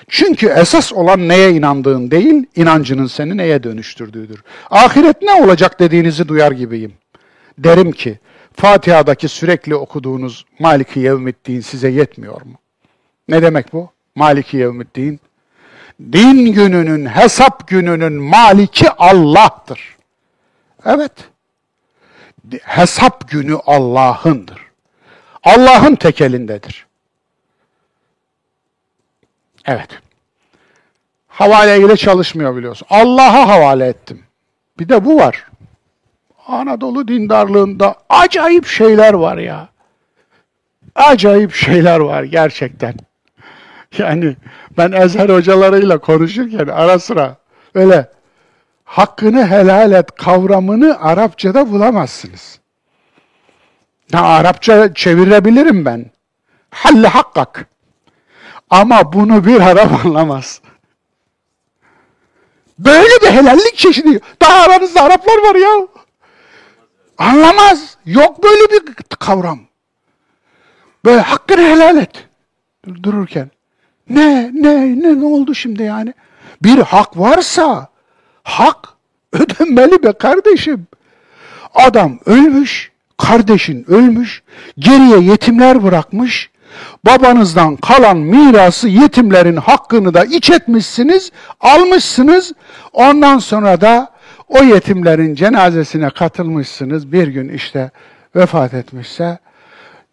Çünkü 0.08 0.46
esas 0.46 0.92
olan 0.92 1.28
neye 1.28 1.50
inandığın 1.50 2.10
değil, 2.10 2.46
inancının 2.56 3.06
seni 3.06 3.36
neye 3.36 3.62
dönüştürdüğüdür. 3.62 4.42
Ahiret 4.70 5.22
ne 5.22 5.32
olacak 5.32 5.80
dediğinizi 5.80 6.28
duyar 6.28 6.52
gibiyim. 6.52 6.92
Derim 7.58 7.92
ki, 7.92 8.18
Fatiha'daki 8.56 9.28
sürekli 9.28 9.74
okuduğunuz 9.74 10.44
Maliki 10.58 11.00
Yevmiddin 11.00 11.60
size 11.60 11.88
yetmiyor 11.88 12.42
mu? 12.42 12.54
Ne 13.28 13.42
demek 13.42 13.72
bu? 13.72 13.90
Maliki 14.14 14.56
Yevmiddin. 14.56 15.20
Din 16.12 16.52
gününün, 16.52 17.06
hesap 17.06 17.68
gününün 17.68 18.12
maliki 18.12 18.90
Allah'tır. 18.90 19.96
Evet. 20.84 21.12
Hesap 22.62 23.30
günü 23.30 23.58
Allah'ındır. 23.66 24.68
Allah'ın 25.44 25.94
tekelindedir. 25.94 26.87
Evet. 29.68 29.88
Havale 31.28 31.78
ile 31.78 31.96
çalışmıyor 31.96 32.56
biliyorsun. 32.56 32.86
Allah'a 32.90 33.48
havale 33.48 33.86
ettim. 33.86 34.22
Bir 34.78 34.88
de 34.88 35.04
bu 35.04 35.16
var. 35.16 35.46
Anadolu 36.46 37.08
dindarlığında 37.08 37.94
acayip 38.08 38.66
şeyler 38.66 39.14
var 39.14 39.38
ya. 39.38 39.68
Acayip 40.94 41.54
şeyler 41.54 42.00
var 42.00 42.22
gerçekten. 42.22 42.94
Yani 43.98 44.36
ben 44.78 44.92
Ezher 44.92 45.28
hocalarıyla 45.28 45.98
konuşurken 45.98 46.66
ara 46.66 46.98
sıra 46.98 47.36
öyle 47.74 48.10
hakkını 48.84 49.46
helal 49.46 49.92
et 49.92 50.14
kavramını 50.14 51.00
Arapçada 51.00 51.70
bulamazsınız. 51.70 52.60
Ya 54.12 54.22
Arapça 54.22 54.94
çevirebilirim 54.94 55.84
ben. 55.84 56.06
Halle 56.70 57.08
hakkak. 57.08 57.66
Ama 58.70 59.12
bunu 59.12 59.44
bir 59.44 59.60
Arap 59.60 60.04
anlamaz. 60.04 60.60
Böyle 62.78 63.22
bir 63.22 63.30
helallik 63.30 63.76
çeşidi. 63.76 64.20
Daha 64.42 64.62
aranızda 64.62 65.02
Araplar 65.02 65.38
var 65.38 65.54
ya. 65.54 65.86
Anlamaz. 67.18 67.96
Yok 68.06 68.42
böyle 68.42 68.72
bir 68.72 68.94
kavram. 68.94 69.60
Böyle 71.04 71.20
hakkını 71.20 71.62
helal 71.62 71.96
et. 71.96 72.28
Dururken. 73.02 73.50
Ne, 74.10 74.50
ne, 74.54 75.00
ne, 75.02 75.20
ne 75.20 75.24
oldu 75.24 75.54
şimdi 75.54 75.82
yani? 75.82 76.14
Bir 76.62 76.78
hak 76.78 77.18
varsa 77.18 77.88
hak 78.42 78.88
ödenmeli 79.32 80.02
be 80.02 80.12
kardeşim. 80.12 80.86
Adam 81.74 82.18
ölmüş, 82.26 82.92
kardeşin 83.16 83.90
ölmüş, 83.90 84.42
geriye 84.78 85.18
yetimler 85.18 85.82
bırakmış. 85.82 86.50
Babanızdan 87.04 87.76
kalan 87.76 88.16
mirası 88.16 88.88
yetimlerin 88.88 89.56
hakkını 89.56 90.14
da 90.14 90.24
iç 90.24 90.50
etmişsiniz, 90.50 91.32
almışsınız. 91.60 92.52
Ondan 92.92 93.38
sonra 93.38 93.80
da 93.80 94.12
o 94.48 94.62
yetimlerin 94.62 95.34
cenazesine 95.34 96.10
katılmışsınız. 96.10 97.12
Bir 97.12 97.28
gün 97.28 97.48
işte 97.48 97.90
vefat 98.36 98.74
etmişse 98.74 99.38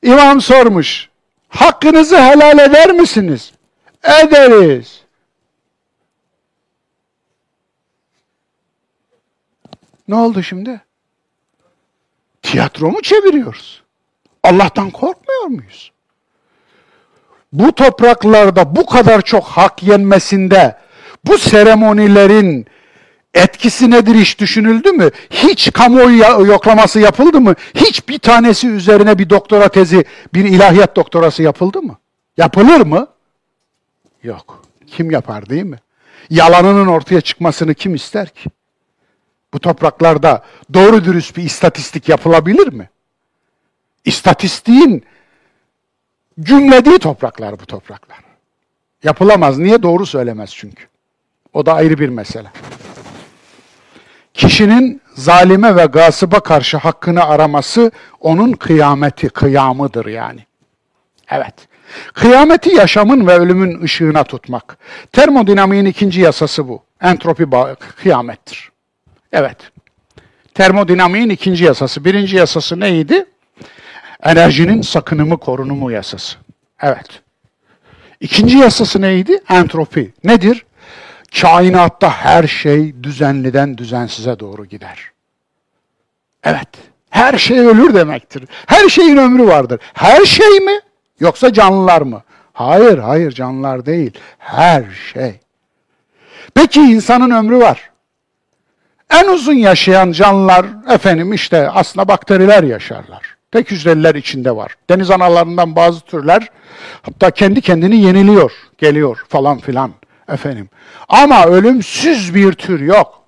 imam 0.04 0.42
sormuş. 0.42 1.10
Hakkınızı 1.50 2.18
helal 2.18 2.60
eder 2.60 2.92
misiniz? 2.92 3.52
Ederiz. 4.04 5.02
Ne 10.08 10.16
oldu 10.16 10.44
şimdi? 10.44 10.82
Tiyatro 12.42 12.92
mu 12.92 13.02
çeviriyoruz? 13.02 13.84
Allah'tan 14.44 14.92
korkmuyor 14.92 15.46
muyuz? 15.46 15.92
Bu 17.56 17.72
topraklarda 17.72 18.76
bu 18.76 18.86
kadar 18.86 19.22
çok 19.22 19.44
hak 19.44 19.84
yenmesinde 19.84 20.76
bu 21.28 21.38
seremonilerin 21.38 22.66
etkisi 23.34 23.92
nedir 23.92 24.16
hiç 24.16 24.40
düşünüldü 24.40 24.92
mü? 24.92 25.12
Hiç 25.30 25.74
kamuoyu 25.74 26.18
yoklaması 26.48 27.00
yapıldı 27.00 27.42
mı? 27.42 27.56
Hiç 27.76 28.10
bir 28.10 28.20
tanesi 28.20 28.68
üzerine 28.68 29.18
bir 29.18 29.30
doktora 29.30 29.70
tezi, 29.70 30.06
bir 30.34 30.46
ilahiyat 30.46 30.96
doktorası 30.96 31.44
yapıldı 31.44 31.82
mı? 31.82 31.98
Yapılır 32.38 32.82
mı? 32.82 33.08
Yok. 34.24 34.64
Kim 34.88 35.12
yapar 35.12 35.50
değil 35.50 35.64
mi? 35.64 35.80
Yalanının 36.30 36.88
ortaya 36.88 37.22
çıkmasını 37.22 37.74
kim 37.74 37.96
ister 37.96 38.30
ki? 38.30 38.50
Bu 39.54 39.60
topraklarda 39.60 40.44
doğru 40.74 41.06
dürüst 41.06 41.38
bir 41.38 41.44
istatistik 41.44 42.10
yapılabilir 42.10 42.74
mi? 42.74 42.90
İstatistiğin 44.06 45.04
cümlediği 46.42 47.00
topraklar 47.00 47.60
bu 47.60 47.66
topraklar. 47.66 48.18
Yapılamaz. 49.04 49.58
Niye? 49.58 49.84
Doğru 49.84 50.06
söylemez 50.06 50.50
çünkü. 50.54 50.84
O 51.54 51.66
da 51.66 51.74
ayrı 51.74 52.00
bir 52.00 52.10
mesele. 52.10 52.48
Kişinin 54.34 55.02
zalime 55.14 55.76
ve 55.76 55.86
gasıba 55.86 56.40
karşı 56.40 56.78
hakkını 56.78 57.24
araması 57.24 57.92
onun 58.20 58.52
kıyameti, 58.54 59.30
kıyamıdır 59.30 60.06
yani. 60.06 60.46
Evet. 61.30 61.54
Kıyameti 62.14 62.76
yaşamın 62.76 63.28
ve 63.28 63.34
ölümün 63.34 63.82
ışığına 63.82 64.24
tutmak. 64.24 64.78
Termodinamiğin 65.12 65.86
ikinci 65.86 66.22
yasası 66.22 66.68
bu. 66.68 66.84
Entropi 67.02 67.48
kıyamettir. 67.96 68.72
Evet. 69.32 69.58
Termodinamiğin 70.54 71.30
ikinci 71.30 71.64
yasası. 71.64 72.06
Birinci 72.06 72.36
yasası 72.36 72.80
neydi? 72.80 73.26
Enerjinin 74.26 74.82
sakınımı 74.82 75.38
korunumu 75.38 75.92
yasası. 75.92 76.38
Evet. 76.82 77.22
İkinci 78.20 78.58
yasası 78.58 79.02
neydi? 79.02 79.40
Entropi. 79.50 80.14
Nedir? 80.24 80.66
Kainatta 81.42 82.10
her 82.10 82.48
şey 82.48 83.04
düzenliden 83.04 83.78
düzensize 83.78 84.40
doğru 84.40 84.66
gider. 84.66 85.12
Evet. 86.44 86.68
Her 87.10 87.38
şey 87.38 87.60
ölür 87.60 87.94
demektir. 87.94 88.44
Her 88.66 88.90
şeyin 88.90 89.18
ömrü 89.18 89.48
vardır. 89.48 89.80
Her 89.94 90.26
şey 90.26 90.60
mi? 90.60 90.80
Yoksa 91.20 91.54
canlılar 91.54 92.02
mı? 92.02 92.24
Hayır, 92.54 92.98
hayır 92.98 93.32
canlılar 93.32 93.86
değil. 93.86 94.12
Her 94.38 94.84
şey. 95.14 95.40
Peki 96.56 96.82
insanın 96.82 97.32
ömrü 97.32 97.58
var. 97.58 97.90
En 99.10 99.28
uzun 99.28 99.54
yaşayan 99.54 100.12
canlılar 100.12 100.66
efendim 100.90 101.34
işte 101.34 101.70
aslında 101.70 102.08
bakteriler 102.08 102.64
yaşarlar. 102.64 103.35
Tek 103.56 103.72
hücreliler 103.72 104.16
içinde 104.16 104.56
var. 104.56 104.76
Deniz 104.90 105.12
analarından 105.12 105.76
bazı 105.76 106.02
türler 106.02 106.50
hatta 107.02 107.32
kendi 107.32 107.62
kendini 107.62 108.02
yeniliyor, 108.02 108.52
geliyor 108.78 109.26
falan 109.30 109.58
filan 109.58 109.94
efendim. 110.30 110.70
Ama 111.10 111.46
ölümsüz 111.46 112.36
bir 112.36 112.54
tür 112.54 112.80
yok. 112.80 113.24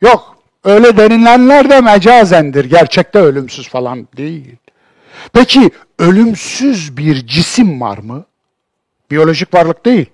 Yok. 0.00 0.36
Öyle 0.64 0.96
denilenler 0.96 1.70
de 1.70 1.80
mecazendir. 1.80 2.64
Gerçekte 2.64 3.18
ölümsüz 3.18 3.68
falan 3.68 4.08
değil. 4.16 4.56
Peki 5.32 5.70
ölümsüz 5.98 6.96
bir 6.96 7.26
cisim 7.26 7.80
var 7.80 7.98
mı? 7.98 8.24
Biyolojik 9.10 9.54
varlık 9.54 9.86
değil. 9.86 10.06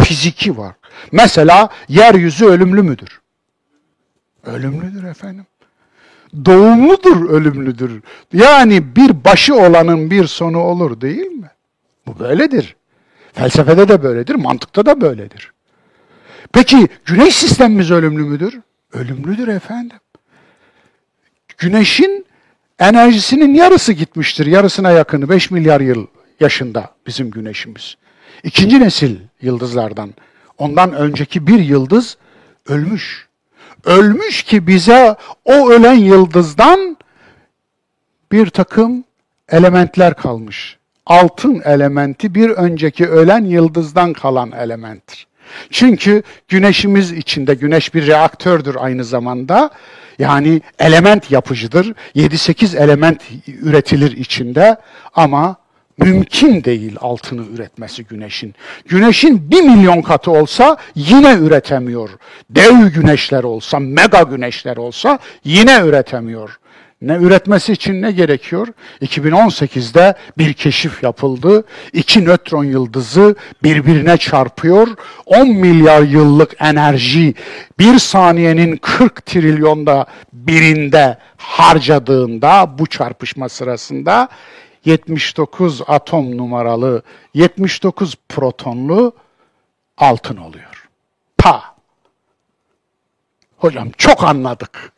Fiziki 0.00 0.58
var. 0.58 0.74
Mesela 1.12 1.68
yeryüzü 1.88 2.46
ölümlü 2.46 2.82
müdür? 2.82 3.20
Ölümlüdür 4.44 5.04
efendim. 5.04 5.46
Doğumludur, 6.44 7.30
ölümlüdür. 7.30 8.02
Yani 8.32 8.96
bir 8.96 9.24
başı 9.24 9.54
olanın 9.54 10.10
bir 10.10 10.26
sonu 10.26 10.58
olur 10.58 11.00
değil 11.00 11.26
mi? 11.26 11.50
Bu 12.06 12.18
böyledir. 12.18 12.76
Felsefede 13.32 13.88
de 13.88 14.02
böyledir, 14.02 14.34
mantıkta 14.34 14.86
da 14.86 15.00
böyledir. 15.00 15.52
Peki 16.52 16.88
güneş 17.04 17.36
sistemimiz 17.36 17.90
ölümlü 17.90 18.22
müdür? 18.22 18.60
Ölümlüdür 18.92 19.48
efendim. 19.48 19.98
Güneşin 21.58 22.26
enerjisinin 22.78 23.54
yarısı 23.54 23.92
gitmiştir. 23.92 24.46
Yarısına 24.46 24.90
yakını 24.90 25.28
5 25.28 25.50
milyar 25.50 25.80
yıl 25.80 26.06
yaşında 26.40 26.90
bizim 27.06 27.30
güneşimiz. 27.30 27.96
İkinci 28.42 28.80
nesil 28.80 29.16
yıldızlardan. 29.42 30.14
Ondan 30.58 30.92
önceki 30.92 31.46
bir 31.46 31.58
yıldız 31.58 32.16
ölmüş. 32.68 33.28
Ölmüş 33.84 34.42
ki 34.42 34.66
bize 34.66 35.16
o 35.44 35.70
ölen 35.70 35.94
yıldızdan 35.94 36.96
bir 38.32 38.50
takım 38.50 39.04
elementler 39.48 40.14
kalmış. 40.14 40.78
Altın 41.06 41.62
elementi 41.64 42.34
bir 42.34 42.50
önceki 42.50 43.08
ölen 43.08 43.44
yıldızdan 43.44 44.12
kalan 44.12 44.52
elementtir. 44.52 45.26
Çünkü 45.70 46.22
güneşimiz 46.48 47.12
içinde, 47.12 47.54
güneş 47.54 47.94
bir 47.94 48.06
reaktördür 48.06 48.76
aynı 48.78 49.04
zamanda. 49.04 49.70
Yani 50.18 50.60
element 50.78 51.30
yapıcıdır. 51.30 51.94
7-8 52.16 52.78
element 52.78 53.22
üretilir 53.46 54.16
içinde 54.16 54.76
ama 55.14 55.56
mümkün 56.04 56.64
değil 56.64 56.96
altını 57.00 57.42
üretmesi 57.54 58.04
güneşin. 58.04 58.54
Güneşin 58.88 59.50
bir 59.50 59.62
milyon 59.62 60.02
katı 60.02 60.30
olsa 60.30 60.76
yine 60.94 61.34
üretemiyor. 61.34 62.10
Dev 62.50 62.88
güneşler 62.88 63.44
olsa, 63.44 63.78
mega 63.78 64.22
güneşler 64.22 64.76
olsa 64.76 65.18
yine 65.44 65.80
üretemiyor. 65.84 66.58
Ne 67.02 67.14
üretmesi 67.14 67.72
için 67.72 68.02
ne 68.02 68.12
gerekiyor? 68.12 68.68
2018'de 69.02 70.14
bir 70.38 70.52
keşif 70.52 71.02
yapıldı. 71.02 71.64
İki 71.92 72.24
nötron 72.24 72.64
yıldızı 72.64 73.36
birbirine 73.62 74.16
çarpıyor. 74.16 74.88
10 75.26 75.48
milyar 75.48 76.02
yıllık 76.02 76.54
enerji 76.58 77.34
bir 77.78 77.98
saniyenin 77.98 78.76
40 78.76 79.26
trilyonda 79.26 80.06
birinde 80.32 81.18
harcadığında 81.36 82.78
bu 82.78 82.86
çarpışma 82.86 83.48
sırasında 83.48 84.28
79 84.84 85.82
atom 85.86 86.36
numaralı 86.36 87.02
79 87.34 88.14
protonlu 88.28 89.12
altın 89.98 90.36
oluyor. 90.36 90.88
Pa! 91.38 91.74
Hocam 93.56 93.90
çok 93.98 94.24
anladık. 94.24 94.92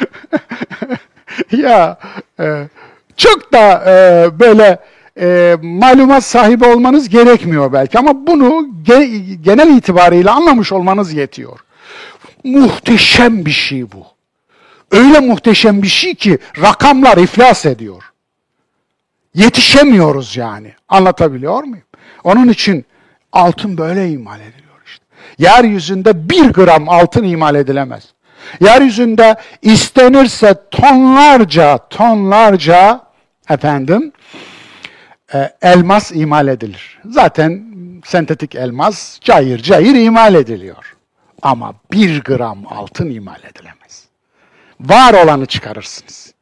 ya 1.52 1.98
e, 2.40 2.68
çok 3.16 3.52
da 3.52 3.84
e, 3.86 4.26
böyle 4.40 4.78
e, 5.20 5.56
malumat 5.62 6.24
sahibi 6.24 6.64
olmanız 6.64 7.08
gerekmiyor 7.08 7.72
belki 7.72 7.98
ama 7.98 8.26
bunu 8.26 8.66
ge, 8.82 9.06
genel 9.42 9.76
itibariyle 9.76 10.30
anlamış 10.30 10.72
olmanız 10.72 11.12
yetiyor. 11.12 11.58
Muhteşem 12.44 13.46
bir 13.46 13.50
şey 13.50 13.92
bu. 13.92 14.06
Öyle 14.90 15.20
muhteşem 15.20 15.82
bir 15.82 15.88
şey 15.88 16.14
ki 16.14 16.38
rakamlar 16.62 17.16
iflas 17.16 17.66
ediyor. 17.66 18.13
Yetişemiyoruz 19.34 20.36
yani. 20.36 20.72
Anlatabiliyor 20.88 21.62
muyum? 21.62 21.84
Onun 22.24 22.48
için 22.48 22.86
altın 23.32 23.78
böyle 23.78 24.10
imal 24.10 24.40
ediliyor 24.40 24.80
işte. 24.86 25.04
Yeryüzünde 25.38 26.30
bir 26.30 26.50
gram 26.50 26.88
altın 26.88 27.24
imal 27.24 27.54
edilemez. 27.54 28.14
Yeryüzünde 28.60 29.36
istenirse 29.62 30.54
tonlarca, 30.70 31.78
tonlarca 31.78 33.00
efendim 33.50 34.12
e, 35.34 35.52
elmas 35.62 36.12
imal 36.12 36.48
edilir. 36.48 36.98
Zaten 37.04 37.64
sentetik 38.04 38.54
elmas 38.54 39.20
cayır 39.20 39.58
cayır 39.58 39.94
imal 39.94 40.34
ediliyor. 40.34 40.96
Ama 41.42 41.74
bir 41.92 42.24
gram 42.24 42.58
altın 42.70 43.10
imal 43.10 43.40
edilemez. 43.44 44.04
Var 44.80 45.24
olanı 45.24 45.46
çıkarırsınız. 45.46 46.33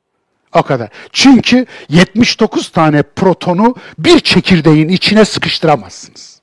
O 0.54 0.62
kadar. 0.62 0.88
Çünkü 1.12 1.66
79 1.88 2.68
tane 2.68 3.02
protonu 3.02 3.74
bir 3.98 4.20
çekirdeğin 4.20 4.88
içine 4.88 5.24
sıkıştıramazsınız. 5.24 6.42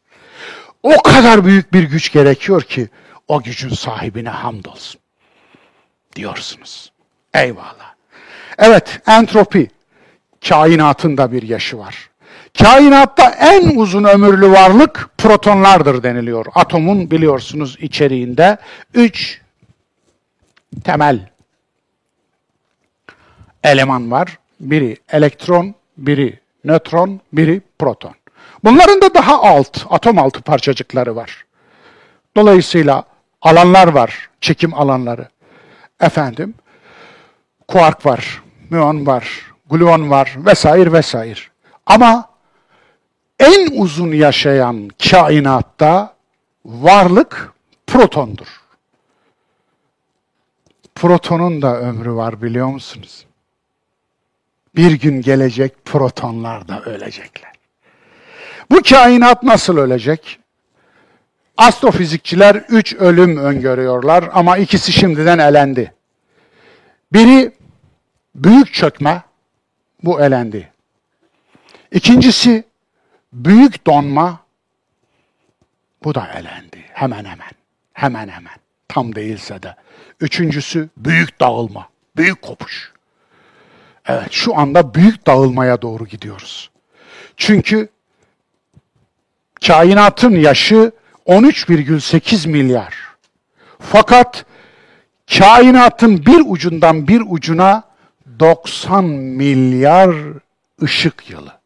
O 0.83 1.01
kadar 1.03 1.45
büyük 1.45 1.73
bir 1.73 1.83
güç 1.83 2.11
gerekiyor 2.11 2.61
ki 2.61 2.89
o 3.27 3.41
gücün 3.41 3.69
sahibine 3.69 4.29
hamdolsun 4.29 5.01
diyorsunuz. 6.15 6.91
Eyvallah. 7.33 7.93
Evet, 8.57 9.01
entropi 9.07 9.69
kainatın 10.49 11.17
da 11.17 11.31
bir 11.31 11.41
yaşı 11.43 11.77
var. 11.77 12.09
Kainatta 12.57 13.29
en 13.29 13.75
uzun 13.75 14.03
ömürlü 14.03 14.51
varlık 14.51 15.09
protonlardır 15.17 16.03
deniliyor. 16.03 16.45
Atomun 16.55 17.11
biliyorsunuz 17.11 17.77
içeriğinde 17.79 18.57
üç 18.93 19.41
temel 20.83 21.29
eleman 23.63 24.11
var. 24.11 24.39
Biri 24.59 24.97
elektron, 25.09 25.75
biri 25.97 26.39
nötron, 26.63 27.21
biri 27.33 27.61
proton. 27.79 28.13
Bunların 28.63 29.01
da 29.01 29.13
daha 29.13 29.41
alt, 29.41 29.85
atom 29.89 30.19
altı 30.19 30.41
parçacıkları 30.41 31.15
var. 31.15 31.45
Dolayısıyla 32.35 33.03
alanlar 33.41 33.87
var, 33.87 34.29
çekim 34.41 34.73
alanları. 34.73 35.27
Efendim, 36.01 36.53
kuark 37.67 38.05
var, 38.05 38.43
müon 38.69 39.05
var, 39.05 39.51
gluon 39.69 40.09
var 40.09 40.35
vesaire 40.37 40.93
vesaire. 40.93 41.39
Ama 41.85 42.29
en 43.39 43.81
uzun 43.81 44.11
yaşayan 44.11 44.89
kainatta 45.09 46.13
varlık 46.65 47.53
protondur. 47.87 48.47
Protonun 50.95 51.61
da 51.61 51.79
ömrü 51.79 52.13
var 52.13 52.41
biliyor 52.41 52.67
musunuz? 52.67 53.25
Bir 54.75 54.91
gün 54.91 55.21
gelecek 55.21 55.85
protonlar 55.85 56.67
da 56.67 56.81
ölecekler. 56.81 57.51
Bu 58.71 58.81
kainat 58.89 59.43
nasıl 59.43 59.77
ölecek? 59.77 60.39
Astrofizikçiler 61.57 62.55
üç 62.55 62.95
ölüm 62.95 63.37
öngörüyorlar 63.37 64.29
ama 64.33 64.57
ikisi 64.57 64.91
şimdiden 64.91 65.39
elendi. 65.39 65.93
Biri 67.13 67.51
büyük 68.35 68.73
çökme, 68.73 69.21
bu 70.03 70.21
elendi. 70.21 70.71
İkincisi 71.91 72.63
büyük 73.33 73.87
donma, 73.87 74.39
bu 76.03 76.15
da 76.15 76.27
elendi. 76.27 76.85
Hemen 76.93 77.25
hemen, 77.25 77.51
hemen 77.93 78.27
hemen. 78.27 78.55
Tam 78.87 79.15
değilse 79.15 79.63
de. 79.63 79.75
Üçüncüsü 80.19 80.89
büyük 80.97 81.39
dağılma, 81.39 81.89
büyük 82.17 82.41
kopuş. 82.41 82.93
Evet, 84.09 84.31
şu 84.31 84.57
anda 84.57 84.93
büyük 84.93 85.27
dağılmaya 85.27 85.81
doğru 85.81 86.05
gidiyoruz. 86.05 86.69
Çünkü 87.37 87.89
kainatın 89.67 90.35
yaşı 90.35 90.91
13,8 91.27 92.49
milyar. 92.49 92.93
Fakat 93.79 94.45
kainatın 95.37 96.25
bir 96.25 96.43
ucundan 96.45 97.07
bir 97.07 97.23
ucuna 97.29 97.83
90 98.39 99.05
milyar 99.05 100.15
ışık 100.83 101.29
yılı. 101.29 101.59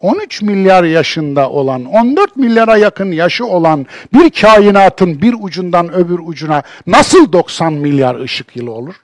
13 0.00 0.42
milyar 0.42 0.84
yaşında 0.84 1.50
olan, 1.50 1.84
14 1.84 2.36
milyara 2.36 2.76
yakın 2.76 3.12
yaşı 3.12 3.46
olan 3.46 3.86
bir 4.14 4.30
kainatın 4.30 5.22
bir 5.22 5.34
ucundan 5.40 5.92
öbür 5.92 6.18
ucuna 6.24 6.62
nasıl 6.86 7.32
90 7.32 7.72
milyar 7.72 8.14
ışık 8.14 8.56
yılı 8.56 8.72
olur? 8.72 8.94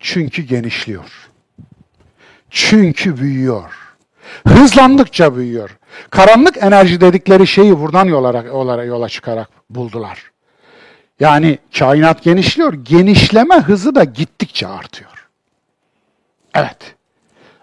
Çünkü 0.00 0.42
genişliyor. 0.42 1.30
Çünkü 2.50 3.16
büyüyor. 3.16 3.96
Hızlandıkça 4.48 5.36
büyüyor. 5.36 5.78
Karanlık 6.10 6.62
enerji 6.62 7.00
dedikleri 7.00 7.46
şeyi 7.46 7.80
buradan 7.80 8.04
yola, 8.04 8.42
yola, 8.42 8.84
yola 8.84 9.08
çıkarak 9.08 9.48
buldular. 9.70 10.30
Yani 11.20 11.58
kainat 11.78 12.22
genişliyor. 12.22 12.72
Genişleme 12.72 13.54
hızı 13.54 13.94
da 13.94 14.04
gittikçe 14.04 14.66
artıyor. 14.66 15.28
Evet. 16.54 16.94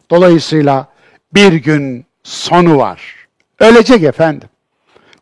Dolayısıyla 0.09 0.87
bir 1.33 1.53
gün 1.53 2.05
sonu 2.23 2.77
var. 2.77 3.27
Ölecek 3.59 4.03
efendim. 4.03 4.49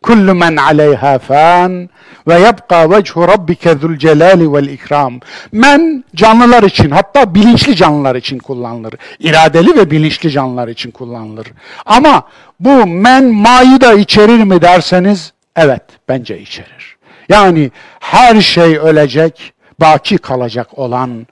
Kullu 0.05 0.35
men 0.35 0.55
aleyha 0.55 1.19
fan 1.19 1.89
ve 2.27 2.39
yebqa 2.39 2.91
vechu 2.91 3.27
rabbike 3.27 3.73
zul 3.75 3.97
celali 3.97 4.53
vel 4.53 4.67
ikram. 4.67 5.19
Men 5.51 6.03
canlılar 6.15 6.63
için 6.63 6.91
hatta 6.91 7.35
bilinçli 7.35 7.75
canlılar 7.75 8.15
için 8.15 8.39
kullanılır. 8.39 8.93
İradeli 9.19 9.77
ve 9.77 9.91
bilinçli 9.91 10.31
canlılar 10.31 10.67
için 10.67 10.91
kullanılır. 10.91 11.47
Ama 11.85 12.27
bu 12.59 12.87
men 12.87 13.25
ma'yı 13.25 13.81
da 13.81 13.93
içerir 13.93 14.43
mi 14.43 14.61
derseniz 14.61 15.33
evet 15.55 15.83
bence 16.09 16.39
içerir. 16.39 16.97
Yani 17.29 17.71
her 17.99 18.41
şey 18.41 18.77
ölecek, 18.77 19.53
baki 19.79 20.17
kalacak 20.17 20.79
olan 20.79 21.27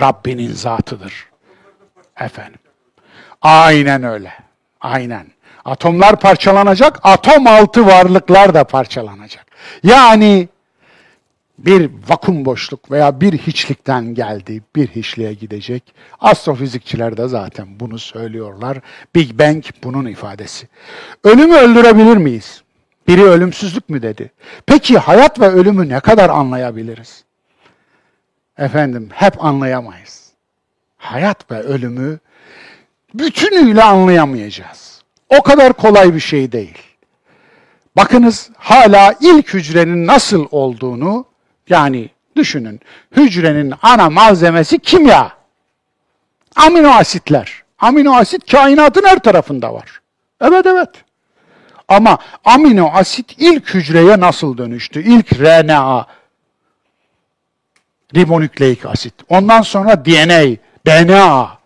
Rabbinin 0.00 0.52
zatıdır. 0.52 1.26
Efendim. 2.20 2.60
Aynen 3.42 4.04
öyle. 4.04 4.32
Aynen. 4.80 5.26
Atomlar 5.64 6.20
parçalanacak, 6.20 7.00
atom 7.02 7.46
altı 7.46 7.86
varlıklar 7.86 8.54
da 8.54 8.64
parçalanacak. 8.64 9.46
Yani 9.82 10.48
bir 11.58 11.90
vakum 12.08 12.44
boşluk 12.44 12.90
veya 12.90 13.20
bir 13.20 13.38
hiçlikten 13.38 14.04
geldi, 14.14 14.62
bir 14.76 14.88
hiçliğe 14.88 15.34
gidecek. 15.34 15.94
Astrofizikçiler 16.20 17.16
de 17.16 17.28
zaten 17.28 17.80
bunu 17.80 17.98
söylüyorlar. 17.98 18.78
Big 19.14 19.38
Bang 19.38 19.64
bunun 19.84 20.06
ifadesi. 20.06 20.68
Ölümü 21.24 21.54
öldürebilir 21.54 22.16
miyiz? 22.16 22.62
Biri 23.08 23.24
ölümsüzlük 23.24 23.88
mü 23.88 24.02
dedi? 24.02 24.32
Peki 24.66 24.98
hayat 24.98 25.40
ve 25.40 25.48
ölümü 25.48 25.88
ne 25.88 26.00
kadar 26.00 26.30
anlayabiliriz? 26.30 27.24
Efendim 28.58 29.08
hep 29.12 29.44
anlayamayız. 29.44 30.32
Hayat 30.96 31.50
ve 31.50 31.60
ölümü 31.60 32.18
bütünüyle 33.14 33.82
anlayamayacağız. 33.82 34.91
O 35.38 35.42
kadar 35.42 35.72
kolay 35.72 36.14
bir 36.14 36.20
şey 36.20 36.52
değil. 36.52 36.78
Bakınız 37.96 38.50
hala 38.56 39.14
ilk 39.20 39.54
hücrenin 39.54 40.06
nasıl 40.06 40.46
olduğunu 40.50 41.24
yani 41.68 42.08
düşünün. 42.36 42.80
Hücrenin 43.16 43.74
ana 43.82 44.10
malzemesi 44.10 44.78
kimya. 44.78 45.32
Amino 46.56 46.90
asitler. 46.90 47.62
Amino 47.78 48.14
asit 48.14 48.50
kainatın 48.50 49.04
her 49.04 49.18
tarafında 49.18 49.74
var. 49.74 50.00
Evet 50.40 50.66
evet. 50.66 50.88
Ama 51.88 52.18
amino 52.44 52.90
asit 52.94 53.34
ilk 53.38 53.74
hücreye 53.74 54.20
nasıl 54.20 54.58
dönüştü? 54.58 55.02
İlk 55.02 55.40
RNA, 55.40 56.06
ribonükleik 58.14 58.86
asit. 58.86 59.14
Ondan 59.28 59.62
sonra 59.62 60.04
DNA, 60.04 60.56
DNA, 60.86 61.61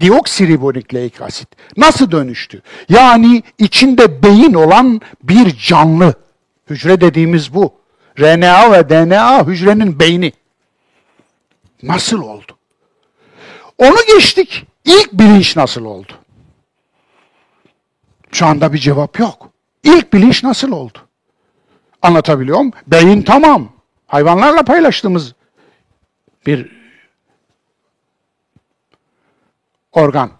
deoksiribonükleik 0.00 1.22
asit. 1.22 1.48
Nasıl 1.76 2.10
dönüştü? 2.10 2.62
Yani 2.88 3.42
içinde 3.58 4.22
beyin 4.22 4.54
olan 4.54 5.00
bir 5.22 5.56
canlı. 5.56 6.14
Hücre 6.70 7.00
dediğimiz 7.00 7.54
bu. 7.54 7.74
RNA 8.18 8.72
ve 8.72 8.88
DNA 8.88 9.46
hücrenin 9.46 10.00
beyni. 10.00 10.32
Nasıl 11.82 12.22
oldu? 12.22 12.58
Onu 13.78 13.96
geçtik. 14.06 14.66
İlk 14.84 15.12
bilinç 15.12 15.56
nasıl 15.56 15.84
oldu? 15.84 16.12
Şu 18.32 18.46
anda 18.46 18.72
bir 18.72 18.78
cevap 18.78 19.18
yok. 19.18 19.50
İlk 19.84 20.12
bilinç 20.12 20.44
nasıl 20.44 20.72
oldu? 20.72 20.98
Anlatabiliyor 22.02 22.58
muyum? 22.58 22.72
Beyin 22.86 23.22
tamam. 23.22 23.72
Hayvanlarla 24.06 24.62
paylaştığımız 24.62 25.34
bir 26.46 26.77
organ. 29.92 30.30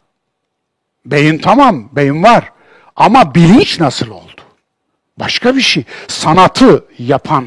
Beyin 1.07 1.39
tamam, 1.39 1.89
beyin 1.93 2.23
var. 2.23 2.53
Ama 2.97 3.35
bilinç 3.35 3.81
nasıl 3.81 4.11
oldu? 4.11 4.41
Başka 5.19 5.57
bir 5.57 5.61
şey. 5.61 5.85
Sanatı 6.09 6.85
yapan, 6.99 7.47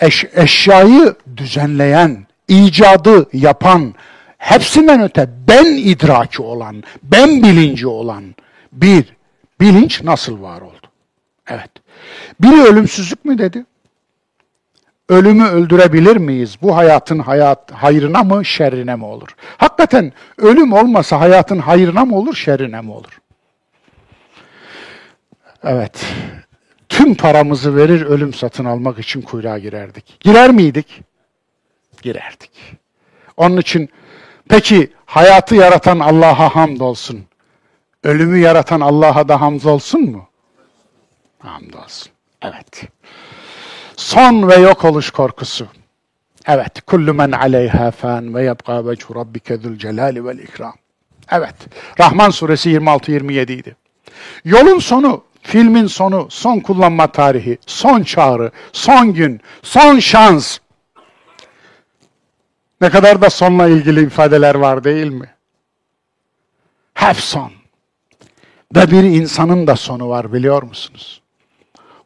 eş, 0.00 0.24
eşyayı 0.32 1.14
düzenleyen, 1.36 2.26
icadı 2.48 3.28
yapan, 3.32 3.94
hepsinden 4.38 5.02
öte 5.02 5.30
ben 5.48 5.64
idraki 5.64 6.42
olan, 6.42 6.82
ben 7.02 7.42
bilinci 7.42 7.86
olan 7.86 8.34
bir 8.72 9.04
bilinç 9.60 10.02
nasıl 10.02 10.42
var 10.42 10.60
oldu? 10.60 10.86
Evet. 11.48 11.70
Biri 12.40 12.62
ölümsüzlük 12.62 13.24
mü 13.24 13.38
dedi? 13.38 13.64
Ölümü 15.08 15.48
öldürebilir 15.48 16.16
miyiz? 16.16 16.56
Bu 16.62 16.76
hayatın 16.76 17.18
hayat 17.18 17.72
hayrına 17.72 18.22
mı, 18.22 18.44
şerrine 18.44 18.96
mi 18.96 19.04
olur? 19.04 19.28
Hakikaten 19.56 20.12
ölüm 20.38 20.72
olmasa 20.72 21.20
hayatın 21.20 21.58
hayrına 21.58 22.04
mı 22.04 22.16
olur, 22.16 22.34
şerrine 22.34 22.80
mi 22.80 22.92
olur? 22.92 23.20
Evet 25.64 26.06
tüm 26.98 27.14
paramızı 27.14 27.76
verir 27.76 28.02
ölüm 28.02 28.34
satın 28.34 28.64
almak 28.64 28.98
için 28.98 29.22
kuyruğa 29.22 29.58
girerdik. 29.58 30.20
Girer 30.20 30.50
miydik? 30.50 31.00
Girerdik. 32.02 32.50
Onun 33.36 33.56
için 33.56 33.88
peki 34.48 34.92
hayatı 35.06 35.54
yaratan 35.54 35.98
Allah'a 35.98 36.56
hamdolsun. 36.56 37.24
Ölümü 38.02 38.38
yaratan 38.38 38.80
Allah'a 38.80 39.28
da 39.28 39.40
hamdolsun 39.40 40.10
mu? 40.10 40.28
Hamdolsun. 41.38 42.12
Evet. 42.42 42.82
Son 43.98 44.48
ve 44.48 44.54
yok 44.54 44.84
oluş 44.84 45.10
korkusu. 45.10 45.66
Evet. 46.46 46.80
Kullu 46.86 47.14
men 47.14 47.32
aleyha 47.32 47.90
fan 47.90 48.34
ve 48.34 48.44
yebqa 48.44 48.86
vechu 48.86 49.14
rabbike 49.14 49.56
zul 49.56 49.76
celali 49.76 50.24
vel 50.24 50.38
ikram. 50.38 50.74
Evet. 51.30 51.54
Rahman 52.00 52.30
suresi 52.30 52.70
26-27 52.70 53.52
idi. 53.52 53.76
Yolun 54.44 54.78
sonu 54.78 55.24
filmin 55.42 55.86
sonu, 55.86 56.26
son 56.30 56.60
kullanma 56.60 57.12
tarihi, 57.12 57.58
son 57.66 58.02
çağrı, 58.02 58.50
son 58.72 59.14
gün, 59.14 59.40
son 59.62 59.98
şans. 59.98 60.58
Ne 62.80 62.90
kadar 62.90 63.22
da 63.22 63.30
sonla 63.30 63.68
ilgili 63.68 64.02
ifadeler 64.02 64.54
var 64.54 64.84
değil 64.84 65.10
mi? 65.10 65.34
Hep 66.94 67.16
son. 67.16 67.52
Ve 68.76 68.90
bir 68.90 69.02
insanın 69.02 69.66
da 69.66 69.76
sonu 69.76 70.08
var 70.08 70.32
biliyor 70.32 70.62
musunuz? 70.62 71.22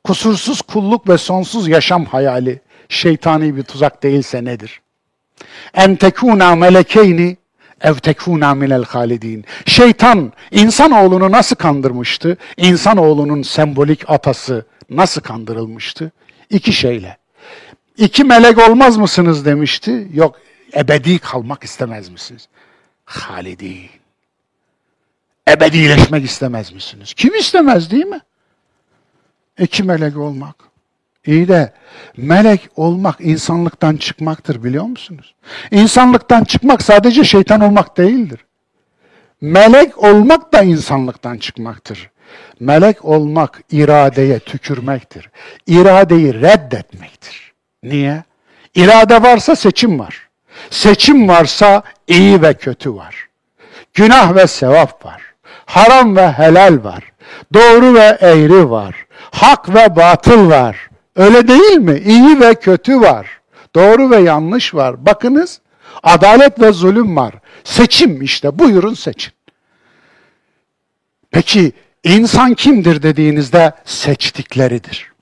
Kusursuz 0.05 0.63
kulluk 0.63 1.09
ve 1.09 1.19
sonsuz 1.19 1.69
yaşam 1.69 2.05
hayali 2.05 2.61
şeytani 2.89 3.57
bir 3.57 3.63
tuzak 3.63 4.03
değilse 4.03 4.45
nedir? 4.45 4.81
En 5.75 5.97
tekuna 5.97 6.55
melekeyni 6.55 7.37
ev 7.81 7.95
tekfuna 7.95 8.55
minel 8.55 8.85
halidin. 8.85 9.45
Şeytan 9.67 10.33
insanoğlunu 10.51 11.33
nasıl 11.33 11.57
kandırmıştı? 11.57 12.37
İnsanoğlunun 12.57 13.43
sembolik 13.43 14.11
atası 14.11 14.67
nasıl 14.91 15.21
kandırılmıştı? 15.21 16.13
İki 16.51 16.73
şeyle. 16.73 17.17
İki 17.97 18.25
melek 18.25 18.59
olmaz 18.69 18.97
mısınız 18.97 19.45
demişti. 19.45 20.09
Yok 20.15 20.41
ebedi 20.77 21.19
kalmak 21.19 21.65
istemez 21.65 22.09
misiniz? 22.09 22.49
Halidin. 23.05 23.91
Ebedileşmek 25.49 26.25
istemez 26.25 26.73
misiniz? 26.73 27.15
Kim 27.15 27.35
istemez 27.35 27.91
değil 27.91 28.07
mi? 28.07 28.21
İki 29.63 29.83
melek 29.83 30.17
olmak. 30.17 30.57
İyi 31.27 31.49
de 31.49 31.73
melek 32.17 32.69
olmak 32.77 33.17
insanlıktan 33.21 33.97
çıkmaktır 33.97 34.65
biliyor 34.65 34.85
musunuz? 34.85 35.35
İnsanlıktan 35.71 36.45
çıkmak 36.45 36.83
sadece 36.83 37.25
şeytan 37.25 37.61
olmak 37.61 37.97
değildir. 37.97 38.45
Melek 39.41 39.99
olmak 39.99 40.53
da 40.53 40.63
insanlıktan 40.63 41.39
çıkmaktır. 41.39 42.11
Melek 42.61 43.05
olmak 43.05 43.61
iradeye 43.71 44.39
tükürmektir. 44.39 45.31
İradeyi 45.67 46.35
reddetmektir. 46.35 47.53
Niye? 47.83 48.25
İrade 48.75 49.23
varsa 49.23 49.57
seçim 49.57 49.99
var. 49.99 50.29
Seçim 50.71 51.29
varsa 51.29 51.83
iyi 52.07 52.43
ve 52.43 52.55
kötü 52.55 52.95
var. 52.95 53.29
Günah 53.95 54.35
ve 54.35 54.47
sevap 54.47 55.05
var. 55.05 55.23
Haram 55.67 56.17
ve 56.17 56.33
helal 56.33 56.85
var. 56.85 57.13
Doğru 57.55 57.95
ve 57.95 58.19
eğri 58.21 58.71
var. 58.71 58.95
Hak 59.33 59.75
ve 59.75 59.97
batıl 59.97 60.51
var. 60.51 60.91
Öyle 61.17 61.49
değil 61.49 61.79
mi? 61.79 61.99
İyi 61.99 62.41
ve 62.41 62.55
kötü 62.55 63.01
var. 63.01 63.41
Doğru 63.75 64.11
ve 64.11 64.17
yanlış 64.17 64.75
var. 64.75 65.07
Bakınız 65.07 65.61
adalet 66.03 66.61
ve 66.61 66.73
zulüm 66.73 67.17
var. 67.17 67.35
Seçim 67.65 68.23
işte 68.23 68.59
buyurun 68.59 68.95
seçin. 68.95 69.33
Peki 71.31 71.73
insan 72.05 72.55
kimdir 72.55 73.03
dediğinizde 73.03 73.73
seçtikleridir. 73.85 75.13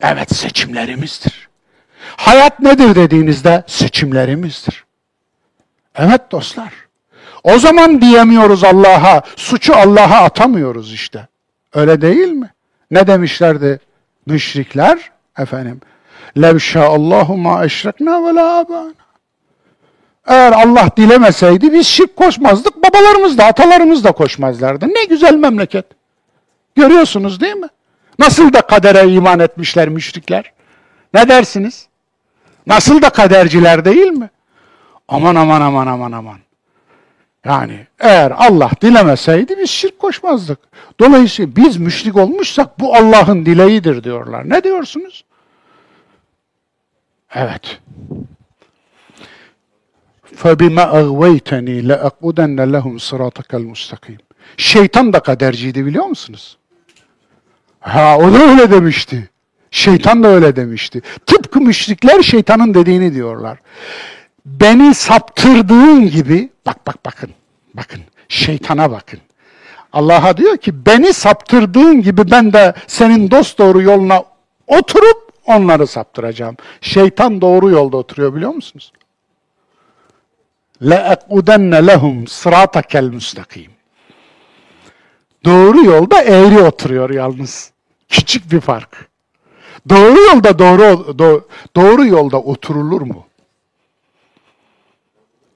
Evet 0.00 0.36
seçimlerimizdir. 0.36 1.48
Hayat 2.16 2.60
nedir 2.60 2.94
dediğinizde 2.94 3.64
seçimlerimizdir. 3.66 4.84
Evet 5.94 6.32
dostlar. 6.32 6.72
O 7.44 7.58
zaman 7.58 8.00
diyemiyoruz 8.00 8.64
Allah'a, 8.64 9.22
suçu 9.36 9.74
Allah'a 9.74 10.24
atamıyoruz 10.24 10.92
işte. 10.92 11.28
Öyle 11.74 12.00
değil 12.00 12.28
mi? 12.28 12.50
Ne 12.90 13.06
demişlerdi 13.06 13.80
müşrikler 14.26 15.10
efendim 15.38 15.80
levşa 16.38 16.84
Allahu 16.84 17.36
ma 17.36 17.64
eşrekna 17.64 18.24
ve 18.24 18.40
abana. 18.40 18.94
Eğer 20.26 20.52
Allah 20.52 20.88
dilemeseydi 20.96 21.72
biz 21.72 21.86
şirk 21.86 22.16
koşmazdık. 22.16 22.76
Babalarımız 22.76 23.38
da 23.38 23.44
atalarımız 23.44 24.04
da 24.04 24.12
koşmazlardı. 24.12 24.88
Ne 24.88 25.04
güzel 25.04 25.34
memleket. 25.34 25.84
Görüyorsunuz 26.74 27.40
değil 27.40 27.56
mi? 27.56 27.68
Nasıl 28.18 28.52
da 28.52 28.60
kadere 28.60 29.12
iman 29.12 29.40
etmişler 29.40 29.88
müşrikler. 29.88 30.52
Ne 31.14 31.28
dersiniz? 31.28 31.88
Nasıl 32.66 33.02
da 33.02 33.10
kaderciler 33.10 33.84
değil 33.84 34.10
mi? 34.10 34.30
Aman 35.08 35.34
aman 35.34 35.60
aman 35.60 35.86
aman 35.86 36.12
aman. 36.12 36.38
Yani 37.45 37.87
eğer 37.99 38.31
Allah 38.37 38.71
dilemeseydi 38.81 39.57
biz 39.57 39.69
şirk 39.69 39.99
koşmazdık. 39.99 40.59
Dolayısıyla 40.99 41.55
biz 41.55 41.77
müşrik 41.77 42.17
olmuşsak 42.17 42.79
bu 42.79 42.95
Allah'ın 42.95 43.45
dileğidir 43.45 44.03
diyorlar. 44.03 44.49
Ne 44.49 44.63
diyorsunuz? 44.63 45.25
Evet. 47.35 47.79
فَبِمَا 50.35 50.85
اَغْوَيْتَنِي 51.01 51.87
لَاَقْعُدَنَّ 51.91 52.59
لَهُمْ 52.75 52.95
صِرَاطَكَ 52.99 53.49
الْمُسْتَقِيمِ 53.61 54.19
Şeytan 54.57 55.13
da 55.13 55.19
kaderciydi 55.19 55.85
biliyor 55.85 56.05
musunuz? 56.05 56.57
Ha 57.79 58.17
o 58.17 58.33
da 58.33 58.37
öyle 58.37 58.71
demişti. 58.71 59.29
Şeytan 59.71 60.23
da 60.23 60.27
öyle 60.27 60.55
demişti. 60.55 61.01
Tıpkı 61.25 61.61
müşrikler 61.61 62.21
şeytanın 62.21 62.73
dediğini 62.73 63.13
diyorlar. 63.13 63.57
Beni 64.49 64.93
saptırdığın 64.93 66.09
gibi, 66.09 66.49
bak 66.65 66.87
bak 66.87 67.05
bakın, 67.05 67.29
bakın, 67.73 68.01
şeytana 68.29 68.91
bakın. 68.91 69.19
Allah'a 69.93 70.37
diyor 70.37 70.57
ki 70.57 70.85
beni 70.85 71.13
saptırdığın 71.13 72.01
gibi 72.01 72.31
ben 72.31 72.53
de 72.53 72.73
senin 72.87 73.31
dost 73.31 73.59
doğru 73.59 73.81
yoluna 73.81 74.23
oturup 74.67 75.31
onları 75.45 75.87
saptıracağım. 75.87 76.57
Şeytan 76.81 77.41
doğru 77.41 77.69
yolda 77.69 77.97
oturuyor 77.97 78.35
biliyor 78.35 78.53
musunuz? 78.53 78.91
لَاَقْعُدَنَّ 80.81 81.91
لَهُمْ 81.91 82.27
صِرَاطَكَ 82.27 82.91
الْمُسْتَقِيمِ 82.97 83.69
Doğru 85.45 85.85
yolda 85.85 86.21
eğri 86.21 86.59
oturuyor 86.59 87.09
yalnız. 87.09 87.71
Küçük 88.09 88.51
bir 88.51 88.61
fark. 88.61 89.09
Doğru 89.89 90.21
yolda 90.21 90.59
doğru 90.59 91.19
do, 91.19 91.47
doğru 91.75 92.05
yolda 92.05 92.41
oturulur 92.41 93.01
mu? 93.01 93.25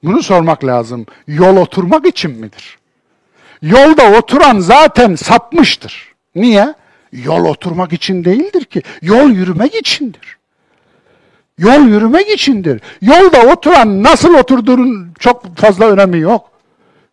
Bunu 0.04 0.22
sormak 0.22 0.64
lazım. 0.64 1.06
Yol 1.26 1.56
oturmak 1.56 2.06
için 2.06 2.30
midir? 2.30 2.78
Yolda 3.62 4.18
oturan 4.18 4.58
zaten 4.58 5.14
sapmıştır. 5.14 6.14
Niye? 6.34 6.74
Yol 7.12 7.44
oturmak 7.44 7.92
için 7.92 8.24
değildir 8.24 8.64
ki. 8.64 8.82
Yol 9.02 9.30
yürümek 9.30 9.74
içindir. 9.74 10.36
Yol 11.58 11.80
yürümek 11.80 12.28
içindir. 12.28 12.80
Yolda 13.02 13.46
oturan 13.52 14.02
nasıl 14.02 14.34
oturduğunun 14.34 15.12
çok 15.18 15.56
fazla 15.56 15.84
önemi 15.84 16.18
yok. 16.18 16.50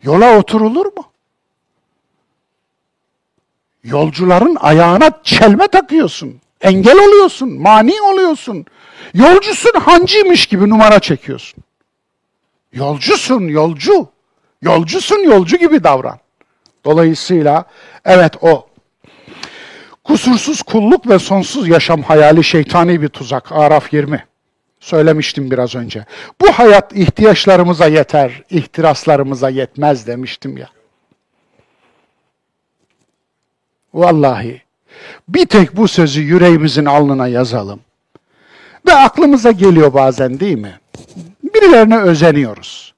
Yola 0.03 0.37
oturulur 0.37 0.85
mu? 0.85 1.05
Yolcuların 3.83 4.57
ayağına 4.59 5.11
çelme 5.23 5.67
takıyorsun. 5.67 6.41
Engel 6.61 6.97
oluyorsun, 6.97 7.61
mani 7.61 8.01
oluyorsun. 8.01 8.65
Yolcusun 9.13 9.79
hancıymış 9.79 10.45
gibi 10.45 10.69
numara 10.69 10.99
çekiyorsun. 10.99 11.63
Yolcusun, 12.73 13.47
yolcu. 13.47 14.07
Yolcusun, 14.61 15.23
yolcu 15.23 15.57
gibi 15.57 15.83
davran. 15.83 16.19
Dolayısıyla 16.85 17.65
evet 18.05 18.33
o 18.41 18.67
kusursuz 20.03 20.61
kulluk 20.61 21.09
ve 21.09 21.19
sonsuz 21.19 21.67
yaşam 21.67 22.01
hayali 22.01 22.43
şeytani 22.43 23.01
bir 23.01 23.07
tuzak. 23.07 23.51
Araf 23.51 23.93
20. 23.93 24.25
Söylemiştim 24.79 25.51
biraz 25.51 25.75
önce. 25.75 26.05
Bu 26.41 26.51
hayat 26.51 26.95
ihtiyaçlarımıza 26.95 27.87
yeter, 27.87 28.43
ihtiraslarımıza 28.49 29.49
yetmez 29.49 30.07
demiştim 30.07 30.57
ya. 30.57 30.69
Vallahi 33.93 34.61
bir 35.27 35.45
tek 35.45 35.77
bu 35.77 35.87
sözü 35.87 36.21
yüreğimizin 36.21 36.85
alnına 36.85 37.27
yazalım. 37.27 37.79
Ve 38.87 38.93
aklımıza 38.93 39.51
geliyor 39.51 39.93
bazen 39.93 40.39
değil 40.39 40.57
mi? 40.57 40.80
Birilerine 41.55 41.97
özeniyoruz. 41.97 42.93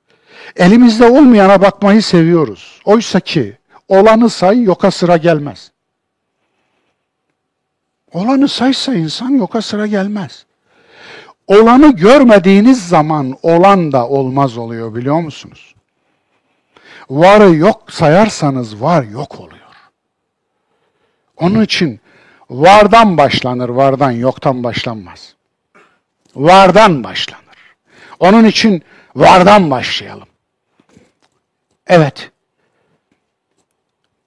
Elimizde 0.55 1.05
olmayana 1.05 1.61
bakmayı 1.61 2.01
seviyoruz. 2.01 2.81
Oysa 2.85 3.19
ki 3.19 3.57
olanı 3.87 4.29
say 4.29 4.63
yoka 4.63 4.91
sıra 4.91 5.17
gelmez. 5.17 5.71
Olanı 8.13 8.47
saysa 8.47 8.93
insan 8.93 9.29
yoka 9.29 9.61
sıra 9.61 9.87
gelmez. 9.87 10.45
Olanı 11.47 11.95
görmediğiniz 11.95 12.87
zaman 12.87 13.37
olan 13.43 13.91
da 13.91 14.07
olmaz 14.07 14.57
oluyor 14.57 14.95
biliyor 14.95 15.19
musunuz? 15.19 15.75
Varı 17.09 17.55
yok 17.55 17.91
sayarsanız 17.91 18.81
var 18.81 19.03
yok 19.03 19.39
oluyor. 19.39 19.63
Onun 21.37 21.61
için 21.61 21.99
vardan 22.49 23.17
başlanır, 23.17 23.69
vardan 23.69 24.11
yoktan 24.11 24.63
başlanmaz. 24.63 25.35
Vardan 26.35 27.03
başlanır. 27.03 27.42
Onun 28.19 28.45
için 28.45 28.83
vardan 29.15 29.71
başlayalım. 29.71 30.27
Evet. 31.87 32.31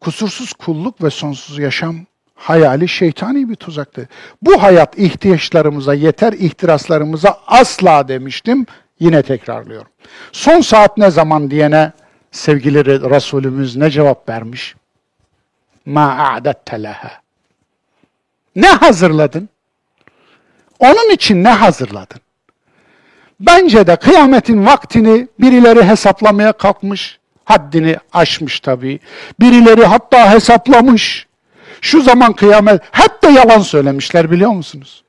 Kusursuz 0.00 0.52
kulluk 0.52 1.02
ve 1.02 1.10
sonsuz 1.10 1.58
yaşam 1.58 1.96
hayali 2.34 2.88
şeytani 2.88 3.48
bir 3.48 3.54
tuzaktı. 3.54 4.08
Bu 4.42 4.62
hayat 4.62 4.98
ihtiyaçlarımıza 4.98 5.94
yeter, 5.94 6.32
ihtiraslarımıza 6.32 7.40
asla 7.46 8.08
demiştim. 8.08 8.66
Yine 9.00 9.22
tekrarlıyorum. 9.22 9.90
Son 10.32 10.60
saat 10.60 10.98
ne 10.98 11.10
zaman 11.10 11.50
diyene 11.50 11.92
sevgili 12.30 12.84
Resulümüz 13.10 13.76
ne 13.76 13.90
cevap 13.90 14.28
vermiş? 14.28 14.74
Ma 15.86 16.18
a'datte 16.18 16.82
leha. 16.82 17.10
Ne 18.56 18.68
hazırladın? 18.68 19.48
Onun 20.78 21.10
için 21.10 21.44
ne 21.44 21.50
hazırladın? 21.50 22.20
Bence 23.40 23.86
de 23.86 23.96
kıyametin 23.96 24.66
vaktini 24.66 25.28
birileri 25.40 25.84
hesaplamaya 25.84 26.52
kalkmış, 26.52 27.18
haddini 27.44 27.96
aşmış 28.12 28.60
tabii. 28.60 29.00
Birileri 29.40 29.84
hatta 29.84 30.32
hesaplamış. 30.32 31.26
Şu 31.80 32.02
zaman 32.02 32.32
kıyamet, 32.32 32.82
hep 32.92 33.22
de 33.22 33.28
yalan 33.28 33.60
söylemişler 33.60 34.30
biliyor 34.30 34.50
musunuz? 34.50 35.04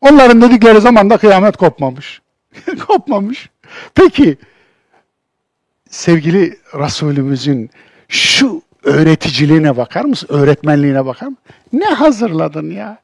Onların 0.00 0.42
dedikleri 0.42 0.80
zaman 0.80 1.10
da 1.10 1.16
kıyamet 1.16 1.56
kopmamış. 1.56 2.20
kopmamış. 2.86 3.50
Peki, 3.94 4.36
sevgili 5.90 6.58
Resulümüzün 6.74 7.70
şu 8.08 8.62
öğreticiliğine 8.84 9.76
bakar 9.76 10.04
mısın? 10.04 10.28
Öğretmenliğine 10.30 11.06
bakar 11.06 11.26
mısın? 11.26 11.44
Ne 11.72 11.86
hazırladın 11.86 12.70
ya? 12.70 12.98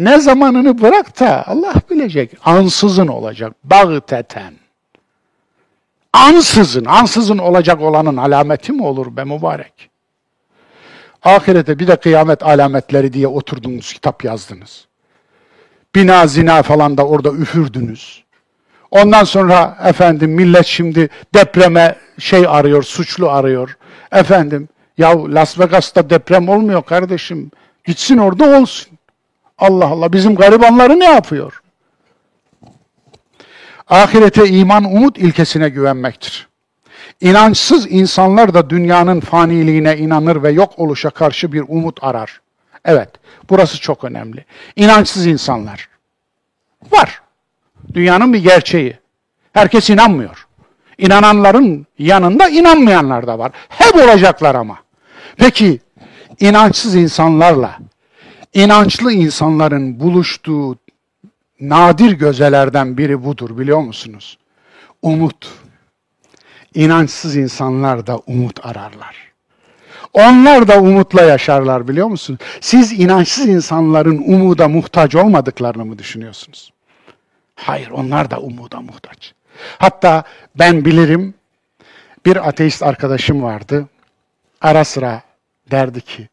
Ne 0.00 0.20
zamanını 0.20 0.80
bırak 0.82 1.20
da 1.20 1.46
Allah 1.46 1.74
bilecek. 1.90 2.30
Ansızın 2.44 3.06
olacak. 3.06 3.52
Bağıteten. 3.64 4.54
Ansızın, 6.12 6.84
ansızın 6.84 7.38
olacak 7.38 7.80
olanın 7.80 8.16
alameti 8.16 8.72
mi 8.72 8.82
olur 8.86 9.16
be 9.16 9.24
mübarek? 9.24 9.90
Ahirete 11.22 11.78
bir 11.78 11.86
de 11.86 11.96
kıyamet 11.96 12.42
alametleri 12.42 13.12
diye 13.12 13.28
oturdunuz, 13.28 13.92
kitap 13.92 14.24
yazdınız. 14.24 14.86
Bina 15.94 16.26
zina 16.26 16.62
falan 16.62 16.96
da 16.96 17.06
orada 17.06 17.32
üfürdünüz. 17.32 18.24
Ondan 18.90 19.24
sonra 19.24 19.78
efendim 19.84 20.30
millet 20.30 20.66
şimdi 20.66 21.08
depreme 21.34 21.96
şey 22.18 22.46
arıyor, 22.48 22.82
suçlu 22.82 23.30
arıyor. 23.30 23.76
Efendim 24.12 24.68
ya 24.98 25.34
Las 25.34 25.58
Vegas'ta 25.58 26.10
deprem 26.10 26.48
olmuyor 26.48 26.82
kardeşim. 26.82 27.50
Gitsin 27.84 28.18
orada 28.18 28.58
olsun. 28.58 28.99
Allah 29.60 29.86
Allah 29.86 30.12
bizim 30.12 30.34
garibanları 30.34 31.00
ne 31.00 31.04
yapıyor? 31.04 31.62
Ahirete 33.88 34.48
iman 34.48 34.84
umut 34.84 35.18
ilkesine 35.18 35.68
güvenmektir. 35.68 36.48
İnançsız 37.20 37.92
insanlar 37.92 38.54
da 38.54 38.70
dünyanın 38.70 39.20
faniliğine 39.20 39.96
inanır 39.96 40.42
ve 40.42 40.50
yok 40.50 40.72
oluşa 40.76 41.10
karşı 41.10 41.52
bir 41.52 41.64
umut 41.68 42.04
arar. 42.04 42.40
Evet, 42.84 43.08
burası 43.50 43.80
çok 43.80 44.04
önemli. 44.04 44.44
İnançsız 44.76 45.26
insanlar 45.26 45.88
var. 46.92 47.22
Dünyanın 47.94 48.32
bir 48.32 48.42
gerçeği. 48.42 48.98
Herkes 49.52 49.90
inanmıyor. 49.90 50.46
İnananların 50.98 51.86
yanında 51.98 52.48
inanmayanlar 52.48 53.26
da 53.26 53.38
var. 53.38 53.52
Hep 53.68 53.94
olacaklar 53.94 54.54
ama. 54.54 54.78
Peki 55.36 55.80
inançsız 56.40 56.94
insanlarla 56.94 57.78
inançlı 58.54 59.12
insanların 59.12 60.00
buluştuğu 60.00 60.76
nadir 61.60 62.12
gözelerden 62.12 62.96
biri 62.96 63.24
budur 63.24 63.58
biliyor 63.58 63.80
musunuz? 63.80 64.38
Umut. 65.02 65.48
İnançsız 66.74 67.36
insanlar 67.36 68.06
da 68.06 68.18
umut 68.18 68.66
ararlar. 68.66 69.30
Onlar 70.12 70.68
da 70.68 70.80
umutla 70.80 71.22
yaşarlar 71.22 71.88
biliyor 71.88 72.06
musunuz? 72.06 72.40
Siz 72.60 72.92
inançsız 72.92 73.48
insanların 73.48 74.18
umuda 74.18 74.68
muhtaç 74.68 75.14
olmadıklarını 75.14 75.84
mı 75.84 75.98
düşünüyorsunuz? 75.98 76.72
Hayır, 77.54 77.90
onlar 77.90 78.30
da 78.30 78.40
umuda 78.40 78.80
muhtaç. 78.80 79.34
Hatta 79.78 80.24
ben 80.54 80.84
bilirim 80.84 81.34
bir 82.26 82.48
ateist 82.48 82.82
arkadaşım 82.82 83.42
vardı. 83.42 83.88
Ara 84.60 84.84
sıra 84.84 85.22
derdi 85.70 86.00
ki 86.00 86.28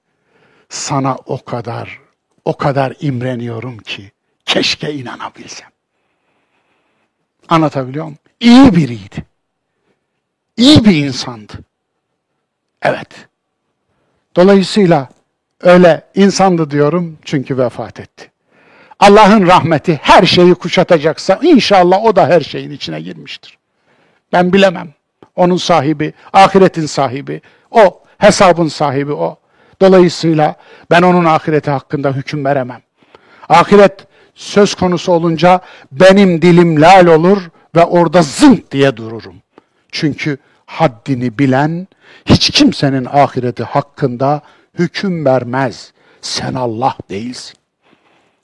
sana 0.69 1.15
o 1.25 1.45
kadar 1.45 1.99
o 2.47 2.57
kadar 2.57 2.93
imreniyorum 2.99 3.77
ki 3.77 4.11
keşke 4.45 4.93
inanabilsem. 4.93 5.69
Anlatabiliyor 7.49 8.05
muyum? 8.05 8.17
İyi 8.39 8.75
biriydi. 8.75 9.25
İyi 10.57 10.85
bir 10.85 10.95
insandı. 10.95 11.53
Evet. 12.81 13.27
Dolayısıyla 14.35 15.09
öyle 15.61 16.07
insandı 16.15 16.71
diyorum 16.71 17.17
çünkü 17.25 17.57
vefat 17.57 17.99
etti. 17.99 18.31
Allah'ın 18.99 19.47
rahmeti 19.47 19.99
her 20.03 20.25
şeyi 20.25 20.55
kuşatacaksa 20.55 21.39
inşallah 21.41 22.05
o 22.05 22.15
da 22.15 22.27
her 22.27 22.41
şeyin 22.41 22.71
içine 22.71 23.01
girmiştir. 23.01 23.57
Ben 24.33 24.53
bilemem. 24.53 24.93
Onun 25.35 25.57
sahibi, 25.57 26.13
ahiretin 26.33 26.85
sahibi 26.85 27.41
o, 27.71 28.03
hesabın 28.17 28.67
sahibi 28.67 29.13
o. 29.13 29.37
Dolayısıyla 29.81 30.55
ben 30.91 31.01
onun 31.01 31.25
ahireti 31.25 31.71
hakkında 31.71 32.11
hüküm 32.11 32.45
veremem. 32.45 32.81
Ahiret 33.49 34.07
söz 34.35 34.75
konusu 34.75 35.11
olunca 35.11 35.61
benim 35.91 36.41
dilim 36.41 36.81
lal 36.81 37.07
olur 37.07 37.41
ve 37.75 37.85
orada 37.85 38.21
zınk 38.21 38.71
diye 38.71 38.97
dururum. 38.97 39.35
Çünkü 39.91 40.37
haddini 40.65 41.39
bilen 41.39 41.87
hiç 42.25 42.49
kimsenin 42.49 43.05
ahireti 43.05 43.63
hakkında 43.63 44.41
hüküm 44.79 45.25
vermez. 45.25 45.93
Sen 46.21 46.53
Allah 46.53 46.95
değilsin. 47.09 47.55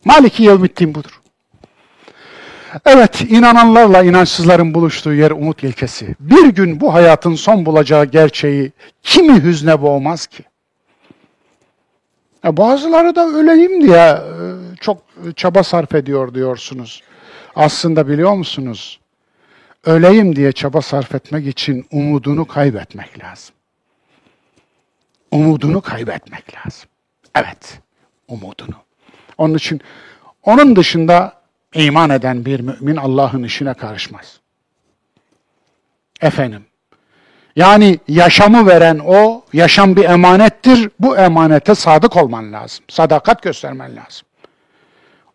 Maliki 0.05 0.43
yevmiddin 0.43 0.95
budur. 0.95 1.21
Evet, 2.85 3.21
inananlarla 3.21 4.03
inançsızların 4.03 4.73
buluştuğu 4.73 5.13
yer 5.13 5.31
umut 5.31 5.63
ilkesi. 5.63 6.15
Bir 6.19 6.47
gün 6.47 6.79
bu 6.79 6.93
hayatın 6.93 7.35
son 7.35 7.65
bulacağı 7.65 8.05
gerçeği 8.05 8.71
kimi 9.03 9.43
hüzne 9.43 9.81
boğmaz 9.81 10.27
ki? 10.27 10.43
Ya 12.43 12.57
bazıları 12.57 13.15
da 13.15 13.27
öleyim 13.27 13.81
diye 13.81 13.97
e, 13.97 14.75
çok 14.79 15.03
çaba 15.35 15.63
sarf 15.63 15.95
ediyor 15.95 16.33
diyorsunuz. 16.33 17.01
Aslında 17.55 18.07
biliyor 18.07 18.33
musunuz? 18.33 18.99
Öleyim 19.85 20.35
diye 20.35 20.51
çaba 20.51 20.81
sarf 20.81 21.15
etmek 21.15 21.47
için 21.47 21.85
umudunu 21.91 22.47
kaybetmek 22.47 23.23
lazım. 23.23 23.55
Umudunu 25.31 25.81
kaybetmek 25.81 26.55
lazım. 26.55 26.89
Evet, 27.35 27.79
umudunu. 28.27 28.75
Onun 29.37 29.53
için 29.53 29.81
onun 30.43 30.75
dışında 30.75 31.41
iman 31.73 32.09
eden 32.09 32.45
bir 32.45 32.59
mümin 32.59 32.95
Allah'ın 32.95 33.43
işine 33.43 33.73
karışmaz. 33.73 34.39
Efendim, 36.21 36.65
yani 37.55 37.99
yaşamı 38.07 38.67
veren 38.67 39.01
o, 39.05 39.43
yaşam 39.53 39.95
bir 39.95 40.03
emanettir. 40.03 40.89
Bu 40.99 41.17
emanete 41.17 41.75
sadık 41.75 42.17
olman 42.17 42.53
lazım. 42.53 42.85
Sadakat 42.89 43.41
göstermen 43.41 43.95
lazım. 43.95 44.27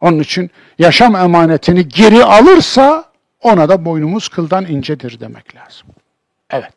Onun 0.00 0.18
için 0.18 0.50
yaşam 0.78 1.16
emanetini 1.16 1.88
geri 1.88 2.24
alırsa 2.24 3.04
ona 3.42 3.68
da 3.68 3.84
boynumuz 3.84 4.28
kıldan 4.28 4.66
incedir 4.66 5.20
demek 5.20 5.56
lazım. 5.56 5.88
Evet. 6.50 6.74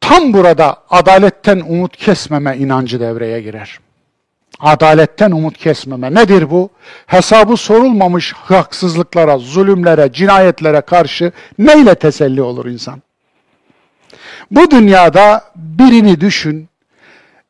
Tam 0.00 0.32
burada 0.32 0.76
adaletten 0.90 1.60
umut 1.68 1.96
kesmeme 1.96 2.56
inancı 2.56 3.00
devreye 3.00 3.40
girer. 3.40 3.78
Adaletten 4.60 5.30
umut 5.30 5.58
kesmeme. 5.58 6.14
Nedir 6.14 6.50
bu? 6.50 6.70
Hesabı 7.06 7.56
sorulmamış 7.56 8.32
haksızlıklara, 8.32 9.38
zulümlere, 9.38 10.12
cinayetlere 10.12 10.80
karşı 10.80 11.32
neyle 11.58 11.94
teselli 11.94 12.42
olur 12.42 12.66
insan? 12.66 13.02
Bu 14.50 14.70
dünyada 14.70 15.44
birini 15.56 16.20
düşün, 16.20 16.68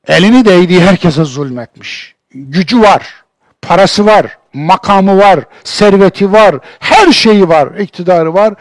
elini 0.06 0.44
değdiği 0.44 0.80
herkese 0.80 1.24
zulmetmiş. 1.24 2.14
Gücü 2.34 2.80
var, 2.80 3.24
parası 3.62 4.06
var, 4.06 4.38
makamı 4.54 5.18
var, 5.18 5.40
serveti 5.64 6.32
var, 6.32 6.56
her 6.80 7.12
şeyi 7.12 7.48
var, 7.48 7.78
iktidarı 7.78 8.34
var. 8.34 8.54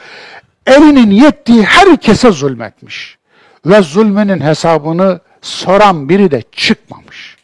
Elinin 0.68 1.12
yettiği 1.12 1.64
herkese 1.64 2.32
zulmetmiş. 2.32 3.18
Ve 3.66 3.82
zulmünün 3.82 4.42
hesabını 4.42 5.20
soran 5.42 6.10
biri 6.10 6.32
de 6.32 6.44
çıkmamış. 6.52 7.38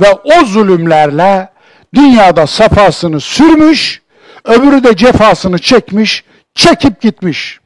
Ve 0.00 0.12
o 0.12 0.44
zulümlerle 0.44 1.48
dünyada 1.94 2.46
safasını 2.46 3.20
sürmüş, 3.20 4.02
öbürü 4.44 4.84
de 4.84 4.96
cefasını 4.96 5.58
çekmiş, 5.58 6.24
çekip 6.54 7.00
gitmiş. 7.00 7.60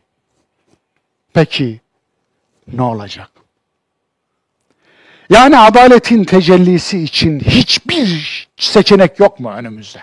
Peki 1.34 1.80
ne 2.72 2.82
olacak? 2.82 3.30
Yani 5.30 5.58
adaletin 5.58 6.24
tecellisi 6.24 6.98
için 6.98 7.40
hiçbir 7.40 8.48
seçenek 8.56 9.20
yok 9.20 9.40
mu 9.40 9.50
önümüzde? 9.50 10.00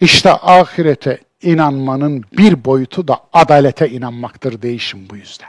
İşte 0.00 0.32
ahirete 0.32 1.20
inanmanın 1.42 2.24
bir 2.32 2.64
boyutu 2.64 3.08
da 3.08 3.20
adalete 3.32 3.88
inanmaktır 3.88 4.62
değişim 4.62 5.08
bu 5.10 5.16
yüzden. 5.16 5.48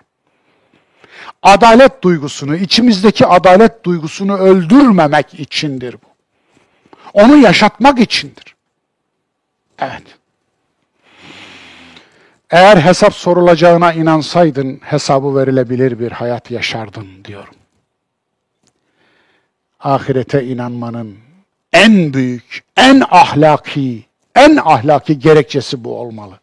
Adalet 1.43 2.03
duygusunu, 2.03 2.55
içimizdeki 2.55 3.25
adalet 3.25 3.83
duygusunu 3.83 4.37
öldürmemek 4.37 5.33
içindir 5.33 5.93
bu. 5.93 6.07
Onu 7.13 7.37
yaşatmak 7.37 7.99
içindir. 7.99 8.55
Evet. 9.79 10.16
Eğer 12.51 12.77
hesap 12.77 13.13
sorulacağına 13.13 13.93
inansaydın 13.93 14.79
hesabı 14.83 15.35
verilebilir 15.35 15.99
bir 15.99 16.11
hayat 16.11 16.51
yaşardın 16.51 17.07
diyorum. 17.25 17.53
Ahirete 19.79 20.43
inanmanın 20.43 21.17
en 21.73 22.13
büyük, 22.13 22.63
en 22.77 23.03
ahlaki, 23.09 24.05
en 24.35 24.55
ahlaki 24.55 25.19
gerekçesi 25.19 25.83
bu 25.83 25.99
olmalı. 25.99 26.39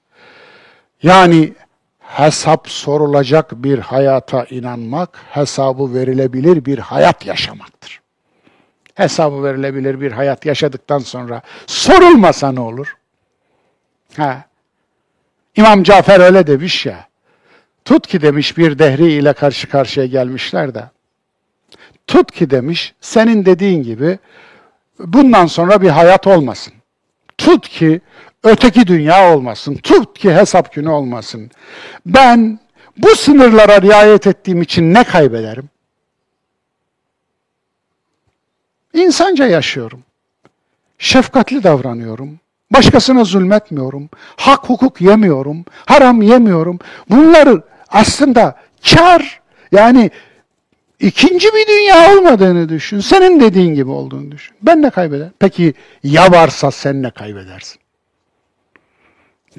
Yani 1.03 1.53
hesap 1.99 2.69
sorulacak 2.69 3.65
bir 3.65 3.79
hayata 3.79 4.45
inanmak, 4.45 5.19
hesabı 5.31 5.95
verilebilir 5.95 6.65
bir 6.65 6.79
hayat 6.79 7.27
yaşamaktır. 7.27 8.01
Hesabı 8.95 9.45
verilebilir 9.45 10.01
bir 10.01 10.13
hayat 10.13 10.47
yaşadıktan 10.47 10.99
sonra 10.99 11.43
sorulmasa 11.67 12.53
ne 12.53 12.61
olur? 12.61 12.97
Ha, 14.17 14.45
İmam 15.57 15.83
Cafer 15.83 16.21
öyle 16.21 16.47
demiş 16.47 16.87
ya. 16.87 17.09
Tut 17.85 18.07
ki 18.07 18.23
demiş 18.23 18.59
bir 18.59 18.79
dehri 18.79 19.13
ile 19.13 19.33
karşı 19.33 19.69
karşıya 19.69 20.07
gelmişler 20.07 20.75
de. 20.75 20.91
Tut 22.07 22.33
ki 22.33 22.51
demiş 22.51 22.95
senin 23.01 23.45
dediğin 23.45 23.83
gibi 23.83 24.19
bundan 24.99 25.47
sonra 25.47 25.83
bir 25.83 25.89
hayat 25.89 26.27
olmasın. 26.27 26.75
Tut 27.39 27.69
ki 27.69 28.01
öteki 28.43 28.87
dünya 28.87 29.35
olmasın. 29.35 29.75
Tut 29.75 30.19
ki 30.19 30.35
hesap 30.35 30.73
günü 30.75 30.89
olmasın. 30.89 31.51
Ben 32.07 32.59
bu 32.97 33.09
sınırlara 33.17 33.83
riayet 33.83 34.27
ettiğim 34.27 34.63
için 34.63 34.95
ne 34.95 35.05
kaybederim? 35.05 35.69
İnsanca 38.95 39.47
yaşıyorum. 39.47 40.03
Şefkatli 40.99 41.63
davranıyorum. 41.63 42.41
Başkasına 42.74 43.24
zulmetmiyorum. 43.24 44.10
Hak 44.36 44.70
hukuk 44.70 45.02
yemiyorum. 45.02 45.66
Haram 45.86 46.22
yemiyorum. 46.22 46.80
Bunları 47.10 47.64
aslında 47.90 48.56
kar 48.94 49.42
yani 49.72 50.12
ikinci 51.00 51.48
bir 51.48 51.68
dünya 51.68 52.18
olmadığını 52.18 52.70
düşün. 52.70 53.00
Senin 53.00 53.40
dediğin 53.40 53.76
gibi 53.76 53.92
olduğunu 53.92 54.32
düşün. 54.32 54.56
Ben 54.62 54.82
ne 54.82 54.90
kaybeder? 54.90 55.30
Peki 55.40 55.74
ya 56.04 56.32
varsa 56.32 56.72
sen 56.72 57.04
ne 57.04 57.12
kaybedersin? 57.12 57.80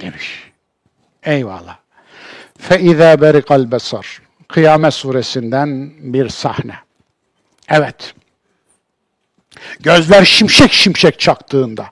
Demiş. 0.01 0.51
Eyvallah. 1.22 1.77
فَاِذَا 2.68 3.14
بَرِقَ 3.14 3.68
الْبَصَرِ 3.68 4.05
Kıyamet 4.48 4.94
suresinden 4.94 5.90
bir 6.01 6.28
sahne. 6.28 6.74
Evet. 7.68 8.14
Gözler 9.81 10.24
şimşek 10.24 10.72
şimşek 10.72 11.20
çaktığında 11.20 11.86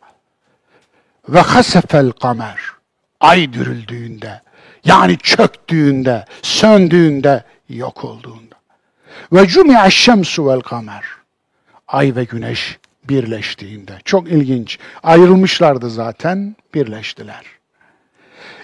ve 1.29 1.39
hasefel 1.39 2.11
kamer 2.11 2.59
ay 3.19 3.53
dürüldüğünde 3.53 4.41
yani 4.85 5.17
çöktüğünde, 5.17 6.25
söndüğünde, 6.41 7.43
yok 7.69 8.03
olduğunda. 8.03 8.55
Ve 9.33 9.47
cumi'a 9.47 9.89
şemsu 9.89 10.47
vel 10.47 10.61
kamer 10.61 11.03
ay 11.87 12.15
ve 12.15 12.23
güneş 12.23 12.79
birleştiğinde. 13.03 13.97
Çok 14.05 14.27
ilginç. 14.31 14.79
Ayrılmışlardı 15.03 15.89
zaten, 15.89 16.55
birleştiler. 16.73 17.45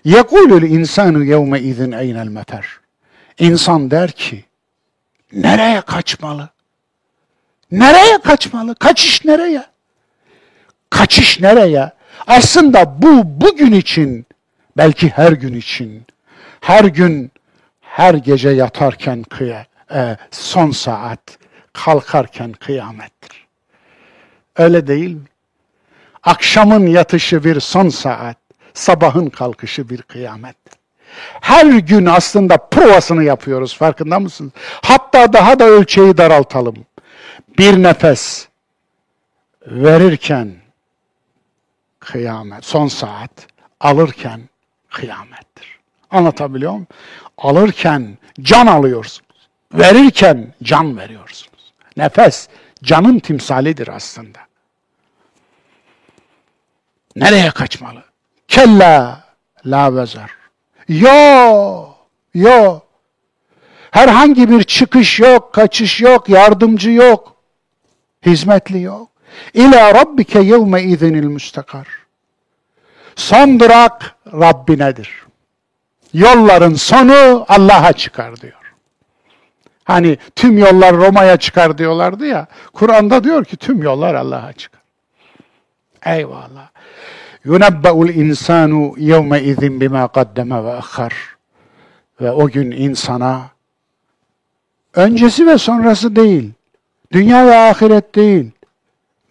Yekulul 0.03 0.61
insanu 0.61 1.23
yevme 1.23 1.59
izin 1.59 1.91
eynel 1.91 2.27
mefer. 2.27 2.65
İnsan 3.39 3.91
der 3.91 4.11
ki, 4.11 4.45
nereye 5.33 5.81
kaçmalı? 5.81 6.49
Nereye 7.71 8.21
kaçmalı? 8.21 8.75
Kaçış 8.75 9.25
nereye? 9.25 9.65
Kaçış 10.89 11.39
nereye? 11.39 11.91
Aslında 12.27 13.01
bu 13.01 13.41
bugün 13.41 13.71
için, 13.71 14.25
belki 14.77 15.09
her 15.09 15.31
gün 15.31 15.53
için, 15.53 16.05
her 16.61 16.83
gün, 16.83 17.31
her 17.81 18.13
gece 18.13 18.49
yatarken 18.49 19.23
kıya, 19.23 19.65
e, 19.93 20.17
son 20.31 20.71
saat, 20.71 21.37
kalkarken 21.73 22.51
kıyamettir. 22.51 23.47
Öyle 24.57 24.87
değil 24.87 25.11
mi? 25.11 25.25
Akşamın 26.23 26.87
yatışı 26.87 27.43
bir 27.43 27.59
son 27.59 27.89
saat, 27.89 28.37
sabahın 28.73 29.29
kalkışı 29.29 29.89
bir 29.89 30.01
kıyamettir. 30.01 30.79
Her 31.41 31.65
gün 31.65 32.05
aslında 32.05 32.57
provasını 32.57 33.23
yapıyoruz 33.23 33.77
farkında 33.77 34.19
mısınız? 34.19 34.51
Hatta 34.83 35.33
daha 35.33 35.59
da 35.59 35.65
ölçeği 35.65 36.17
daraltalım. 36.17 36.75
Bir 37.57 37.83
nefes 37.83 38.47
verirken 39.67 40.58
kıyamet, 42.11 42.65
son 42.65 42.87
saat 42.87 43.31
alırken 43.79 44.41
kıyamettir. 44.89 45.79
Anlatabiliyor 46.11 46.71
muyum? 46.71 46.87
Alırken 47.37 48.17
can 48.41 48.67
alıyorsunuz. 48.67 49.49
Verirken 49.73 50.53
can 50.63 50.97
veriyorsunuz. 50.97 51.73
Nefes 51.97 52.47
canın 52.83 53.19
timsalidir 53.19 53.87
aslında. 53.87 54.39
Nereye 57.15 57.49
kaçmalı? 57.51 58.03
Kella 58.47 59.23
la 59.65 59.95
vezer. 59.95 60.29
Yo, 60.87 61.89
yo. 62.33 62.79
Herhangi 63.91 64.49
bir 64.49 64.63
çıkış 64.63 65.19
yok, 65.19 65.53
kaçış 65.53 66.01
yok, 66.01 66.29
yardımcı 66.29 66.91
yok. 66.91 67.35
Hizmetli 68.25 68.81
yok. 68.81 69.09
İlâ 69.53 69.95
rabbike 69.95 70.39
yevme 70.39 70.83
izinil 70.83 71.23
müstakar. 71.25 71.98
Son 73.19 73.59
durak 73.59 74.15
Rabbinedir. 74.33 75.25
Yolların 76.13 76.73
sonu 76.73 77.45
Allah'a 77.47 77.93
çıkar 77.93 78.41
diyor. 78.41 78.73
Hani 79.83 80.17
tüm 80.35 80.57
yollar 80.57 80.95
Roma'ya 80.95 81.37
çıkar 81.37 81.77
diyorlardı 81.77 82.25
ya. 82.25 82.47
Kur'an'da 82.73 83.23
diyor 83.23 83.45
ki 83.45 83.57
tüm 83.57 83.83
yollar 83.83 84.15
Allah'a 84.15 84.53
çıkar. 84.53 84.81
Eyvallah. 86.05 86.69
Yunebbe'ul 87.45 88.09
insanu 88.09 88.93
yevme 88.97 89.41
izin 89.41 89.81
bima 89.81 90.07
kaddeme 90.07 90.63
ve 90.63 90.73
akhar. 90.73 91.13
Ve 92.21 92.31
o 92.31 92.47
gün 92.47 92.71
insana 92.71 93.41
öncesi 94.93 95.47
ve 95.47 95.57
sonrası 95.57 96.15
değil, 96.15 96.51
dünya 97.11 97.47
ve 97.47 97.57
ahiret 97.57 98.15
değil. 98.15 98.51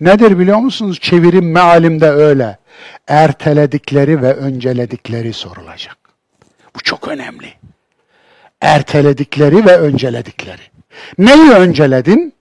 Nedir 0.00 0.38
biliyor 0.38 0.58
musunuz? 0.58 0.98
Çevirim 1.00 1.52
mealimde 1.52 2.10
öyle. 2.10 2.58
Erteledikleri 3.08 4.22
ve 4.22 4.34
önceledikleri 4.34 5.32
sorulacak. 5.32 5.96
Bu 6.76 6.80
çok 6.80 7.08
önemli. 7.08 7.54
Erteledikleri 8.60 9.66
ve 9.66 9.78
önceledikleri. 9.78 10.62
Neyi 11.18 11.50
önceledin? 11.50 12.34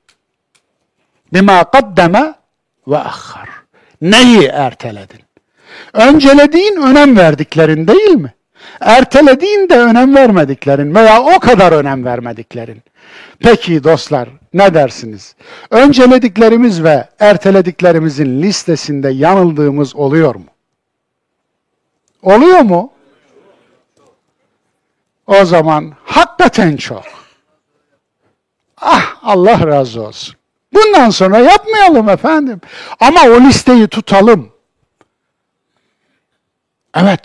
Bima 1.34 1.72
kaddeme 1.72 2.34
ve 2.88 2.98
akhar. 2.98 3.50
Neyi 4.02 4.46
erteledin? 4.46 5.22
Öncelediğin 5.94 6.82
önem 6.82 7.18
verdiklerin 7.18 7.88
değil 7.88 8.16
mi? 8.16 8.34
Ertelediğin 8.82 9.70
de 9.70 9.80
önem 9.80 10.16
vermediklerin 10.16 10.96
veya 10.96 11.22
o 11.22 11.40
kadar 11.40 11.72
önem 11.72 12.06
vermediklerin. 12.06 12.84
Peki 13.40 13.84
dostlar 13.84 14.30
ne 14.54 14.74
dersiniz? 14.74 15.36
Öncelediklerimiz 15.70 16.84
ve 16.84 17.08
ertelediklerimizin 17.20 18.42
listesinde 18.42 19.10
yanıldığımız 19.10 19.96
oluyor 19.96 20.36
mu? 20.36 20.46
Oluyor 22.22 22.60
mu? 22.60 22.92
O 25.28 25.46
zaman 25.46 25.94
hakikaten 26.04 26.78
çok. 26.78 27.04
Ah 28.78 29.16
Allah 29.24 29.68
razı 29.68 30.02
olsun. 30.02 30.36
Bundan 30.74 31.10
sonra 31.10 31.40
yapmayalım 31.40 32.10
efendim. 32.10 32.62
Ama 33.00 33.22
o 33.24 33.42
listeyi 33.42 33.88
tutalım. 33.88 34.52
Evet. 36.96 37.22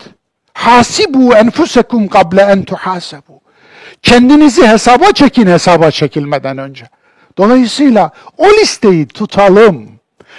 Hasibu 0.53 1.35
enfusekum 1.35 2.07
kable 2.07 2.41
en 2.41 2.63
tuhasebu. 2.63 3.42
Kendinizi 4.03 4.67
hesaba 4.67 5.11
çekin 5.11 5.47
hesaba 5.47 5.91
çekilmeden 5.91 6.57
önce. 6.57 6.89
Dolayısıyla 7.37 8.11
o 8.37 8.45
listeyi 8.47 9.07
tutalım. 9.07 9.89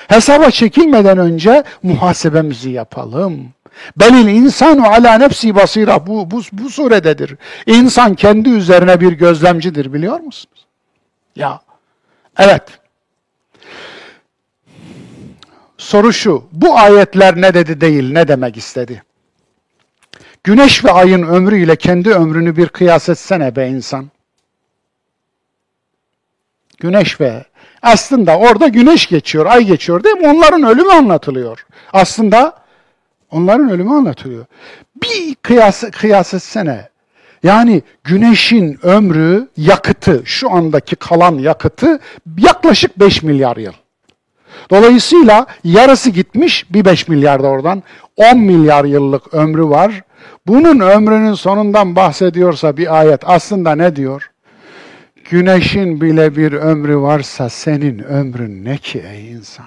Hesaba 0.08 0.50
çekilmeden 0.50 1.18
önce 1.18 1.64
muhasebemizi 1.82 2.70
yapalım. 2.70 3.48
Belil 3.96 4.28
insanu 4.28 4.86
ala 4.86 5.18
nefsi 5.18 5.54
basira 5.54 6.06
bu, 6.06 6.30
bu, 6.30 6.42
bu 6.52 6.70
surededir. 6.70 7.36
İnsan 7.66 8.14
kendi 8.14 8.48
üzerine 8.48 9.00
bir 9.00 9.12
gözlemcidir 9.12 9.92
biliyor 9.92 10.20
musunuz? 10.20 10.66
Ya 11.36 11.60
evet. 12.38 12.62
Soru 15.78 16.12
şu, 16.12 16.44
bu 16.52 16.78
ayetler 16.78 17.40
ne 17.40 17.54
dedi 17.54 17.80
değil, 17.80 18.12
ne 18.12 18.28
demek 18.28 18.56
istedi? 18.56 19.02
Güneş 20.44 20.84
ve 20.84 20.92
ayın 20.92 21.22
ömrüyle 21.22 21.76
kendi 21.76 22.10
ömrünü 22.10 22.56
bir 22.56 22.68
kıyas 22.68 23.08
etsene 23.08 23.56
be 23.56 23.68
insan. 23.68 24.10
Güneş 26.78 27.20
ve 27.20 27.44
aslında 27.82 28.38
orada 28.38 28.68
güneş 28.68 29.06
geçiyor, 29.06 29.46
ay 29.46 29.64
geçiyor 29.64 30.04
değil 30.04 30.16
mi? 30.16 30.28
Onların 30.28 30.62
ölümü 30.62 30.92
anlatılıyor. 30.92 31.66
Aslında 31.92 32.56
onların 33.30 33.70
ölümü 33.70 33.90
anlatılıyor. 33.90 34.46
Bir 35.02 35.34
kıyas, 35.34 35.84
kıyas 35.90 36.34
etsene. 36.34 36.88
Yani 37.42 37.82
güneşin 38.04 38.78
ömrü, 38.82 39.48
yakıtı, 39.56 40.22
şu 40.24 40.52
andaki 40.52 40.96
kalan 40.96 41.38
yakıtı 41.38 41.98
yaklaşık 42.38 43.00
5 43.00 43.22
milyar 43.22 43.56
yıl. 43.56 43.72
Dolayısıyla 44.70 45.46
yarısı 45.64 46.10
gitmiş, 46.10 46.72
bir 46.72 46.84
5 46.84 47.08
milyar 47.08 47.42
da 47.42 47.46
oradan 47.46 47.82
10 48.16 48.38
milyar 48.38 48.84
yıllık 48.84 49.34
ömrü 49.34 49.64
var. 49.64 50.02
Bunun 50.46 50.80
ömrünün 50.80 51.34
sonundan 51.34 51.96
bahsediyorsa 51.96 52.76
bir 52.76 52.98
ayet 52.98 53.20
aslında 53.24 53.74
ne 53.74 53.96
diyor? 53.96 54.30
Güneşin 55.30 56.00
bile 56.00 56.36
bir 56.36 56.52
ömrü 56.52 56.98
varsa 56.98 57.48
senin 57.48 57.98
ömrün 57.98 58.64
ne 58.64 58.78
ki 58.78 59.04
ey 59.08 59.32
insan? 59.32 59.66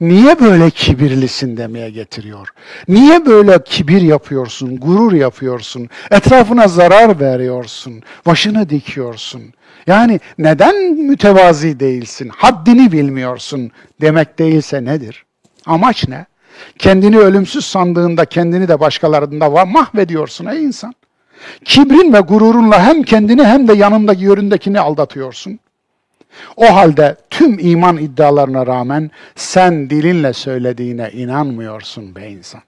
Niye 0.00 0.40
böyle 0.40 0.70
kibirlisin 0.70 1.56
demeye 1.56 1.90
getiriyor? 1.90 2.48
Niye 2.88 3.26
böyle 3.26 3.64
kibir 3.64 4.02
yapıyorsun, 4.02 4.76
gurur 4.76 5.12
yapıyorsun, 5.12 5.88
etrafına 6.10 6.68
zarar 6.68 7.20
veriyorsun, 7.20 8.02
başını 8.26 8.70
dikiyorsun? 8.70 9.42
Yani 9.86 10.20
neden 10.38 10.76
mütevazi 10.92 11.80
değilsin, 11.80 12.30
haddini 12.36 12.92
bilmiyorsun 12.92 13.70
demek 14.00 14.38
değilse 14.38 14.84
nedir? 14.84 15.24
Amaç 15.66 16.08
ne? 16.08 16.26
Kendini 16.78 17.18
ölümsüz 17.18 17.64
sandığında 17.64 18.24
kendini 18.24 18.68
de 18.68 18.80
başkalarında 18.80 19.64
mahvediyorsun 19.64 20.46
ey 20.46 20.64
insan. 20.64 20.94
Kibrin 21.64 22.12
ve 22.12 22.20
gururunla 22.20 22.84
hem 22.84 23.02
kendini 23.02 23.44
hem 23.44 23.68
de 23.68 23.72
yanındaki 23.72 24.24
yöründekini 24.24 24.80
aldatıyorsun. 24.80 25.58
O 26.56 26.74
halde 26.74 27.16
tüm 27.30 27.58
iman 27.58 27.96
iddialarına 27.96 28.66
rağmen 28.66 29.10
sen 29.34 29.90
dilinle 29.90 30.32
söylediğine 30.32 31.10
inanmıyorsun 31.12 32.14
be 32.14 32.28
insan. 32.28 32.62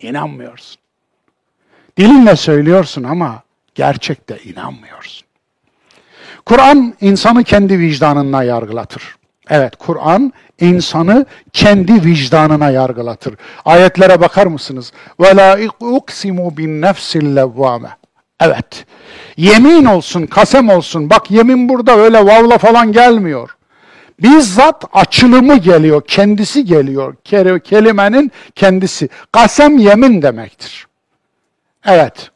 İnanmıyorsun. 0.00 0.82
Dilinle 1.96 2.36
söylüyorsun 2.36 3.02
ama 3.02 3.42
gerçekte 3.74 4.38
inanmıyorsun. 4.44 5.26
Kur'an 6.46 6.94
insanı 7.00 7.44
kendi 7.44 7.78
vicdanına 7.78 8.42
yargılatır. 8.42 9.16
Evet, 9.54 9.76
Kur'an 9.76 10.32
insanı 10.60 11.26
kendi 11.52 12.04
vicdanına 12.04 12.70
yargılatır. 12.70 13.34
Ayetlere 13.64 14.20
bakar 14.20 14.46
mısınız? 14.46 14.92
Ve 15.20 15.36
la 15.36 15.58
uksimu 15.80 16.56
bin 16.56 16.82
nefsil 16.82 17.36
levvame. 17.36 17.88
Evet. 18.40 18.86
Yemin 19.36 19.84
olsun, 19.84 20.26
kasem 20.26 20.68
olsun. 20.68 21.10
Bak 21.10 21.30
yemin 21.30 21.68
burada 21.68 21.96
öyle 21.96 22.26
vavla 22.26 22.58
falan 22.58 22.92
gelmiyor. 22.92 23.56
Bizzat 24.22 24.84
açılımı 24.92 25.56
geliyor, 25.56 26.02
kendisi 26.06 26.64
geliyor. 26.64 27.16
Kelimenin 27.64 28.32
kendisi. 28.54 29.08
Kasem 29.32 29.78
yemin 29.78 30.22
demektir. 30.22 30.86
Evet. 31.86 32.30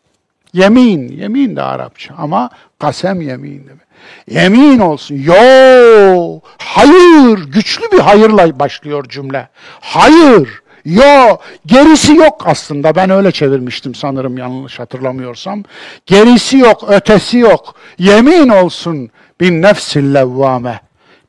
Yemin, 0.52 1.08
yemin 1.08 1.56
de 1.56 1.62
Arapça 1.62 2.14
ama 2.18 2.50
kasem 2.78 3.20
yemin 3.20 3.66
demek. 3.66 3.85
Yemin 4.30 4.78
olsun. 4.78 5.16
Yo, 5.16 6.40
hayır, 6.58 7.38
güçlü 7.52 7.92
bir 7.92 7.98
hayırla 7.98 8.58
başlıyor 8.58 9.04
cümle. 9.08 9.48
Hayır, 9.80 10.62
yo, 10.84 11.36
gerisi 11.66 12.14
yok 12.14 12.42
aslında. 12.46 12.94
Ben 12.94 13.10
öyle 13.10 13.32
çevirmiştim 13.32 13.94
sanırım 13.94 14.38
yanlış 14.38 14.78
hatırlamıyorsam. 14.78 15.62
Gerisi 16.06 16.58
yok, 16.58 16.84
ötesi 16.88 17.38
yok. 17.38 17.74
Yemin 17.98 18.48
olsun 18.48 19.10
bin 19.40 19.62
nefsil 19.62 20.14
levvame. 20.14 20.80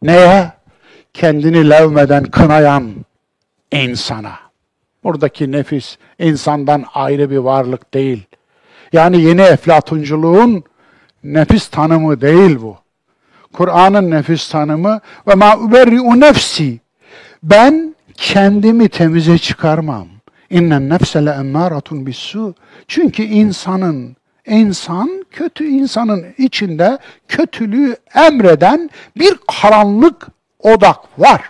Neye? 0.02 0.52
Kendini 1.14 1.70
levmeden 1.70 2.24
kınayan 2.24 2.92
insana. 3.72 4.40
Buradaki 5.04 5.52
nefis 5.52 5.98
insandan 6.20 6.86
ayrı 6.94 7.30
bir 7.30 7.38
varlık 7.38 7.94
değil. 7.94 8.26
Yani 8.94 9.22
yeni 9.22 9.42
eflatunculuğun 9.42 10.64
nefis 11.24 11.68
tanımı 11.68 12.22
değil 12.22 12.58
bu. 12.62 12.78
Kur'an'ın 13.54 14.12
nefis 14.12 14.50
tanımı 14.50 15.00
ve 15.28 15.36
ma 15.36 15.58
uberri'u 15.58 16.20
nefsi. 16.20 16.80
Ben 17.44 17.96
kendimi 18.14 18.90
temize 18.90 19.38
çıkarmam. 19.38 20.08
İnnen 20.50 20.90
nefse 20.90 21.26
le 21.26 21.30
emmâratun 21.30 22.06
bissu. 22.06 22.56
Çünkü 22.88 23.24
insanın 23.24 24.16
insan 24.46 25.26
kötü 25.32 25.66
insanın 25.66 26.26
içinde 26.38 26.98
kötülüğü 27.28 27.96
emreden 28.16 28.90
bir 29.18 29.36
karanlık 29.62 30.28
odak 30.60 31.20
var. 31.20 31.42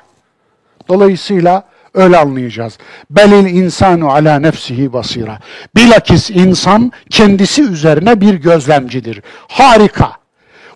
Dolayısıyla 0.88 1.64
Öyle 1.98 2.18
anlayacağız. 2.18 2.78
Belil 3.10 3.56
insanu 3.56 4.12
ala 4.12 4.40
nefsihi 4.40 4.94
basira. 4.94 5.40
Bilakis 5.76 6.30
insan 6.30 6.92
kendisi 7.10 7.64
üzerine 7.64 8.22
bir 8.22 8.34
gözlemcidir. 8.34 9.22
Harika. 9.48 10.12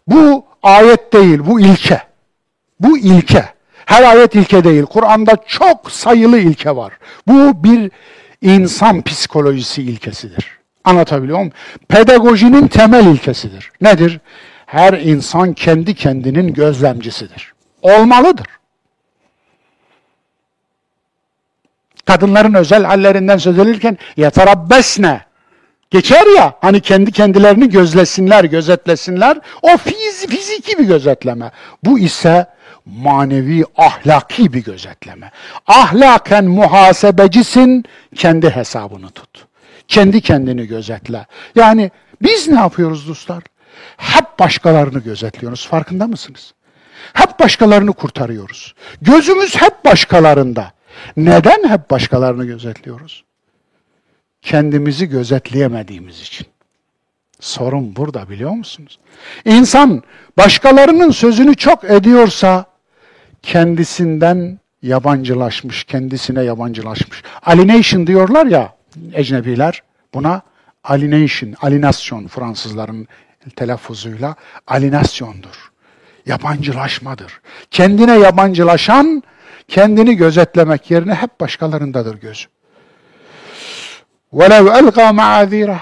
Bu 0.08 0.46
ayet 0.64 1.14
değil, 1.14 1.40
bu 1.46 1.60
ilke. 1.60 2.02
Bu 2.80 2.98
ilke. 2.98 3.46
Her 3.86 4.04
ayet 4.04 4.36
ilke 4.36 4.64
değil. 4.64 4.84
Kur'an'da 4.84 5.38
çok 5.48 5.92
sayılı 5.92 6.38
ilke 6.38 6.76
var. 6.76 6.94
Bu 7.28 7.64
bir 7.64 7.92
insan 8.42 9.02
psikolojisi 9.02 9.84
ilkesidir. 9.84 10.60
Anlatabiliyor 10.84 11.38
muyum? 11.38 11.54
Pedagojinin 11.88 12.68
temel 12.68 13.06
ilkesidir. 13.06 13.72
Nedir? 13.82 14.20
Her 14.66 14.94
insan 14.94 15.54
kendi 15.54 15.96
kendinin 15.96 16.54
gözlemcisidir. 16.54 17.54
Olmalıdır. 17.82 18.48
Kadınların 22.06 22.54
özel 22.54 22.84
hallerinden 22.84 23.38
söz 23.38 23.60
edilirken 23.60 23.98
yeterabbesne 24.18 25.22
geçer 25.92 26.36
ya 26.38 26.54
hani 26.62 26.82
kendi 26.82 27.12
kendilerini 27.12 27.70
gözlesinler, 27.70 28.44
gözetlesinler. 28.44 29.38
O 29.62 29.78
fiz, 29.78 30.28
fiziki 30.28 30.78
bir 30.78 30.84
gözetleme. 30.84 31.52
Bu 31.84 32.00
ise 32.00 32.48
manevi, 32.86 33.64
ahlaki 33.78 34.54
bir 34.54 34.64
gözetleme. 34.64 35.32
Ahlaken 35.68 36.46
muhasebecisin, 36.46 37.86
kendi 38.16 38.50
hesabını 38.50 39.10
tut. 39.10 39.46
Kendi 39.88 40.22
kendini 40.22 40.68
gözetle. 40.68 41.26
Yani 41.56 41.92
biz 42.22 42.48
ne 42.48 42.60
yapıyoruz 42.60 43.08
dostlar? 43.08 43.44
Hep 43.98 44.40
başkalarını 44.40 45.00
gözetliyoruz. 45.00 45.68
Farkında 45.68 46.08
mısınız? 46.08 46.54
Hep 47.14 47.40
başkalarını 47.40 47.94
kurtarıyoruz. 47.94 48.76
Gözümüz 49.02 49.56
hep 49.56 49.86
başkalarında. 49.86 50.72
Neden 51.18 51.70
hep 51.70 51.90
başkalarını 51.90 52.46
gözetliyoruz? 52.46 53.24
Kendimizi 54.42 55.10
gözetleyemediğimiz 55.10 56.22
için. 56.22 56.48
Sorun 57.40 57.96
burada 57.96 58.30
biliyor 58.30 58.52
musunuz? 58.52 59.00
İnsan 59.46 60.04
başkalarının 60.38 61.12
sözünü 61.12 61.56
çok 61.56 61.84
ediyorsa 61.84 62.66
kendisinden 63.42 64.60
yabancılaşmış, 64.82 65.84
kendisine 65.84 66.44
yabancılaşmış. 66.44 67.24
Alienation 67.44 68.08
diyorlar 68.08 68.46
ya 68.46 68.76
ecnebiler 69.14 69.84
buna 70.14 70.42
alienation, 70.84 71.54
alinasyon 71.62 72.28
Fransızların 72.28 73.08
telaffuzuyla 73.56 74.36
alinasyondur. 74.68 75.72
Yabancılaşmadır. 76.26 77.42
Kendine 77.72 78.20
yabancılaşan 78.20 79.24
kendini 79.71 80.17
gözetlemek 80.17 80.91
yerine 80.91 81.15
hep 81.15 81.41
başkalarındadır 81.41 82.21
gözü. 82.21 82.47
وَلَوْ 84.33 84.71
اَلْقَى 84.81 85.17
مَعَذِيرَ 85.21 85.77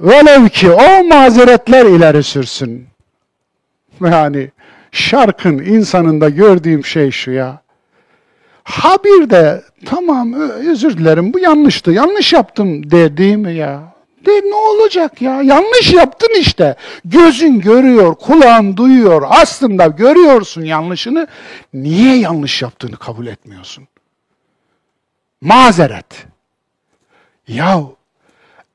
Velev 0.00 0.48
ki 0.48 0.70
o 0.70 1.04
mazeretler 1.04 1.86
ileri 1.86 2.22
sürsün. 2.22 2.86
Yani 4.00 4.50
şarkın 4.92 5.58
insanında 5.58 6.28
gördüğüm 6.28 6.84
şey 6.84 7.10
şu 7.10 7.30
ya. 7.30 7.64
Ha 8.64 8.96
bir 9.04 9.30
de 9.30 9.62
tamam 9.86 10.32
özür 10.70 10.98
dilerim 10.98 11.34
bu 11.34 11.38
yanlıştı, 11.38 11.90
yanlış 11.90 12.32
yaptım 12.32 12.90
dediğim 12.90 13.56
ya. 13.56 13.94
De 14.25 14.31
ne 14.31 14.55
olacak 14.55 15.21
ya? 15.21 15.41
Yanlış 15.41 15.93
yaptın 15.93 16.39
işte. 16.39 16.75
Gözün 17.05 17.59
görüyor, 17.59 18.15
kulağın 18.15 18.77
duyuyor. 18.77 19.23
Aslında 19.29 19.87
görüyorsun 19.87 20.61
yanlışını. 20.61 21.27
Niye 21.73 22.15
yanlış 22.15 22.61
yaptığını 22.61 22.97
kabul 22.97 23.27
etmiyorsun? 23.27 23.87
Mazeret. 25.41 26.25
Ya 27.47 27.81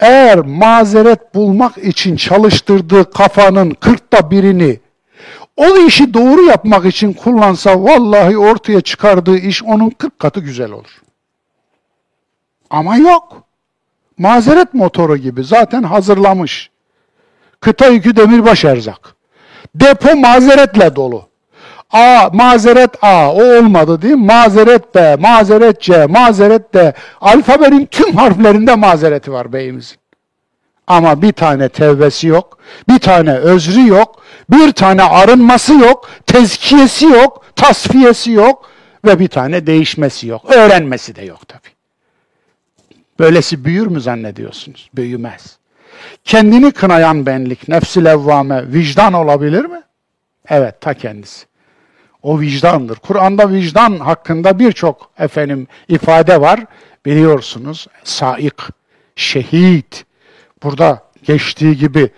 eğer 0.01 0.39
mazeret 0.39 1.35
bulmak 1.35 1.79
için 1.79 2.17
çalıştırdığı 2.17 3.11
kafanın 3.11 3.71
kırkta 3.71 4.31
birini 4.31 4.81
o 5.57 5.77
işi 5.77 6.15
doğru 6.15 6.45
yapmak 6.45 6.87
için 6.87 7.13
kullansa 7.13 7.85
vallahi 7.85 8.39
ortaya 8.39 8.81
çıkardığı 8.81 9.39
iş 9.39 9.63
onun 9.63 9.91
kırk 9.91 10.19
katı 10.19 10.41
güzel 10.41 10.71
olur. 10.71 11.03
Ama 12.71 12.97
yok. 12.97 13.44
Mazeret 14.19 14.75
motoru 14.75 15.17
gibi 15.17 15.45
zaten 15.45 15.83
hazırlamış. 15.83 16.71
Kıta 17.61 17.87
yükü 17.87 18.17
demirbaş 18.17 18.65
erzak. 18.65 19.15
Depo 19.75 20.17
mazeretle 20.17 20.97
dolu. 20.97 21.29
A, 21.91 22.29
mazeret 22.33 22.91
A, 23.05 23.33
o 23.33 23.43
olmadı 23.43 24.03
değil 24.03 24.15
mi? 24.15 24.27
Mazeret 24.27 24.95
B, 24.95 25.17
mazeret 25.17 25.81
C, 25.81 26.07
mazeret 26.07 26.75
D. 26.75 26.93
Alfabenin 27.21 27.87
tüm 27.87 28.17
harflerinde 28.17 28.75
mazereti 28.75 29.33
var 29.33 29.53
beyimizin. 29.53 29.97
Ama 30.87 31.23
bir 31.23 31.33
tane 31.33 31.69
tevbesi 31.69 32.27
yok, 32.27 32.59
bir 32.89 32.99
tane 32.99 33.35
özrü 33.35 33.87
yok, 33.89 34.23
bir 34.51 34.73
tane 34.73 35.03
arınması 35.03 35.75
yok, 35.75 36.11
tezkiyesi 36.27 37.05
yok, 37.05 37.45
tasfiyesi 37.57 38.31
yok 38.31 38.71
ve 39.05 39.19
bir 39.19 39.29
tane 39.29 39.67
değişmesi 39.67 40.27
yok. 40.27 40.51
Öğrenmesi 40.51 41.17
de 41.17 41.23
yok 41.23 41.49
tabi. 41.49 41.74
Böylesi 43.19 43.65
büyür 43.65 43.87
mü 43.87 44.01
zannediyorsunuz? 44.01 44.91
Büyümez. 44.95 45.59
Kendini 46.25 46.73
kınayan 46.73 47.27
benlik, 47.27 47.69
nefsi 47.69 48.05
levvame, 48.05 48.73
vicdan 48.73 49.13
olabilir 49.13 49.65
mi? 49.65 49.83
Evet, 50.49 50.81
ta 50.81 50.95
kendisi. 50.95 51.47
O 52.23 52.41
vicdandır. 52.41 52.97
Kur'an'da 52.97 53.51
vicdan 53.51 53.99
hakkında 53.99 54.59
birçok 54.59 55.11
efendim 55.19 55.67
ifade 55.89 56.41
var. 56.41 56.61
Biliyorsunuz, 57.07 57.87
saik, 58.05 58.55
şehit, 59.17 60.05
burada 60.63 61.03
geçtiği 61.23 61.77
gibi 61.77 62.11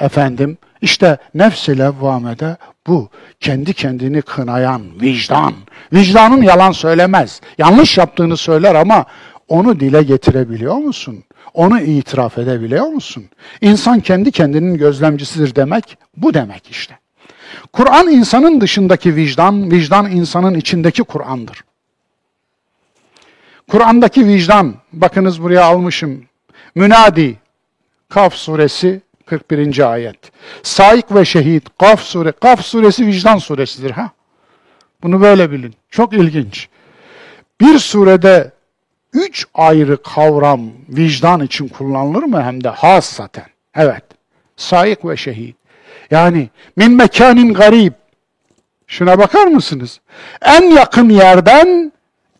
efendim 0.00 0.58
işte 0.82 1.18
nefs-i 1.34 1.78
levvamede 1.78 2.56
bu 2.86 3.10
kendi 3.40 3.74
kendini 3.74 4.22
kınayan 4.22 4.82
vicdan. 5.00 5.54
Vicdanın 5.92 6.42
yalan 6.42 6.72
söylemez. 6.72 7.40
Yanlış 7.58 7.98
yaptığını 7.98 8.36
söyler 8.36 8.74
ama 8.74 9.04
onu 9.48 9.80
dile 9.80 10.02
getirebiliyor 10.02 10.74
musun? 10.74 11.24
Onu 11.54 11.80
itiraf 11.80 12.38
edebiliyor 12.38 12.86
musun? 12.86 13.24
İnsan 13.60 14.00
kendi 14.00 14.32
kendinin 14.32 14.78
gözlemcisidir 14.78 15.54
demek 15.54 15.98
bu 16.16 16.34
demek 16.34 16.70
işte. 16.70 16.98
Kur'an 17.72 18.08
insanın 18.08 18.60
dışındaki 18.60 19.16
vicdan, 19.16 19.70
vicdan 19.70 20.10
insanın 20.10 20.54
içindeki 20.54 21.02
Kur'an'dır. 21.02 21.64
Kur'an'daki 23.68 24.26
vicdan, 24.26 24.74
bakınız 24.92 25.42
buraya 25.42 25.64
almışım. 25.64 26.24
Münadi, 26.74 27.36
Kaf 28.08 28.34
suresi 28.34 29.00
41. 29.26 29.92
ayet. 29.92 30.16
Saik 30.62 31.14
ve 31.14 31.24
şehit, 31.24 31.64
Kaf 31.78 32.02
sure, 32.02 32.32
Kaf 32.32 32.64
suresi 32.64 33.06
vicdan 33.06 33.38
suresidir 33.38 33.90
ha. 33.90 34.10
Bunu 35.02 35.20
böyle 35.20 35.50
bilin. 35.50 35.74
Çok 35.90 36.12
ilginç. 36.12 36.68
Bir 37.60 37.78
surede 37.78 38.52
üç 39.12 39.46
ayrı 39.54 40.02
kavram 40.02 40.60
vicdan 40.88 41.40
için 41.40 41.68
kullanılır 41.68 42.22
mı? 42.22 42.42
Hem 42.42 42.64
de 42.64 42.68
hassaten. 42.68 43.46
Evet. 43.74 44.04
Saik 44.56 45.04
ve 45.04 45.16
şehit. 45.16 45.56
Yani 46.10 46.50
min 46.76 46.92
mekanin 46.92 47.54
garip. 47.54 47.94
Şuna 48.86 49.18
bakar 49.18 49.46
mısınız? 49.46 50.00
En 50.42 50.62
yakın 50.62 51.08
yerden 51.08 51.92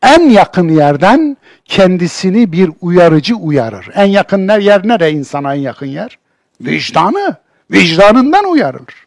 en 0.02 0.30
yakın 0.30 0.68
yerden 0.68 1.36
kendisini 1.64 2.52
bir 2.52 2.70
uyarıcı 2.80 3.36
uyarır. 3.36 3.88
En 3.94 4.04
yakın 4.04 4.60
yer 4.60 4.88
nere 4.88 5.10
insana 5.10 5.54
en 5.54 5.60
yakın 5.60 5.86
yer? 5.86 6.18
Vicdanı. 6.60 7.36
Vicdanından 7.70 8.44
uyarılır. 8.44 9.06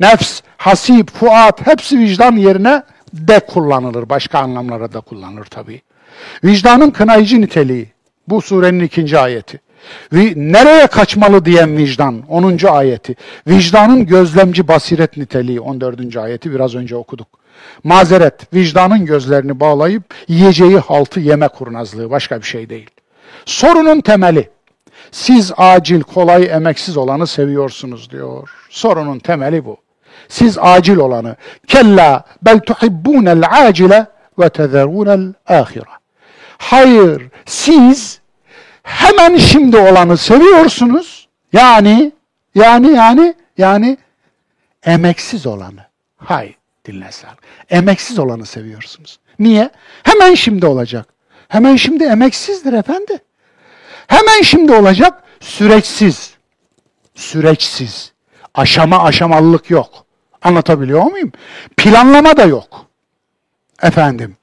Nefs, 0.00 0.40
hasip, 0.56 1.10
fuat 1.10 1.66
hepsi 1.66 1.98
vicdan 1.98 2.36
yerine 2.36 2.82
de 3.12 3.40
kullanılır. 3.40 4.08
Başka 4.08 4.38
anlamlara 4.38 4.92
da 4.92 5.00
kullanılır 5.00 5.44
tabii. 5.44 5.82
Vicdanın 6.44 6.90
kınayıcı 6.90 7.40
niteliği. 7.40 7.88
Bu 8.28 8.40
surenin 8.40 8.84
ikinci 8.84 9.18
ayeti. 9.18 9.60
Ve 10.12 10.32
nereye 10.36 10.86
kaçmalı 10.86 11.44
diyen 11.44 11.76
vicdan 11.76 12.22
10. 12.28 12.58
ayeti. 12.68 13.14
Vicdanın 13.46 14.06
gözlemci 14.06 14.68
basiret 14.68 15.16
niteliği 15.16 15.60
14. 15.60 16.16
ayeti 16.16 16.52
biraz 16.52 16.74
önce 16.74 16.96
okuduk. 16.96 17.28
Mazeret, 17.84 18.54
vicdanın 18.54 19.06
gözlerini 19.06 19.60
bağlayıp 19.60 20.02
yiyeceği 20.28 20.78
haltı 20.78 21.20
yeme 21.20 21.48
kurnazlığı 21.48 22.10
başka 22.10 22.38
bir 22.38 22.46
şey 22.46 22.70
değil. 22.70 22.90
Sorunun 23.44 24.00
temeli. 24.00 24.50
Siz 25.10 25.52
acil, 25.56 26.00
kolay, 26.00 26.46
emeksiz 26.46 26.96
olanı 26.96 27.26
seviyorsunuz 27.26 28.10
diyor. 28.10 28.50
Sorunun 28.70 29.18
temeli 29.18 29.64
bu. 29.64 29.76
Siz 30.28 30.58
acil 30.60 30.96
olanı. 30.96 31.36
Kella 31.66 32.24
bel 32.42 32.60
tuhibbunel 32.60 33.42
acile 33.50 34.06
ve 34.38 34.48
tezerunel 34.48 35.32
ahire. 35.46 36.03
Hayır, 36.58 37.22
siz 37.46 38.20
hemen 38.82 39.36
şimdi 39.36 39.76
olanı 39.76 40.16
seviyorsunuz. 40.16 41.28
Yani, 41.52 42.12
yani, 42.54 42.90
yani, 42.90 43.34
yani 43.58 43.98
emeksiz 44.84 45.46
olanı. 45.46 45.86
Hayır. 46.16 46.54
Diline 46.84 47.12
sağlık. 47.12 47.38
Emeksiz 47.70 48.18
olanı 48.18 48.46
seviyorsunuz. 48.46 49.18
Niye? 49.38 49.70
Hemen 50.02 50.34
şimdi 50.34 50.66
olacak. 50.66 51.08
Hemen 51.48 51.76
şimdi 51.76 52.04
emeksizdir 52.04 52.72
efendi. 52.72 53.18
Hemen 54.06 54.42
şimdi 54.42 54.72
olacak 54.72 55.22
süreçsiz. 55.40 56.34
Süreçsiz. 57.14 58.12
Aşama 58.54 59.04
aşamalılık 59.04 59.70
yok. 59.70 60.06
Anlatabiliyor 60.42 61.02
muyum? 61.02 61.32
Planlama 61.76 62.36
da 62.36 62.44
yok. 62.44 62.86
Efendim. 63.82 64.36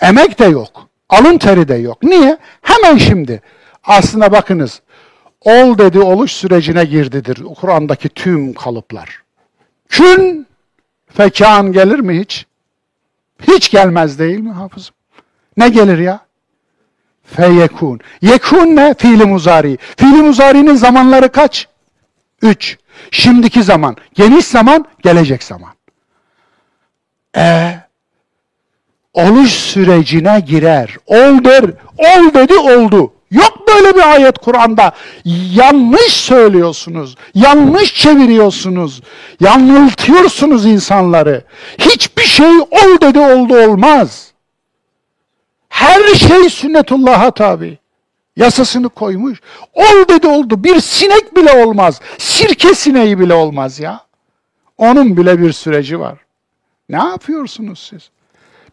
Emek 0.00 0.38
de 0.38 0.44
yok. 0.44 0.87
Alın 1.08 1.38
teri 1.38 1.68
de 1.68 1.74
yok. 1.74 2.02
Niye? 2.02 2.38
Hemen 2.62 2.96
şimdi. 2.96 3.42
Aslına 3.84 4.32
bakınız. 4.32 4.82
Ol 5.40 5.78
dedi 5.78 6.00
oluş 6.00 6.32
sürecine 6.32 6.84
girdidir. 6.84 7.44
Kur'an'daki 7.60 8.08
tüm 8.08 8.54
kalıplar. 8.54 9.22
Kün 9.88 10.46
fekan 11.12 11.72
gelir 11.72 11.98
mi 11.98 12.20
hiç? 12.20 12.46
Hiç 13.42 13.70
gelmez 13.70 14.18
değil 14.18 14.38
mi 14.38 14.52
hafızım? 14.52 14.94
Ne 15.56 15.68
gelir 15.68 15.98
ya? 15.98 16.20
Feyekun. 17.24 18.00
Yekun 18.22 18.76
ne? 18.76 18.94
Fiili 18.94 19.24
muzari. 19.24 19.78
Fiili 19.96 20.22
muzarinin 20.22 20.74
zamanları 20.74 21.32
kaç? 21.32 21.68
Üç. 22.42 22.78
Şimdiki 23.10 23.62
zaman. 23.62 23.96
Geniş 24.14 24.44
zaman, 24.44 24.84
gelecek 25.02 25.42
zaman. 25.42 25.70
E 27.36 27.77
oluş 29.14 29.50
sürecine 29.50 30.40
girer. 30.40 30.96
Ol 31.06 31.44
der. 31.44 31.64
Ol 31.98 32.34
dedi 32.34 32.54
oldu. 32.54 33.12
Yok 33.30 33.68
böyle 33.68 33.94
bir 33.94 34.12
ayet 34.12 34.38
Kur'an'da. 34.38 34.92
Yanlış 35.54 36.12
söylüyorsunuz. 36.12 37.16
Yanlış 37.34 37.94
çeviriyorsunuz. 37.94 39.02
Yanıltıyorsunuz 39.40 40.66
insanları. 40.66 41.44
Hiçbir 41.78 42.22
şey 42.22 42.58
ol 42.58 43.00
dedi 43.02 43.18
oldu 43.18 43.56
olmaz. 43.56 44.32
Her 45.68 46.14
şey 46.14 46.50
sünnetullah'a 46.50 47.30
tabi. 47.30 47.78
Yasasını 48.36 48.88
koymuş. 48.88 49.40
Ol 49.74 50.08
dedi 50.08 50.26
oldu. 50.26 50.64
Bir 50.64 50.80
sinek 50.80 51.36
bile 51.36 51.64
olmaz. 51.64 52.00
Sirke 52.18 52.74
sineği 52.74 53.18
bile 53.18 53.34
olmaz 53.34 53.80
ya. 53.80 54.00
Onun 54.78 55.16
bile 55.16 55.40
bir 55.40 55.52
süreci 55.52 56.00
var. 56.00 56.18
Ne 56.88 56.96
yapıyorsunuz 56.96 57.88
siz? 57.90 58.10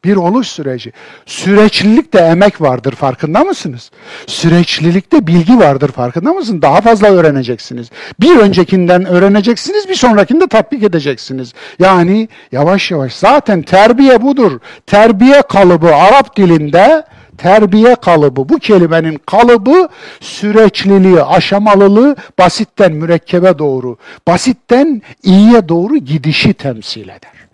Bir 0.05 0.15
oluş 0.15 0.47
süreci. 0.47 0.93
Süreçlilikte 1.25 2.19
emek 2.19 2.61
vardır 2.61 2.91
farkında 2.91 3.43
mısınız? 3.43 3.91
Süreçlilikte 4.27 5.27
bilgi 5.27 5.59
vardır 5.59 5.91
farkında 5.91 6.33
mısınız? 6.33 6.61
Daha 6.61 6.81
fazla 6.81 7.07
öğreneceksiniz. 7.07 7.89
Bir 8.19 8.37
öncekinden 8.37 9.05
öğreneceksiniz, 9.05 9.89
bir 9.89 9.95
sonrakinde 9.95 10.47
tatbik 10.47 10.83
edeceksiniz. 10.83 11.53
Yani 11.79 12.29
yavaş 12.51 12.91
yavaş 12.91 13.13
zaten 13.15 13.61
terbiye 13.61 14.21
budur. 14.21 14.59
Terbiye 14.85 15.41
kalıbı 15.41 15.95
Arap 15.95 16.37
dilinde 16.37 17.03
terbiye 17.37 17.95
kalıbı, 17.95 18.49
bu 18.49 18.59
kelimenin 18.59 19.19
kalıbı 19.25 19.89
süreçliliği, 20.19 21.23
aşamalılığı 21.23 22.15
basitten 22.39 22.91
mürekkebe 22.91 23.59
doğru, 23.59 23.97
basitten 24.27 25.01
iyiye 25.23 25.69
doğru 25.69 25.97
gidişi 25.97 26.53
temsil 26.53 27.03
eder 27.09 27.44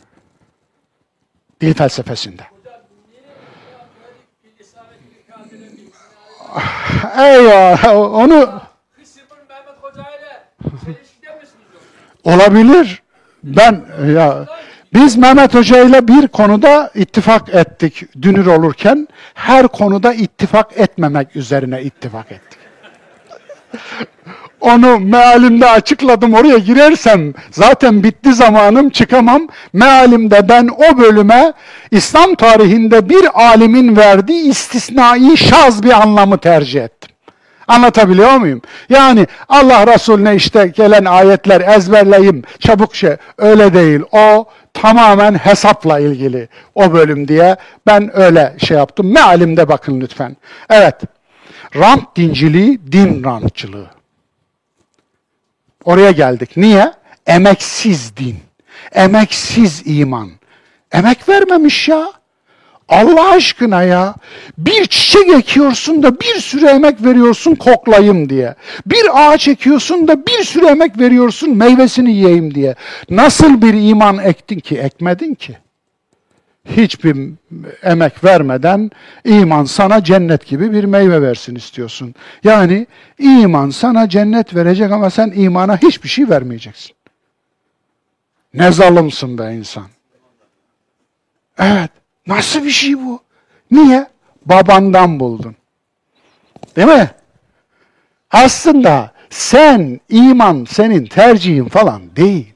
dil 1.62 1.74
felsefesinde. 1.74 2.44
Eyvah, 7.18 7.96
onu 7.96 8.62
olabilir. 12.24 13.02
Ben 13.44 13.86
ya 14.16 14.48
biz 14.94 15.18
Mehmet 15.18 15.54
Hoca 15.54 15.84
ile 15.84 16.08
bir 16.08 16.28
konuda 16.28 16.92
ittifak 16.96 17.56
ettik 17.56 18.04
dünür 18.22 18.46
olurken. 18.46 19.08
Her 19.34 19.68
konuda 19.68 20.14
ittifak 20.14 20.80
etmemek 20.80 21.36
üzerine 21.36 21.82
ittifak 21.82 22.32
ettik. 22.32 22.60
Onu 24.62 25.00
mealimde 25.00 25.70
açıkladım 25.70 26.34
oraya 26.34 26.58
girersem 26.58 27.34
zaten 27.52 28.04
bitti 28.04 28.34
zamanım 28.34 28.90
çıkamam. 28.90 29.48
Mealimde 29.74 30.50
ben 30.50 30.70
o 30.78 30.98
bölüme 30.98 31.54
İslam 31.92 32.36
tarihinde 32.36 33.10
bir 33.10 33.44
alimin 33.52 33.98
verdiği 33.98 34.50
istisnai 34.50 35.38
şaz 35.38 35.84
bir 35.84 36.02
anlamı 36.02 36.38
tercih 36.38 36.84
ettim. 36.84 37.12
Anlatabiliyor 37.68 38.38
muyum? 38.38 38.62
Yani 38.90 39.28
Allah 39.50 39.88
Resulüne 39.88 40.36
işte 40.36 40.68
gelen 40.68 41.06
ayetler 41.06 41.62
ezberleyim 41.62 42.44
çabuk 42.60 42.96
şey 42.96 43.16
öyle 43.38 43.74
değil. 43.74 44.02
O 44.12 44.46
tamamen 44.74 45.34
hesapla 45.34 46.00
ilgili 46.00 46.48
o 46.76 46.94
bölüm 46.94 47.28
diye 47.28 47.56
ben 47.88 48.18
öyle 48.18 48.56
şey 48.58 48.78
yaptım. 48.78 49.14
Mealimde 49.14 49.68
bakın 49.70 50.02
lütfen. 50.02 50.38
Evet. 50.70 50.96
Rant 51.76 52.16
dinciliği, 52.16 52.92
din 52.92 53.24
rantçılığı. 53.24 54.01
Oraya 55.86 56.12
geldik. 56.12 56.58
Niye? 56.58 56.92
Emeksiz 57.28 58.18
din. 58.18 58.36
Emeksiz 58.94 59.84
iman. 59.86 60.30
Emek 60.92 61.30
vermemiş 61.30 61.90
ya. 61.90 62.12
Allah 62.90 63.32
aşkına 63.32 63.84
ya. 63.84 64.16
Bir 64.58 64.86
çiçek 64.86 65.30
ekiyorsun 65.30 66.04
da 66.04 66.20
bir 66.20 66.36
sürü 66.36 66.66
emek 66.66 67.04
veriyorsun 67.06 67.56
koklayayım 67.56 68.30
diye. 68.30 68.56
Bir 68.86 69.06
ağaç 69.14 69.48
ekiyorsun 69.48 70.08
da 70.08 70.28
bir 70.28 70.44
sürü 70.44 70.66
emek 70.66 71.00
veriyorsun 71.00 71.58
meyvesini 71.58 72.12
yiyeyim 72.12 72.56
diye. 72.56 72.76
Nasıl 73.10 73.62
bir 73.62 73.90
iman 73.90 74.18
ektin 74.18 74.60
ki? 74.60 74.78
Ekmedin 74.78 75.34
ki. 75.34 75.58
Hiçbir 76.66 77.34
emek 77.84 78.24
vermeden 78.24 78.92
iman 79.26 79.64
sana 79.64 80.04
cennet 80.04 80.46
gibi 80.46 80.72
bir 80.72 80.84
meyve 80.84 81.22
versin 81.22 81.56
istiyorsun. 81.56 82.16
Yani 82.44 82.88
iman 83.20 83.70
sana 83.70 84.10
cennet 84.10 84.56
verecek 84.56 84.92
ama 84.92 85.10
sen 85.10 85.32
imana 85.36 85.78
hiçbir 85.78 86.10
şey 86.10 86.30
vermeyeceksin. 86.30 86.96
Ne 88.54 88.72
zalimsin 88.72 89.38
be 89.38 89.54
insan. 89.54 89.88
Evet. 91.58 91.90
Nasıl 92.28 92.64
bir 92.64 92.70
şey 92.70 92.98
bu? 92.98 93.20
Niye? 93.72 94.08
Babandan 94.46 95.20
buldun. 95.20 95.56
Değil 96.76 96.88
mi? 96.88 97.12
Aslında 98.32 99.12
sen 99.30 100.00
iman 100.10 100.66
senin 100.70 101.06
tercihin 101.06 101.66
falan 101.66 102.16
değil. 102.16 102.51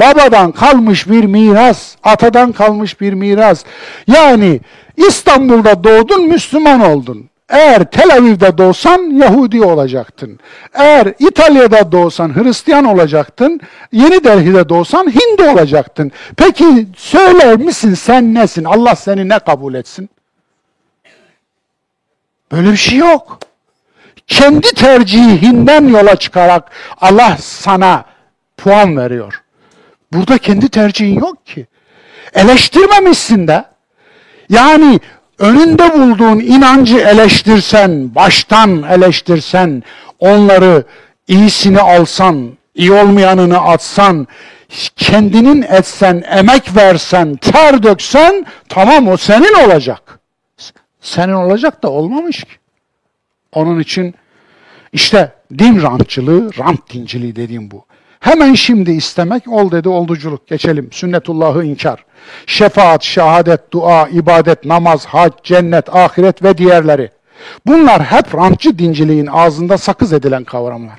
Babadan 0.00 0.52
kalmış 0.52 1.10
bir 1.10 1.24
miras, 1.24 1.94
atadan 2.02 2.52
kalmış 2.52 3.00
bir 3.00 3.12
miras. 3.12 3.64
Yani 4.06 4.60
İstanbul'da 4.96 5.84
doğdun, 5.84 6.28
Müslüman 6.28 6.80
oldun. 6.80 7.28
Eğer 7.48 7.90
Tel 7.90 8.14
Aviv'de 8.14 8.58
doğsan 8.58 9.00
Yahudi 9.00 9.62
olacaktın. 9.62 10.40
Eğer 10.74 11.14
İtalya'da 11.18 11.92
doğsan 11.92 12.36
Hristiyan 12.36 12.84
olacaktın. 12.84 13.60
Yeni 13.92 14.24
Delhi'de 14.24 14.68
doğsan 14.68 15.06
Hindu 15.06 15.50
olacaktın. 15.50 16.12
Peki 16.36 16.86
söyler 16.96 17.56
misin 17.56 17.94
sen 17.94 18.34
nesin? 18.34 18.64
Allah 18.64 18.96
seni 18.96 19.28
ne 19.28 19.38
kabul 19.38 19.74
etsin? 19.74 20.10
Böyle 22.52 22.72
bir 22.72 22.76
şey 22.76 22.98
yok. 22.98 23.38
Kendi 24.26 24.74
tercihinden 24.74 25.88
yola 25.88 26.16
çıkarak 26.16 26.70
Allah 27.00 27.36
sana 27.40 28.04
puan 28.56 28.96
veriyor. 28.96 29.42
Burada 30.12 30.38
kendi 30.38 30.68
tercihin 30.68 31.20
yok 31.20 31.46
ki. 31.46 31.66
Eleştirmemişsin 32.34 33.48
de. 33.48 33.64
Yani 34.50 35.00
önünde 35.38 35.94
bulduğun 35.94 36.38
inancı 36.38 36.98
eleştirsen, 36.98 38.14
baştan 38.14 38.82
eleştirsen, 38.82 39.82
onları 40.18 40.84
iyisini 41.28 41.80
alsan, 41.80 42.50
iyi 42.74 42.92
olmayanını 42.92 43.58
atsan, 43.58 44.26
kendinin 44.96 45.62
etsen, 45.62 46.24
emek 46.30 46.76
versen, 46.76 47.36
ter 47.36 47.82
döksen, 47.82 48.46
tamam 48.68 49.08
o 49.08 49.16
senin 49.16 49.66
olacak. 49.66 50.18
Senin 51.00 51.32
olacak 51.32 51.82
da 51.82 51.90
olmamış 51.90 52.44
ki. 52.44 52.50
Onun 53.52 53.80
için 53.80 54.14
işte 54.92 55.32
din 55.58 55.82
rantçılığı, 55.82 56.50
rant 56.58 56.92
dinciliği 56.92 57.36
dediğim 57.36 57.70
bu. 57.70 57.84
Hemen 58.20 58.54
şimdi 58.54 58.90
istemek, 58.90 59.48
ol 59.48 59.70
dedi 59.70 59.88
olduculuk. 59.88 60.46
Geçelim. 60.46 60.88
Sünnetullahı 60.92 61.64
inkar. 61.64 62.04
Şefaat, 62.46 63.02
şehadet, 63.02 63.72
dua, 63.72 64.08
ibadet, 64.08 64.64
namaz, 64.64 65.06
hac, 65.06 65.32
cennet, 65.42 65.96
ahiret 65.96 66.42
ve 66.42 66.58
diğerleri. 66.58 67.10
Bunlar 67.66 68.02
hep 68.02 68.34
rantçı 68.34 68.78
dinciliğin 68.78 69.26
ağzında 69.26 69.78
sakız 69.78 70.12
edilen 70.12 70.44
kavramlar. 70.44 70.98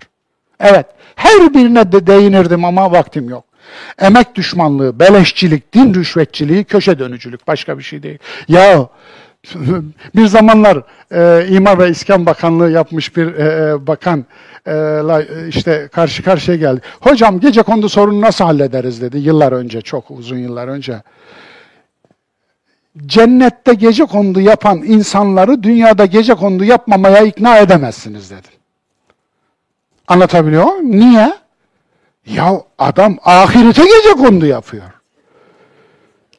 Evet, 0.59 0.85
her 1.15 1.53
birine 1.53 1.91
de 1.91 2.07
değinirdim 2.07 2.65
ama 2.65 2.91
vaktim 2.91 3.29
yok. 3.29 3.43
Emek 3.99 4.35
düşmanlığı, 4.35 4.99
beleşçilik, 4.99 5.73
din 5.73 5.93
rüşvetçiliği, 5.93 6.63
köşe 6.63 6.99
dönücülük 6.99 7.47
başka 7.47 7.77
bir 7.77 7.83
şey 7.83 8.03
değil. 8.03 8.17
Ya 8.47 8.87
bir 10.15 10.25
zamanlar 10.25 10.83
e, 11.11 11.47
İmar 11.49 11.79
ve 11.79 11.89
İskan 11.89 12.25
Bakanlığı 12.25 12.71
yapmış 12.71 13.17
bir 13.17 13.33
e, 13.33 13.71
e 13.71 13.87
bakan 13.87 14.25
e, 14.67 15.47
işte 15.47 15.89
karşı 15.91 16.23
karşıya 16.23 16.57
geldi. 16.57 16.81
Hocam 16.99 17.39
gece 17.39 17.61
kondu 17.61 17.89
sorunu 17.89 18.21
nasıl 18.21 18.45
hallederiz 18.45 19.01
dedi 19.01 19.17
yıllar 19.17 19.51
önce, 19.51 19.81
çok 19.81 20.11
uzun 20.11 20.37
yıllar 20.37 20.67
önce. 20.67 21.01
Cennette 23.05 23.73
gece 23.73 24.05
kondu 24.05 24.41
yapan 24.41 24.77
insanları 24.77 25.63
dünyada 25.63 26.05
gece 26.05 26.33
kondu 26.33 26.63
yapmamaya 26.63 27.23
ikna 27.23 27.57
edemezsiniz 27.57 28.31
dedi. 28.31 28.47
Anlatabiliyor 30.07 30.65
muyum? 30.65 30.99
Niye? 30.99 31.33
Ya 32.25 32.61
adam 32.79 33.17
ahirete 33.23 33.83
gece 33.83 34.13
kondu 34.23 34.45
yapıyor. 34.45 34.91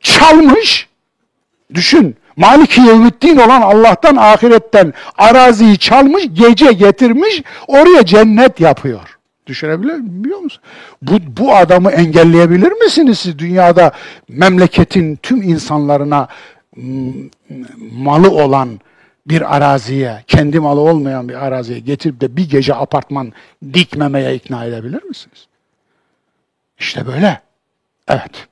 Çalmış. 0.00 0.88
Düşün. 1.74 2.16
Maliki 2.40 2.80
Yevmiddin 2.80 3.36
olan 3.36 3.62
Allah'tan 3.62 4.16
ahiretten 4.16 4.92
araziyi 5.18 5.78
çalmış, 5.78 6.24
gece 6.32 6.72
getirmiş, 6.72 7.42
oraya 7.66 8.06
cennet 8.06 8.60
yapıyor. 8.60 9.18
Düşünebiliyor 9.46 10.38
musun? 10.38 10.62
Bu, 11.02 11.18
bu 11.36 11.54
adamı 11.54 11.90
engelleyebilir 11.90 12.72
misiniz 12.72 13.18
siz 13.18 13.38
dünyada 13.38 13.92
memleketin 14.28 15.16
tüm 15.16 15.42
insanlarına 15.42 16.28
malı 17.92 18.30
olan 18.30 18.80
bir 19.26 19.56
araziye, 19.56 20.24
kendi 20.26 20.60
malı 20.60 20.80
olmayan 20.80 21.28
bir 21.28 21.46
araziye 21.46 21.78
getirip 21.78 22.20
de 22.20 22.36
bir 22.36 22.50
gece 22.50 22.74
apartman 22.74 23.32
dikmemeye 23.74 24.34
ikna 24.34 24.64
edebilir 24.64 25.02
misiniz? 25.02 25.46
İşte 26.78 27.06
böyle. 27.06 27.40
Evet. 28.08 28.48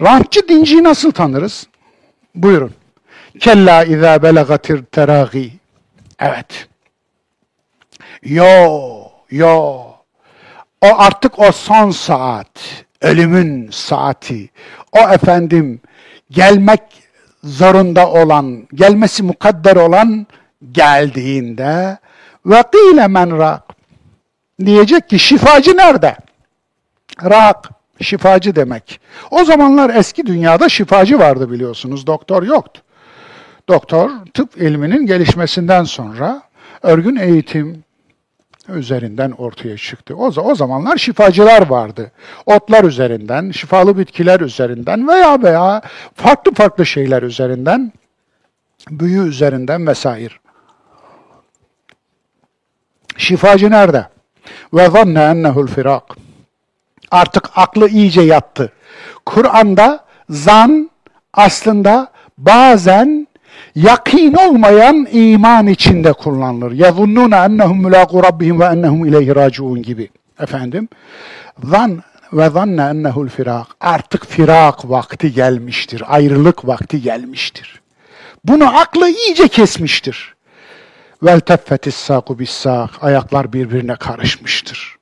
Rantçı 0.00 0.48
dinciyi 0.48 0.84
nasıl 0.84 1.10
tanırız? 1.12 1.66
Buyurun. 2.34 2.74
Kella 3.40 3.84
izâ 3.84 4.22
belagatir 4.22 4.84
terâgî. 4.84 5.52
Evet. 6.18 6.68
Yo, 8.22 8.44
yo. 9.30 9.82
O 10.80 10.86
artık 10.98 11.38
o 11.38 11.52
son 11.52 11.90
saat, 11.90 12.84
ölümün 13.00 13.70
saati. 13.70 14.50
O 14.92 14.98
efendim 14.98 15.80
gelmek 16.30 16.82
zorunda 17.44 18.10
olan, 18.10 18.68
gelmesi 18.74 19.22
mukadder 19.22 19.76
olan 19.76 20.26
geldiğinde 20.72 21.98
ve 22.46 22.62
kîle 22.72 23.06
men 23.06 23.38
rak. 23.38 23.62
Diyecek 24.64 25.08
ki 25.08 25.18
şifacı 25.18 25.76
nerede? 25.76 26.16
Rak, 27.24 27.70
şifacı 28.02 28.56
demek. 28.56 29.00
O 29.30 29.44
zamanlar 29.44 29.94
eski 29.94 30.26
dünyada 30.26 30.68
şifacı 30.68 31.18
vardı 31.18 31.50
biliyorsunuz, 31.50 32.06
doktor 32.06 32.42
yoktu. 32.42 32.82
Doktor 33.68 34.10
tıp 34.34 34.56
ilminin 34.56 35.06
gelişmesinden 35.06 35.84
sonra 35.84 36.42
örgün 36.82 37.16
eğitim, 37.16 37.84
üzerinden 38.68 39.30
ortaya 39.30 39.76
çıktı. 39.76 40.16
O, 40.16 40.26
o 40.26 40.54
zamanlar 40.54 40.96
şifacılar 40.96 41.66
vardı. 41.66 42.12
Otlar 42.46 42.84
üzerinden, 42.84 43.50
şifalı 43.50 43.98
bitkiler 43.98 44.40
üzerinden 44.40 45.08
veya 45.08 45.42
veya 45.42 45.82
farklı 46.14 46.54
farklı 46.54 46.86
şeyler 46.86 47.22
üzerinden, 47.22 47.92
büyü 48.90 49.28
üzerinden 49.28 49.86
vesaire. 49.86 50.34
Şifacı 53.16 53.70
nerede? 53.70 54.06
Ve 54.74 54.90
zanne 54.90 55.22
ennehu'l 55.22 55.66
firak. 55.66 56.21
Artık 57.11 57.49
aklı 57.55 57.89
iyice 57.89 58.21
yattı. 58.21 58.71
Kur'an'da 59.25 60.05
zan 60.29 60.89
aslında 61.33 62.11
bazen 62.37 63.27
yakin 63.75 64.33
olmayan 64.33 65.07
iman 65.11 65.67
içinde 65.67 66.13
kullanılır. 66.13 66.71
يَظُنُّونَ 66.71 67.35
اَنَّهُمْ 67.35 67.87
مُلَاقُ 67.87 68.11
رَبِّهِمْ 68.27 68.57
وَاَنَّهُمْ 68.57 69.09
اِلَيْهِ 69.09 69.33
رَاجُعُونَ 69.33 69.81
gibi. 69.81 70.09
Efendim, 70.39 70.89
zan 71.63 72.03
ve 72.33 72.49
zanne 72.49 72.81
ennehu'l 72.81 73.29
firak. 73.29 73.67
Artık 73.81 74.25
firak 74.25 74.89
vakti 74.89 75.33
gelmiştir. 75.33 76.03
Ayrılık 76.07 76.67
vakti 76.67 77.01
gelmiştir. 77.01 77.81
Bunu 78.45 78.79
aklı 78.79 79.09
iyice 79.09 79.47
kesmiştir. 79.47 80.35
Vel 81.23 81.39
teffetis 81.39 81.95
saku 81.95 82.39
bis 82.39 82.65
Ayaklar 83.01 83.53
birbirine 83.53 83.95
karışmıştır. 83.95 84.97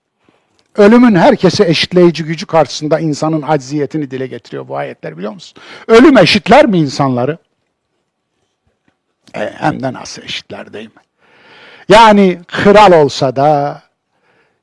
Ölümün 0.77 1.15
herkese 1.15 1.65
eşitleyici 1.65 2.25
gücü 2.25 2.47
karşısında 2.47 3.01
insanın 3.01 3.43
acziyetini 3.43 4.11
dile 4.11 4.27
getiriyor 4.27 4.69
bu 4.69 4.77
ayetler 4.77 5.17
biliyor 5.17 5.33
musun? 5.33 5.59
Ölüm 5.87 6.19
eşitler 6.19 6.67
mi 6.67 6.79
insanları? 6.79 7.39
E, 9.35 9.53
hem 9.57 9.83
de 9.83 9.93
nasıl 9.93 10.23
eşitler 10.23 10.73
değil 10.73 10.87
mi? 10.87 11.03
Yani 11.89 12.39
kral 12.47 12.93
olsa 12.93 13.37
da, 13.37 13.83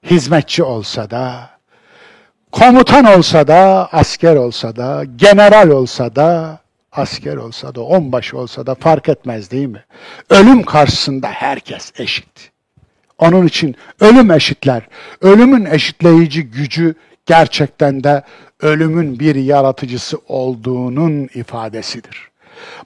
hizmetçi 0.04 0.64
olsa 0.64 1.10
da, 1.10 1.50
komutan 2.52 3.06
olsa 3.06 3.48
da, 3.48 3.90
asker 3.92 4.36
olsa 4.36 4.76
da, 4.76 5.04
general 5.16 5.70
olsa 5.70 6.16
da, 6.16 6.60
asker 6.92 7.36
olsa 7.36 7.76
da, 7.76 7.82
onbaşı 7.82 8.38
olsa 8.38 8.66
da 8.66 8.76
fark 8.76 9.10
etmez 9.10 9.52
değil 9.52 9.68
mi? 9.68 9.86
Ölüm 10.30 10.64
karşısında 10.64 11.28
herkes 11.28 11.92
eşit. 12.00 12.52
Onun 13.18 13.48
için 13.48 13.76
ölüm 14.00 14.32
eşitler. 14.32 14.88
Ölümün 15.22 15.66
eşitleyici 15.66 16.44
gücü 16.44 16.96
gerçekten 17.26 18.04
de 18.04 18.24
ölümün 18.62 19.20
bir 19.20 19.36
yaratıcısı 19.36 20.18
olduğunun 20.28 21.30
ifadesidir. 21.34 22.30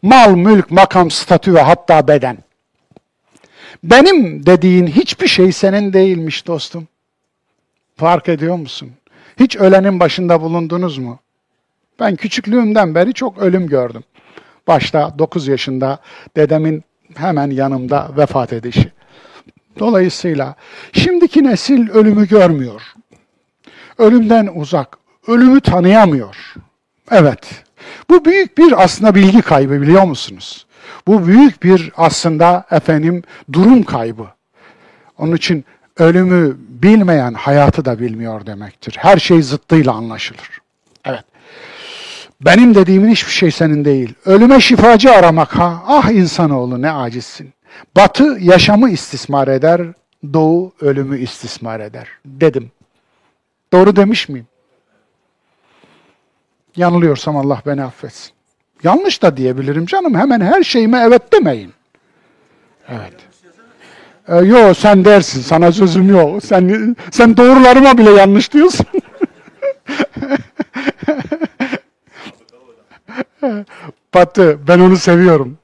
Mal, 0.02 0.36
mülk, 0.36 0.72
makam, 0.72 1.12
statü 1.12 1.54
ve 1.54 1.62
hatta 1.62 2.08
beden. 2.08 2.38
Benim 3.84 4.46
dediğin 4.46 4.88
hiçbir 4.88 5.28
şey 5.28 5.52
senin 5.52 5.94
değilmiş 5.94 6.48
dostum. 6.48 6.88
Fark 7.96 8.30
ediyor 8.30 8.56
musun? 8.56 8.92
Hiç 9.40 9.56
ölenin 9.56 10.00
başında 10.00 10.42
bulundunuz 10.42 10.98
mu? 10.98 11.20
Ben 12.00 12.16
küçüklüğümden 12.16 12.96
beri 12.96 13.14
çok 13.14 13.38
ölüm 13.38 13.68
gördüm. 13.68 14.04
Başta 14.68 15.20
9 15.20 15.48
yaşında 15.48 16.00
dedemin 16.36 16.84
hemen 17.16 17.50
yanımda 17.50 18.10
vefat 18.18 18.54
edişi. 18.54 18.92
Dolayısıyla 19.80 20.56
şimdiki 20.94 21.44
nesil 21.44 21.90
ölümü 21.90 22.28
görmüyor. 22.28 22.82
Ölümden 23.98 24.50
uzak, 24.56 24.98
ölümü 25.28 25.62
tanıyamıyor. 25.62 26.54
Evet, 27.12 27.64
bu 28.10 28.26
büyük 28.26 28.58
bir 28.58 28.84
aslında 28.84 29.16
bilgi 29.16 29.42
kaybı 29.42 29.82
biliyor 29.82 30.04
musunuz? 30.04 30.66
Bu 31.08 31.28
büyük 31.28 31.64
bir 31.64 31.92
aslında 31.98 32.66
efendim 32.72 33.24
durum 33.54 33.84
kaybı. 33.84 34.28
Onun 35.18 35.36
için 35.36 35.66
ölümü 35.98 36.58
bilmeyen 36.60 37.34
hayatı 37.34 37.86
da 37.86 38.00
bilmiyor 38.00 38.46
demektir. 38.46 38.96
Her 39.00 39.18
şey 39.18 39.42
zıttıyla 39.42 39.94
anlaşılır. 39.94 40.62
Evet. 41.06 41.24
Benim 42.42 42.76
dediğimin 42.76 43.12
hiçbir 43.12 43.32
şey 43.32 43.52
senin 43.52 43.86
değil. 43.86 44.14
Ölüme 44.26 44.60
şifacı 44.60 45.12
aramak 45.12 45.56
ha. 45.56 45.84
Ah 45.88 46.10
insanoğlu 46.10 46.82
ne 46.82 46.92
acizsin. 46.92 47.54
Batı 47.98 48.38
yaşamı 48.42 48.90
istismar 48.90 49.48
eder, 49.48 49.82
doğu 50.34 50.74
ölümü 50.82 51.20
istismar 51.20 51.80
eder 51.80 52.08
dedim. 52.26 52.72
Doğru 53.74 53.96
demiş 53.96 54.30
miyim? 54.30 54.48
Yanılıyorsam 56.76 57.38
Allah 57.38 57.62
beni 57.66 57.84
affetsin. 57.84 58.32
Yanlış 58.84 59.22
da 59.22 59.38
diyebilirim 59.38 59.86
canım. 59.86 60.16
Hemen 60.16 60.42
her 60.42 60.64
şeyime 60.64 61.00
evet 61.00 61.34
demeyin. 61.34 61.74
Evet. 62.90 63.14
Ee, 64.28 64.36
yo 64.36 64.74
sen 64.74 65.06
dersin. 65.06 65.42
Sana 65.42 65.72
sözüm 65.72 66.10
yok. 66.10 66.46
Sen 66.46 66.96
sen 67.12 67.38
doğrularıma 67.38 67.98
bile 67.98 68.10
yanlış 68.12 68.54
diyorsun. 68.54 68.86
Batı 74.14 74.68
ben 74.68 74.80
onu 74.80 74.98
seviyorum. 74.98 75.58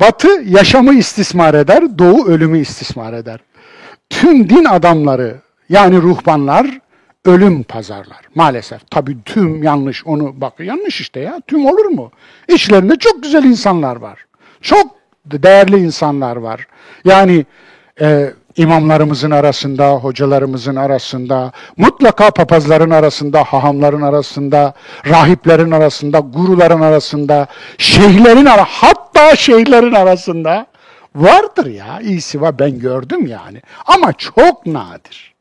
Batı 0.00 0.28
yaşamı 0.44 0.94
istismar 0.94 1.54
eder, 1.54 1.98
Doğu 1.98 2.26
ölümü 2.26 2.58
istismar 2.58 3.12
eder. 3.12 3.40
Tüm 4.10 4.50
din 4.50 4.64
adamları 4.64 5.36
yani 5.68 5.96
ruhbanlar 5.96 6.80
ölüm 7.24 7.62
pazarlar 7.62 8.20
maalesef. 8.34 8.90
Tabii 8.90 9.16
tüm 9.24 9.62
yanlış 9.62 10.06
onu 10.06 10.40
bak 10.40 10.60
yanlış 10.60 11.00
işte 11.00 11.20
ya 11.20 11.40
tüm 11.46 11.66
olur 11.66 11.84
mu? 11.84 12.10
İçlerinde 12.48 12.96
çok 12.96 13.22
güzel 13.22 13.44
insanlar 13.44 13.96
var. 13.96 14.26
Çok 14.60 14.96
değerli 15.26 15.76
insanlar 15.76 16.36
var. 16.36 16.66
Yani 17.04 17.46
e, 18.00 18.30
imamlarımızın 18.56 19.30
arasında, 19.30 19.90
hocalarımızın 19.90 20.76
arasında, 20.76 21.52
mutlaka 21.76 22.30
papazların 22.30 22.90
arasında, 22.90 23.44
hahamların 23.44 24.02
arasında, 24.02 24.74
rahiplerin 25.06 25.70
arasında, 25.70 26.18
guruların 26.18 26.80
arasında, 26.80 27.46
şeyhlerin 27.78 28.46
arasında, 28.46 28.66
hatta 28.68 29.36
şeyhlerin 29.36 29.92
arasında 29.92 30.66
vardır 31.14 31.66
ya. 31.66 32.00
İyisi 32.02 32.40
var 32.40 32.58
ben 32.58 32.78
gördüm 32.78 33.26
yani. 33.26 33.62
Ama 33.86 34.12
çok 34.12 34.66
nadir. 34.66 35.34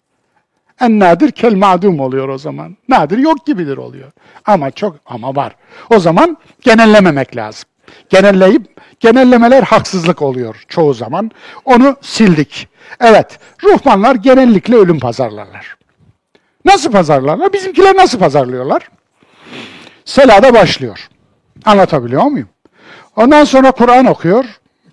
En 0.81 0.99
nadir 0.99 1.31
kel 1.31 1.55
madum 1.55 1.99
oluyor 1.99 2.29
o 2.29 2.37
zaman. 2.37 2.77
Nadir 2.89 3.17
yok 3.17 3.45
gibidir 3.45 3.77
oluyor. 3.77 4.11
Ama 4.45 4.71
çok 4.71 4.95
ama 5.05 5.35
var. 5.35 5.55
O 5.89 5.99
zaman 5.99 6.37
genellememek 6.61 7.35
lazım. 7.35 7.69
Genelleyip 8.09 8.81
genellemeler 8.99 9.63
haksızlık 9.63 10.21
oluyor 10.21 10.63
çoğu 10.67 10.93
zaman. 10.93 11.31
Onu 11.65 11.95
sildik. 12.01 12.67
Evet, 12.99 13.39
ruhbanlar 13.63 14.15
genellikle 14.15 14.75
ölüm 14.75 14.99
pazarlarlar. 14.99 15.77
Nasıl 16.65 16.91
pazarlarlar? 16.91 17.53
Bizimkiler 17.53 17.95
nasıl 17.95 18.19
pazarlıyorlar? 18.19 18.89
Selada 20.05 20.53
başlıyor. 20.53 21.09
Anlatabiliyor 21.65 22.23
muyum? 22.23 22.49
Ondan 23.15 23.43
sonra 23.43 23.71
Kur'an 23.71 24.05
okuyor, 24.05 24.45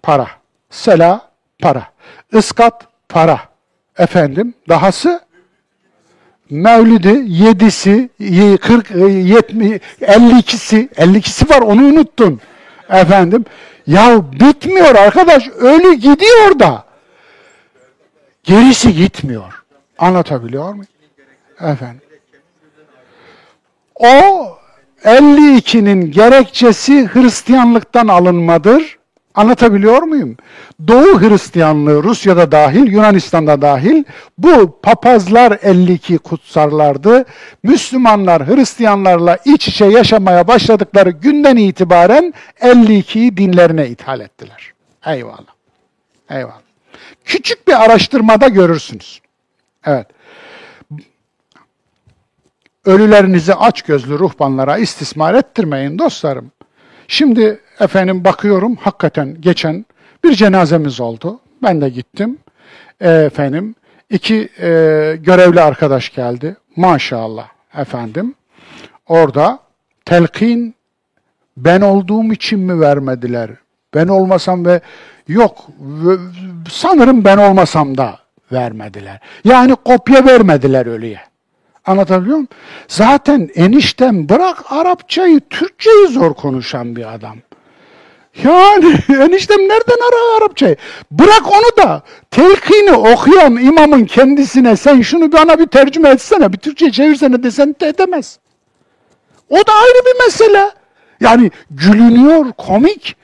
para. 0.03 0.29
Sela, 0.71 1.31
para. 1.59 1.87
Iskat, 2.33 2.87
para. 3.09 3.41
Efendim, 3.99 4.55
dahası 4.69 5.21
Mevlidi, 6.53 7.25
yedisi, 7.27 8.09
40, 8.61 8.91
70, 8.91 9.81
52'si, 10.01 10.89
52'si 10.89 11.51
var 11.51 11.61
onu 11.61 11.85
unuttun. 11.85 12.41
Efendim, 12.93 13.45
ya 13.87 14.33
bitmiyor 14.33 14.95
arkadaş, 14.95 15.49
ölü 15.49 15.95
gidiyor 15.95 16.59
da. 16.59 16.85
Gerisi 18.45 18.95
gitmiyor. 18.95 19.63
Anlatabiliyor 19.99 20.69
muyum? 20.69 20.87
Efendim. 21.61 22.01
O 23.95 24.09
52'nin 25.05 26.11
gerekçesi 26.11 27.09
Hristiyanlıktan 27.15 28.09
alınmadır. 28.09 28.99
Anlatabiliyor 29.35 30.03
muyum? 30.03 30.37
Doğu 30.89 31.21
Hristiyanlığı 31.21 32.03
Rusya'da 32.03 32.53
dahil, 32.53 32.93
Yunanistan'da 32.93 33.63
dahil 33.63 34.05
bu 34.39 34.81
papazlar 34.83 35.59
52 35.63 36.19
kutsarlardı. 36.19 37.25
Müslümanlar 37.63 38.47
Hristiyanlarla 38.47 39.39
iç 39.45 39.69
içe 39.69 39.85
yaşamaya 39.85 40.49
başladıkları 40.49 41.11
günden 41.11 41.57
itibaren 41.57 42.35
52'yi 42.61 43.37
dinlerine 43.37 43.89
ithal 43.89 44.21
ettiler. 44.21 44.73
Eyvallah. 45.07 45.55
Eyvallah. 46.31 46.61
Küçük 47.25 47.69
bir 47.69 47.85
araştırmada 47.85 48.49
görürsünüz. 48.49 49.21
Evet. 49.87 50.07
Ölülerinizi 52.85 53.55
aç 53.55 53.83
gözlü 53.83 54.19
ruhbanlara 54.19 54.79
istismar 54.79 55.35
ettirmeyin 55.35 55.99
dostlarım. 55.99 56.53
Şimdi 57.09 57.61
efendim 57.81 58.25
bakıyorum 58.25 58.77
hakikaten 58.77 59.37
geçen 59.41 59.87
bir 60.25 60.33
cenazemiz 60.33 61.01
oldu. 61.01 61.41
Ben 61.63 61.81
de 61.81 61.89
gittim. 61.89 62.39
E, 63.01 63.11
efendim 63.11 63.75
iki 64.11 64.49
e, 64.59 64.69
görevli 65.21 65.61
arkadaş 65.61 66.15
geldi. 66.15 66.57
Maşallah 66.77 67.49
efendim. 67.77 68.35
Orada 69.09 69.59
telkin 70.05 70.75
ben 71.57 71.81
olduğum 71.81 72.33
için 72.33 72.59
mi 72.59 72.81
vermediler? 72.81 73.51
Ben 73.95 74.09
olmasam 74.09 74.67
ve 74.67 74.81
yok 75.29 75.67
sanırım 76.71 77.25
ben 77.25 77.37
olmasam 77.37 77.97
da 77.99 78.19
vermediler. 78.53 79.21
Yani 79.45 79.75
kopya 79.85 80.27
vermediler 80.27 80.87
ölüye. 80.87 81.21
Anlatabiliyor 81.87 82.37
muyum? 82.37 82.49
Zaten 82.89 83.51
eniştem 83.55 84.29
bırak 84.29 84.73
Arapçayı, 84.73 85.41
Türkçeyi 85.51 86.09
zor 86.09 86.35
konuşan 86.35 86.97
bir 86.97 87.15
adam. 87.15 87.37
Yani 88.45 88.99
eniştem 89.25 89.61
nereden 89.61 89.99
ara 90.09 90.37
Arapçayı? 90.37 90.77
Bırak 91.11 91.47
onu 91.47 91.85
da 91.85 92.03
telkini 92.31 92.93
okuyan 92.93 93.57
imamın 93.57 94.05
kendisine 94.05 94.77
sen 94.77 95.01
şunu 95.01 95.33
bana 95.33 95.59
bir 95.59 95.67
tercüme 95.67 96.09
etsene, 96.09 96.53
bir 96.53 96.59
Türkçe 96.59 96.93
çevirsene 96.93 97.43
desen 97.43 97.77
de 97.81 97.89
edemez. 97.89 98.39
O 99.51 99.57
da 99.57 99.73
ayrı 99.73 100.05
bir 100.07 100.25
mesele. 100.25 100.71
Yani 101.21 101.51
gülünüyor, 101.71 102.53
komik. 102.59 103.17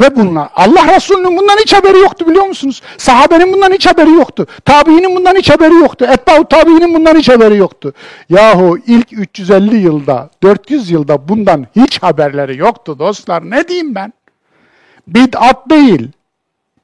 Ve 0.00 0.16
bunlar 0.16 0.48
Allah 0.54 0.96
Resulü'nün 0.96 1.36
bundan 1.36 1.56
hiç 1.56 1.74
haberi 1.74 1.98
yoktu 1.98 2.26
biliyor 2.28 2.44
musunuz? 2.44 2.82
Sahabenin 2.98 3.52
bundan 3.52 3.72
hiç 3.72 3.86
haberi 3.86 4.10
yoktu. 4.10 4.46
Tabiinin 4.64 5.16
bundan 5.16 5.34
hiç 5.34 5.50
haberi 5.50 5.74
yoktu. 5.74 6.06
Etba'u 6.10 6.48
tabiinin 6.48 6.94
bundan 6.94 7.16
hiç 7.16 7.28
haberi 7.28 7.56
yoktu. 7.56 7.92
Yahu 8.28 8.78
ilk 8.86 9.12
350 9.12 9.76
yılda, 9.76 10.30
400 10.42 10.90
yılda 10.90 11.28
bundan 11.28 11.66
hiç 11.76 12.02
haberleri 12.02 12.56
yoktu 12.56 12.98
dostlar. 12.98 13.50
Ne 13.50 13.68
diyeyim 13.68 13.94
ben? 13.94 14.12
Bid'at 15.06 15.70
değil. 15.70 16.08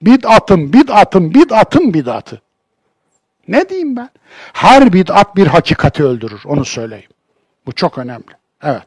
Bid'atın, 0.03 0.73
bid'atın, 0.73 1.35
bid'atın 1.35 1.95
bid'atı. 1.95 2.41
Ne 3.49 3.69
diyeyim 3.69 3.97
ben? 3.97 4.11
Her 4.53 4.93
bid'at 4.93 5.37
bir 5.37 5.47
hakikati 5.47 6.05
öldürür. 6.05 6.41
Onu 6.47 6.65
söyleyeyim. 6.65 7.11
Bu 7.67 7.73
çok 7.73 7.99
önemli. 7.99 8.25
Evet. 8.63 8.87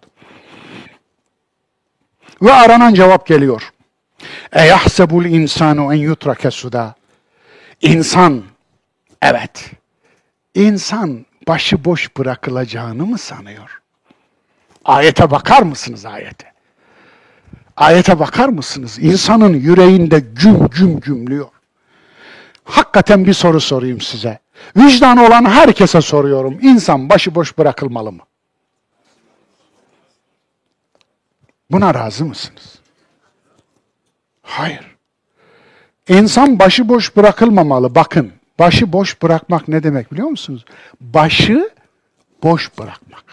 Ve 2.41 2.54
aranan 2.54 2.94
cevap 2.94 3.28
geliyor. 3.28 3.72
Eyahsebul 4.53 5.26
insanu 5.26 5.94
en 5.94 5.98
yutrake 5.98 6.52
suda. 6.52 6.95
İnsan, 7.81 8.44
evet, 9.22 9.72
insan 10.56 11.26
başıboş 11.48 12.18
bırakılacağını 12.18 13.06
mı 13.06 13.18
sanıyor? 13.18 13.81
Ayete 14.85 15.31
bakar 15.31 15.61
mısınız 15.61 16.06
ayete? 16.06 16.53
Ayete 17.77 18.19
bakar 18.19 18.49
mısınız? 18.49 18.99
İnsanın 18.99 19.53
yüreğinde 19.53 20.19
güm 20.19 20.68
güm 20.68 20.99
gümlüyor. 20.99 21.48
Hakikaten 22.64 23.26
bir 23.26 23.34
soru 23.34 23.61
sorayım 23.61 24.02
size. 24.02 24.39
Vicdanı 24.76 25.26
olan 25.27 25.45
herkese 25.45 26.02
soruyorum. 26.02 26.60
İnsan 26.61 27.10
başıboş 27.10 27.57
bırakılmalı 27.57 28.11
mı? 28.11 28.23
Buna 31.72 31.94
razı 31.94 32.26
mısınız? 32.26 32.77
Hayır. 34.48 34.95
İnsan 36.07 36.60
başı 36.60 36.90
boş 36.90 37.15
bırakılmamalı. 37.15 37.95
Bakın, 37.95 38.32
başı 38.60 38.94
boş 38.94 39.22
bırakmak 39.22 39.68
ne 39.68 39.84
demek 39.84 40.11
biliyor 40.11 40.28
musunuz? 40.28 40.65
Başı 41.02 41.69
boş 42.44 42.78
bırakmak. 42.78 43.24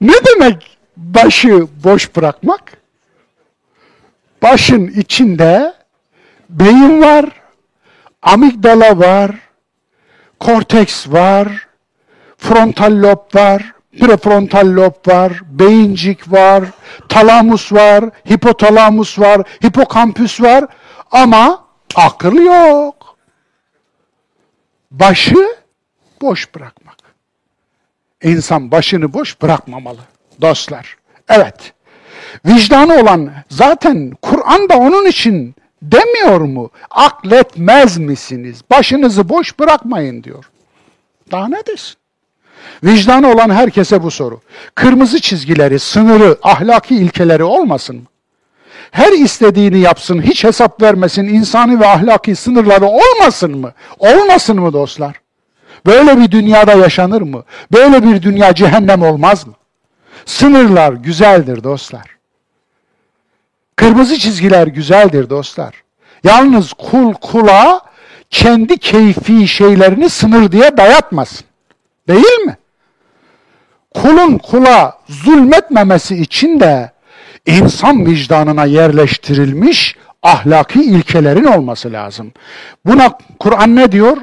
Ne 0.00 0.12
demek 0.26 0.78
başı 0.96 1.66
boş 1.84 2.16
bırakmak? 2.16 2.72
Başın 4.42 4.86
içinde 4.86 5.74
beyin 6.50 7.02
var, 7.02 7.24
amigdala 8.22 8.98
var, 8.98 9.30
korteks 10.40 11.08
var, 11.08 11.68
frontal 12.38 13.02
lob 13.02 13.34
var, 13.34 13.75
prefrontal 13.98 14.76
lob 14.76 14.94
var, 15.06 15.32
beyincik 15.50 16.32
var, 16.32 16.64
talamus 17.08 17.72
var, 17.72 18.04
hipotalamus 18.30 19.18
var, 19.18 19.42
hipokampüs 19.64 20.40
var 20.40 20.64
ama 21.10 21.64
akıl 21.94 22.34
yok. 22.34 23.16
Başı 24.90 25.56
boş 26.22 26.54
bırakmak. 26.54 26.96
İnsan 28.22 28.70
başını 28.70 29.12
boş 29.12 29.42
bırakmamalı 29.42 30.00
dostlar. 30.40 30.96
Evet. 31.28 31.72
Vicdanı 32.46 33.00
olan 33.00 33.32
zaten 33.50 34.12
Kur'an 34.22 34.68
da 34.68 34.76
onun 34.76 35.06
için 35.06 35.54
demiyor 35.82 36.40
mu? 36.40 36.70
Akletmez 36.90 37.98
misiniz? 37.98 38.62
Başınızı 38.70 39.28
boş 39.28 39.58
bırakmayın 39.58 40.22
diyor. 40.22 40.50
Daha 41.30 41.48
ne 41.48 41.66
desin? 41.66 41.96
Vicdanı 42.84 43.32
olan 43.32 43.50
herkese 43.50 44.02
bu 44.02 44.10
soru. 44.10 44.40
Kırmızı 44.74 45.20
çizgileri, 45.20 45.78
sınırı, 45.78 46.38
ahlaki 46.42 46.96
ilkeleri 46.96 47.44
olmasın 47.44 47.96
mı? 47.96 48.06
Her 48.90 49.12
istediğini 49.12 49.78
yapsın, 49.78 50.22
hiç 50.22 50.44
hesap 50.44 50.82
vermesin, 50.82 51.24
insani 51.24 51.80
ve 51.80 51.86
ahlaki 51.86 52.36
sınırları 52.36 52.86
olmasın 52.86 53.58
mı? 53.58 53.72
Olmasın 53.98 54.60
mı 54.60 54.72
dostlar? 54.72 55.20
Böyle 55.86 56.18
bir 56.18 56.30
dünyada 56.30 56.72
yaşanır 56.72 57.22
mı? 57.22 57.44
Böyle 57.72 58.02
bir 58.02 58.22
dünya 58.22 58.54
cehennem 58.54 59.02
olmaz 59.02 59.46
mı? 59.46 59.52
Sınırlar 60.26 60.92
güzeldir 60.92 61.64
dostlar. 61.64 62.16
Kırmızı 63.76 64.18
çizgiler 64.18 64.66
güzeldir 64.66 65.30
dostlar. 65.30 65.74
Yalnız 66.24 66.72
kul 66.72 67.12
kula 67.12 67.80
kendi 68.30 68.78
keyfi 68.78 69.48
şeylerini 69.48 70.10
sınır 70.10 70.52
diye 70.52 70.76
dayatmasın. 70.76 71.46
Değil 72.08 72.38
mi? 72.46 72.56
Kulun 73.94 74.38
kula 74.38 74.98
zulmetmemesi 75.08 76.16
için 76.16 76.60
de 76.60 76.92
insan 77.46 78.06
vicdanına 78.06 78.64
yerleştirilmiş 78.64 79.96
ahlaki 80.22 80.82
ilkelerin 80.82 81.44
olması 81.44 81.92
lazım. 81.92 82.32
Buna 82.84 83.18
Kur'an 83.38 83.76
ne 83.76 83.92
diyor? 83.92 84.16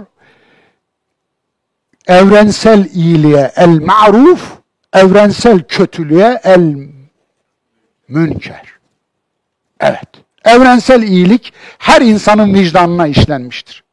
Evrensel 2.08 2.86
iyiliğe 2.86 3.52
el 3.56 3.80
ma'ruf, 3.82 4.52
evrensel 4.94 5.64
kötülüğe 5.64 6.42
el 6.44 6.90
münker. 8.08 8.74
Evet. 9.80 10.10
Evrensel 10.46 11.04
iyilik 11.04 11.54
her 11.78 12.02
insanın 12.02 12.54
vicdanına 12.54 13.08
işlenmiştir. 13.08 13.84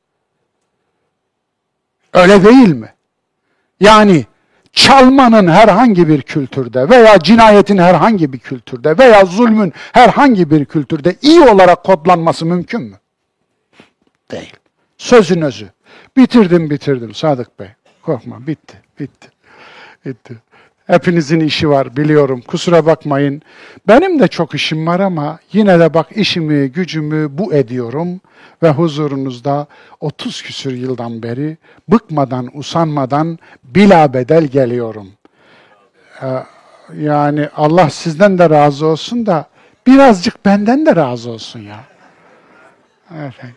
Öyle 2.12 2.44
değil 2.44 2.68
mi? 2.68 2.94
Yani 3.80 4.24
çalmanın 4.72 5.48
herhangi 5.48 6.08
bir 6.08 6.22
kültürde 6.22 6.88
veya 6.88 7.18
cinayetin 7.18 7.78
herhangi 7.78 8.32
bir 8.32 8.38
kültürde 8.38 8.98
veya 8.98 9.24
zulmün 9.24 9.72
herhangi 9.92 10.50
bir 10.50 10.64
kültürde 10.64 11.16
iyi 11.22 11.40
olarak 11.40 11.84
kodlanması 11.84 12.46
mümkün 12.46 12.82
mü? 12.82 12.96
Değil. 14.30 14.52
Sözün 14.98 15.42
özü. 15.42 15.68
Bitirdim 16.16 16.70
bitirdim 16.70 17.14
Sadık 17.14 17.60
Bey. 17.60 17.68
Korkma 18.02 18.46
bitti 18.46 18.82
bitti. 19.00 19.28
Bitti. 20.06 20.34
Hepinizin 20.90 21.40
işi 21.40 21.68
var 21.68 21.96
biliyorum. 21.96 22.42
Kusura 22.46 22.86
bakmayın. 22.86 23.42
Benim 23.88 24.20
de 24.20 24.28
çok 24.28 24.54
işim 24.54 24.86
var 24.86 25.00
ama 25.00 25.38
yine 25.52 25.80
de 25.80 25.94
bak 25.94 26.06
işimi, 26.16 26.72
gücümü 26.72 27.38
bu 27.38 27.54
ediyorum 27.54 28.20
ve 28.62 28.70
huzurunuzda 28.70 29.66
30 30.00 30.42
küsür 30.42 30.72
yıldan 30.72 31.22
beri 31.22 31.56
bıkmadan, 31.88 32.50
usanmadan 32.54 33.38
bila 33.64 34.14
bedel 34.14 34.44
geliyorum. 34.44 35.08
Ee, 36.22 36.26
yani 36.98 37.48
Allah 37.56 37.90
sizden 37.90 38.38
de 38.38 38.50
razı 38.50 38.86
olsun 38.86 39.26
da 39.26 39.46
birazcık 39.86 40.44
benden 40.44 40.86
de 40.86 40.96
razı 40.96 41.30
olsun 41.30 41.60
ya. 41.60 41.80
Efendim. 43.10 43.56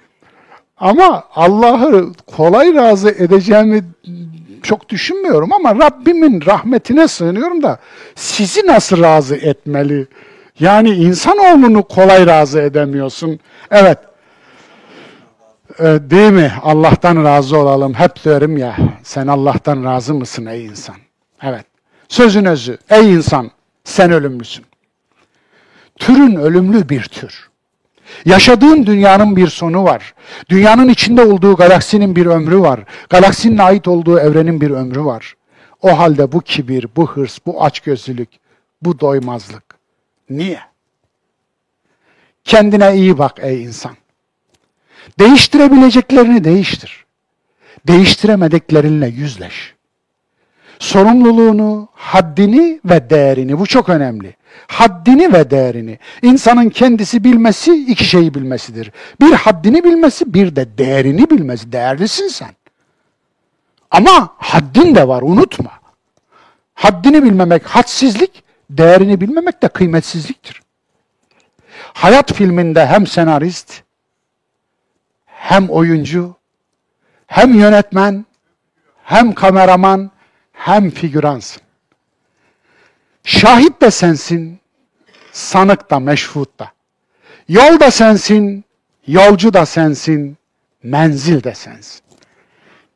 Ama 0.78 1.24
Allah'ı 1.36 2.14
kolay 2.28 2.74
razı 2.74 3.10
edeceğimi 3.10 3.84
çok 4.64 4.90
düşünmüyorum 4.90 5.54
ama 5.54 5.76
Rabbimin 5.76 6.46
rahmetine 6.46 7.08
sığınıyorum 7.08 7.64
da 7.64 7.78
sizi 8.16 8.68
nasıl 8.68 9.04
razı 9.04 9.36
etmeli? 9.36 10.08
Yani 10.60 10.90
insanoğlunu 10.90 11.84
kolay 11.84 12.28
razı 12.28 12.62
edemiyorsun. 12.62 13.40
Evet. 13.72 13.98
Ee, 15.80 15.84
değil 15.84 16.32
mi? 16.32 16.52
Allah'tan 16.64 17.24
razı 17.24 17.58
olalım. 17.58 17.94
Hep 17.94 18.26
derim 18.26 18.58
ya, 18.58 18.78
sen 19.04 19.28
Allah'tan 19.28 19.84
razı 19.84 20.14
mısın 20.14 20.46
ey 20.46 20.66
insan? 20.66 20.96
Evet. 21.42 21.66
Sözün 22.08 22.46
özü, 22.46 22.78
ey 22.90 23.14
insan, 23.14 23.52
sen 23.84 24.12
ölümlüsün. 24.12 24.66
Türün 26.00 26.36
ölümlü 26.36 26.90
bir 26.90 27.04
tür. 27.04 27.50
Yaşadığın 28.26 28.86
dünyanın 28.86 29.36
bir 29.36 29.48
sonu 29.48 29.84
var. 29.84 30.14
Dünyanın 30.50 30.90
içinde 30.90 31.26
olduğu 31.26 31.56
galaksinin 31.56 32.16
bir 32.16 32.26
ömrü 32.26 32.60
var. 32.60 32.80
Galaksinin 33.10 33.58
ait 33.58 33.88
olduğu 33.88 34.20
evrenin 34.20 34.62
bir 34.62 34.72
ömrü 34.72 35.06
var. 35.06 35.36
O 35.82 36.00
halde 36.00 36.32
bu 36.32 36.42
kibir, 36.42 36.88
bu 36.96 37.08
hırs, 37.08 37.40
bu 37.46 37.64
açgözlülük, 37.64 38.30
bu 38.82 39.00
doymazlık. 39.00 39.64
Niye? 40.30 40.60
Kendine 42.44 42.96
iyi 42.96 43.18
bak 43.18 43.40
ey 43.42 43.64
insan. 43.64 43.96
Değiştirebileceklerini 45.20 46.44
değiştir. 46.44 47.06
Değiştiremediklerinle 47.88 49.08
yüzleş. 49.08 49.74
Sorumluluğunu, 50.80 51.88
haddini 51.94 52.80
ve 52.86 53.10
değerini, 53.10 53.60
bu 53.60 53.66
çok 53.66 53.90
önemli. 53.90 54.36
Haddini 54.68 55.34
ve 55.34 55.52
değerini. 55.52 56.00
İnsanın 56.22 56.70
kendisi 56.70 57.24
bilmesi 57.24 57.74
iki 57.74 58.06
şeyi 58.06 58.34
bilmesidir. 58.34 58.92
Bir 59.22 59.32
haddini 59.32 59.84
bilmesi, 59.84 60.34
bir 60.34 60.56
de 60.56 60.78
değerini 60.78 61.30
bilmesi. 61.30 61.72
Değerlisin 61.72 62.28
sen. 62.28 62.56
Ama 63.92 64.36
haddin 64.38 64.96
de 64.96 65.08
var, 65.08 65.22
unutma. 65.22 65.72
Haddini 66.74 67.24
bilmemek 67.24 67.66
hadsizlik, 67.66 68.44
değerini 68.70 69.22
bilmemek 69.22 69.62
de 69.62 69.68
kıymetsizliktir. 69.68 70.62
Hayat 71.94 72.34
filminde 72.34 72.86
hem 72.86 73.08
senarist, 73.08 73.82
hem 75.26 75.70
oyuncu, 75.70 76.36
hem 77.28 77.54
yönetmen, 77.54 78.26
hem 79.04 79.34
kameraman, 79.34 80.12
hem 80.54 80.90
figüransın. 80.90 81.63
Şahit 83.24 83.82
de 83.82 83.92
sensin, 83.92 84.60
sanık 85.32 85.92
da 85.92 86.00
meşhut 86.00 86.60
da. 86.60 86.72
Yol 87.48 87.80
da 87.80 87.92
sensin, 87.92 88.66
yolcu 89.08 89.54
da 89.54 89.66
sensin, 89.66 90.38
menzil 90.84 91.44
de 91.44 91.56
sensin. 91.56 92.02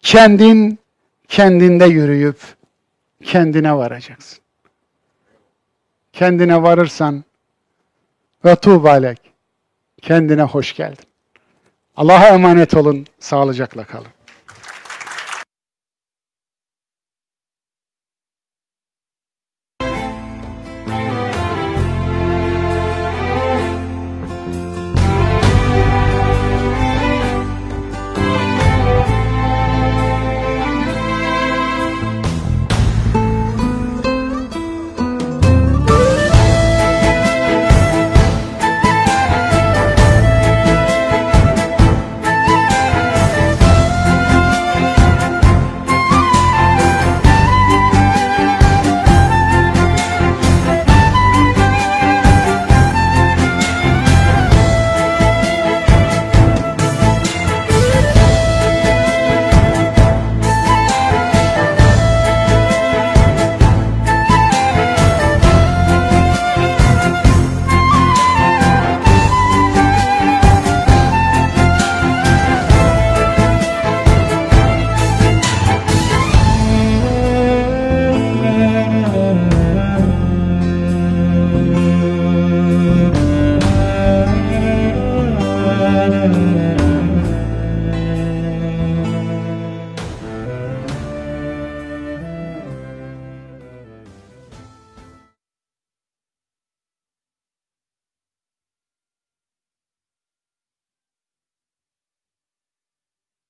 Kendin 0.02 0.80
kendinde 1.28 1.86
yürüyüp 1.86 2.40
kendine 3.24 3.76
varacaksın. 3.76 4.40
Kendine 6.14 6.64
varırsan 6.64 7.24
ve 8.46 8.56
tuğbalek 8.56 9.22
kendine 10.02 10.44
hoş 10.44 10.76
geldin. 10.76 11.06
Allah'a 11.96 12.28
emanet 12.28 12.74
olun, 12.74 13.08
sağlıcakla 13.20 13.84
kalın. 13.84 14.17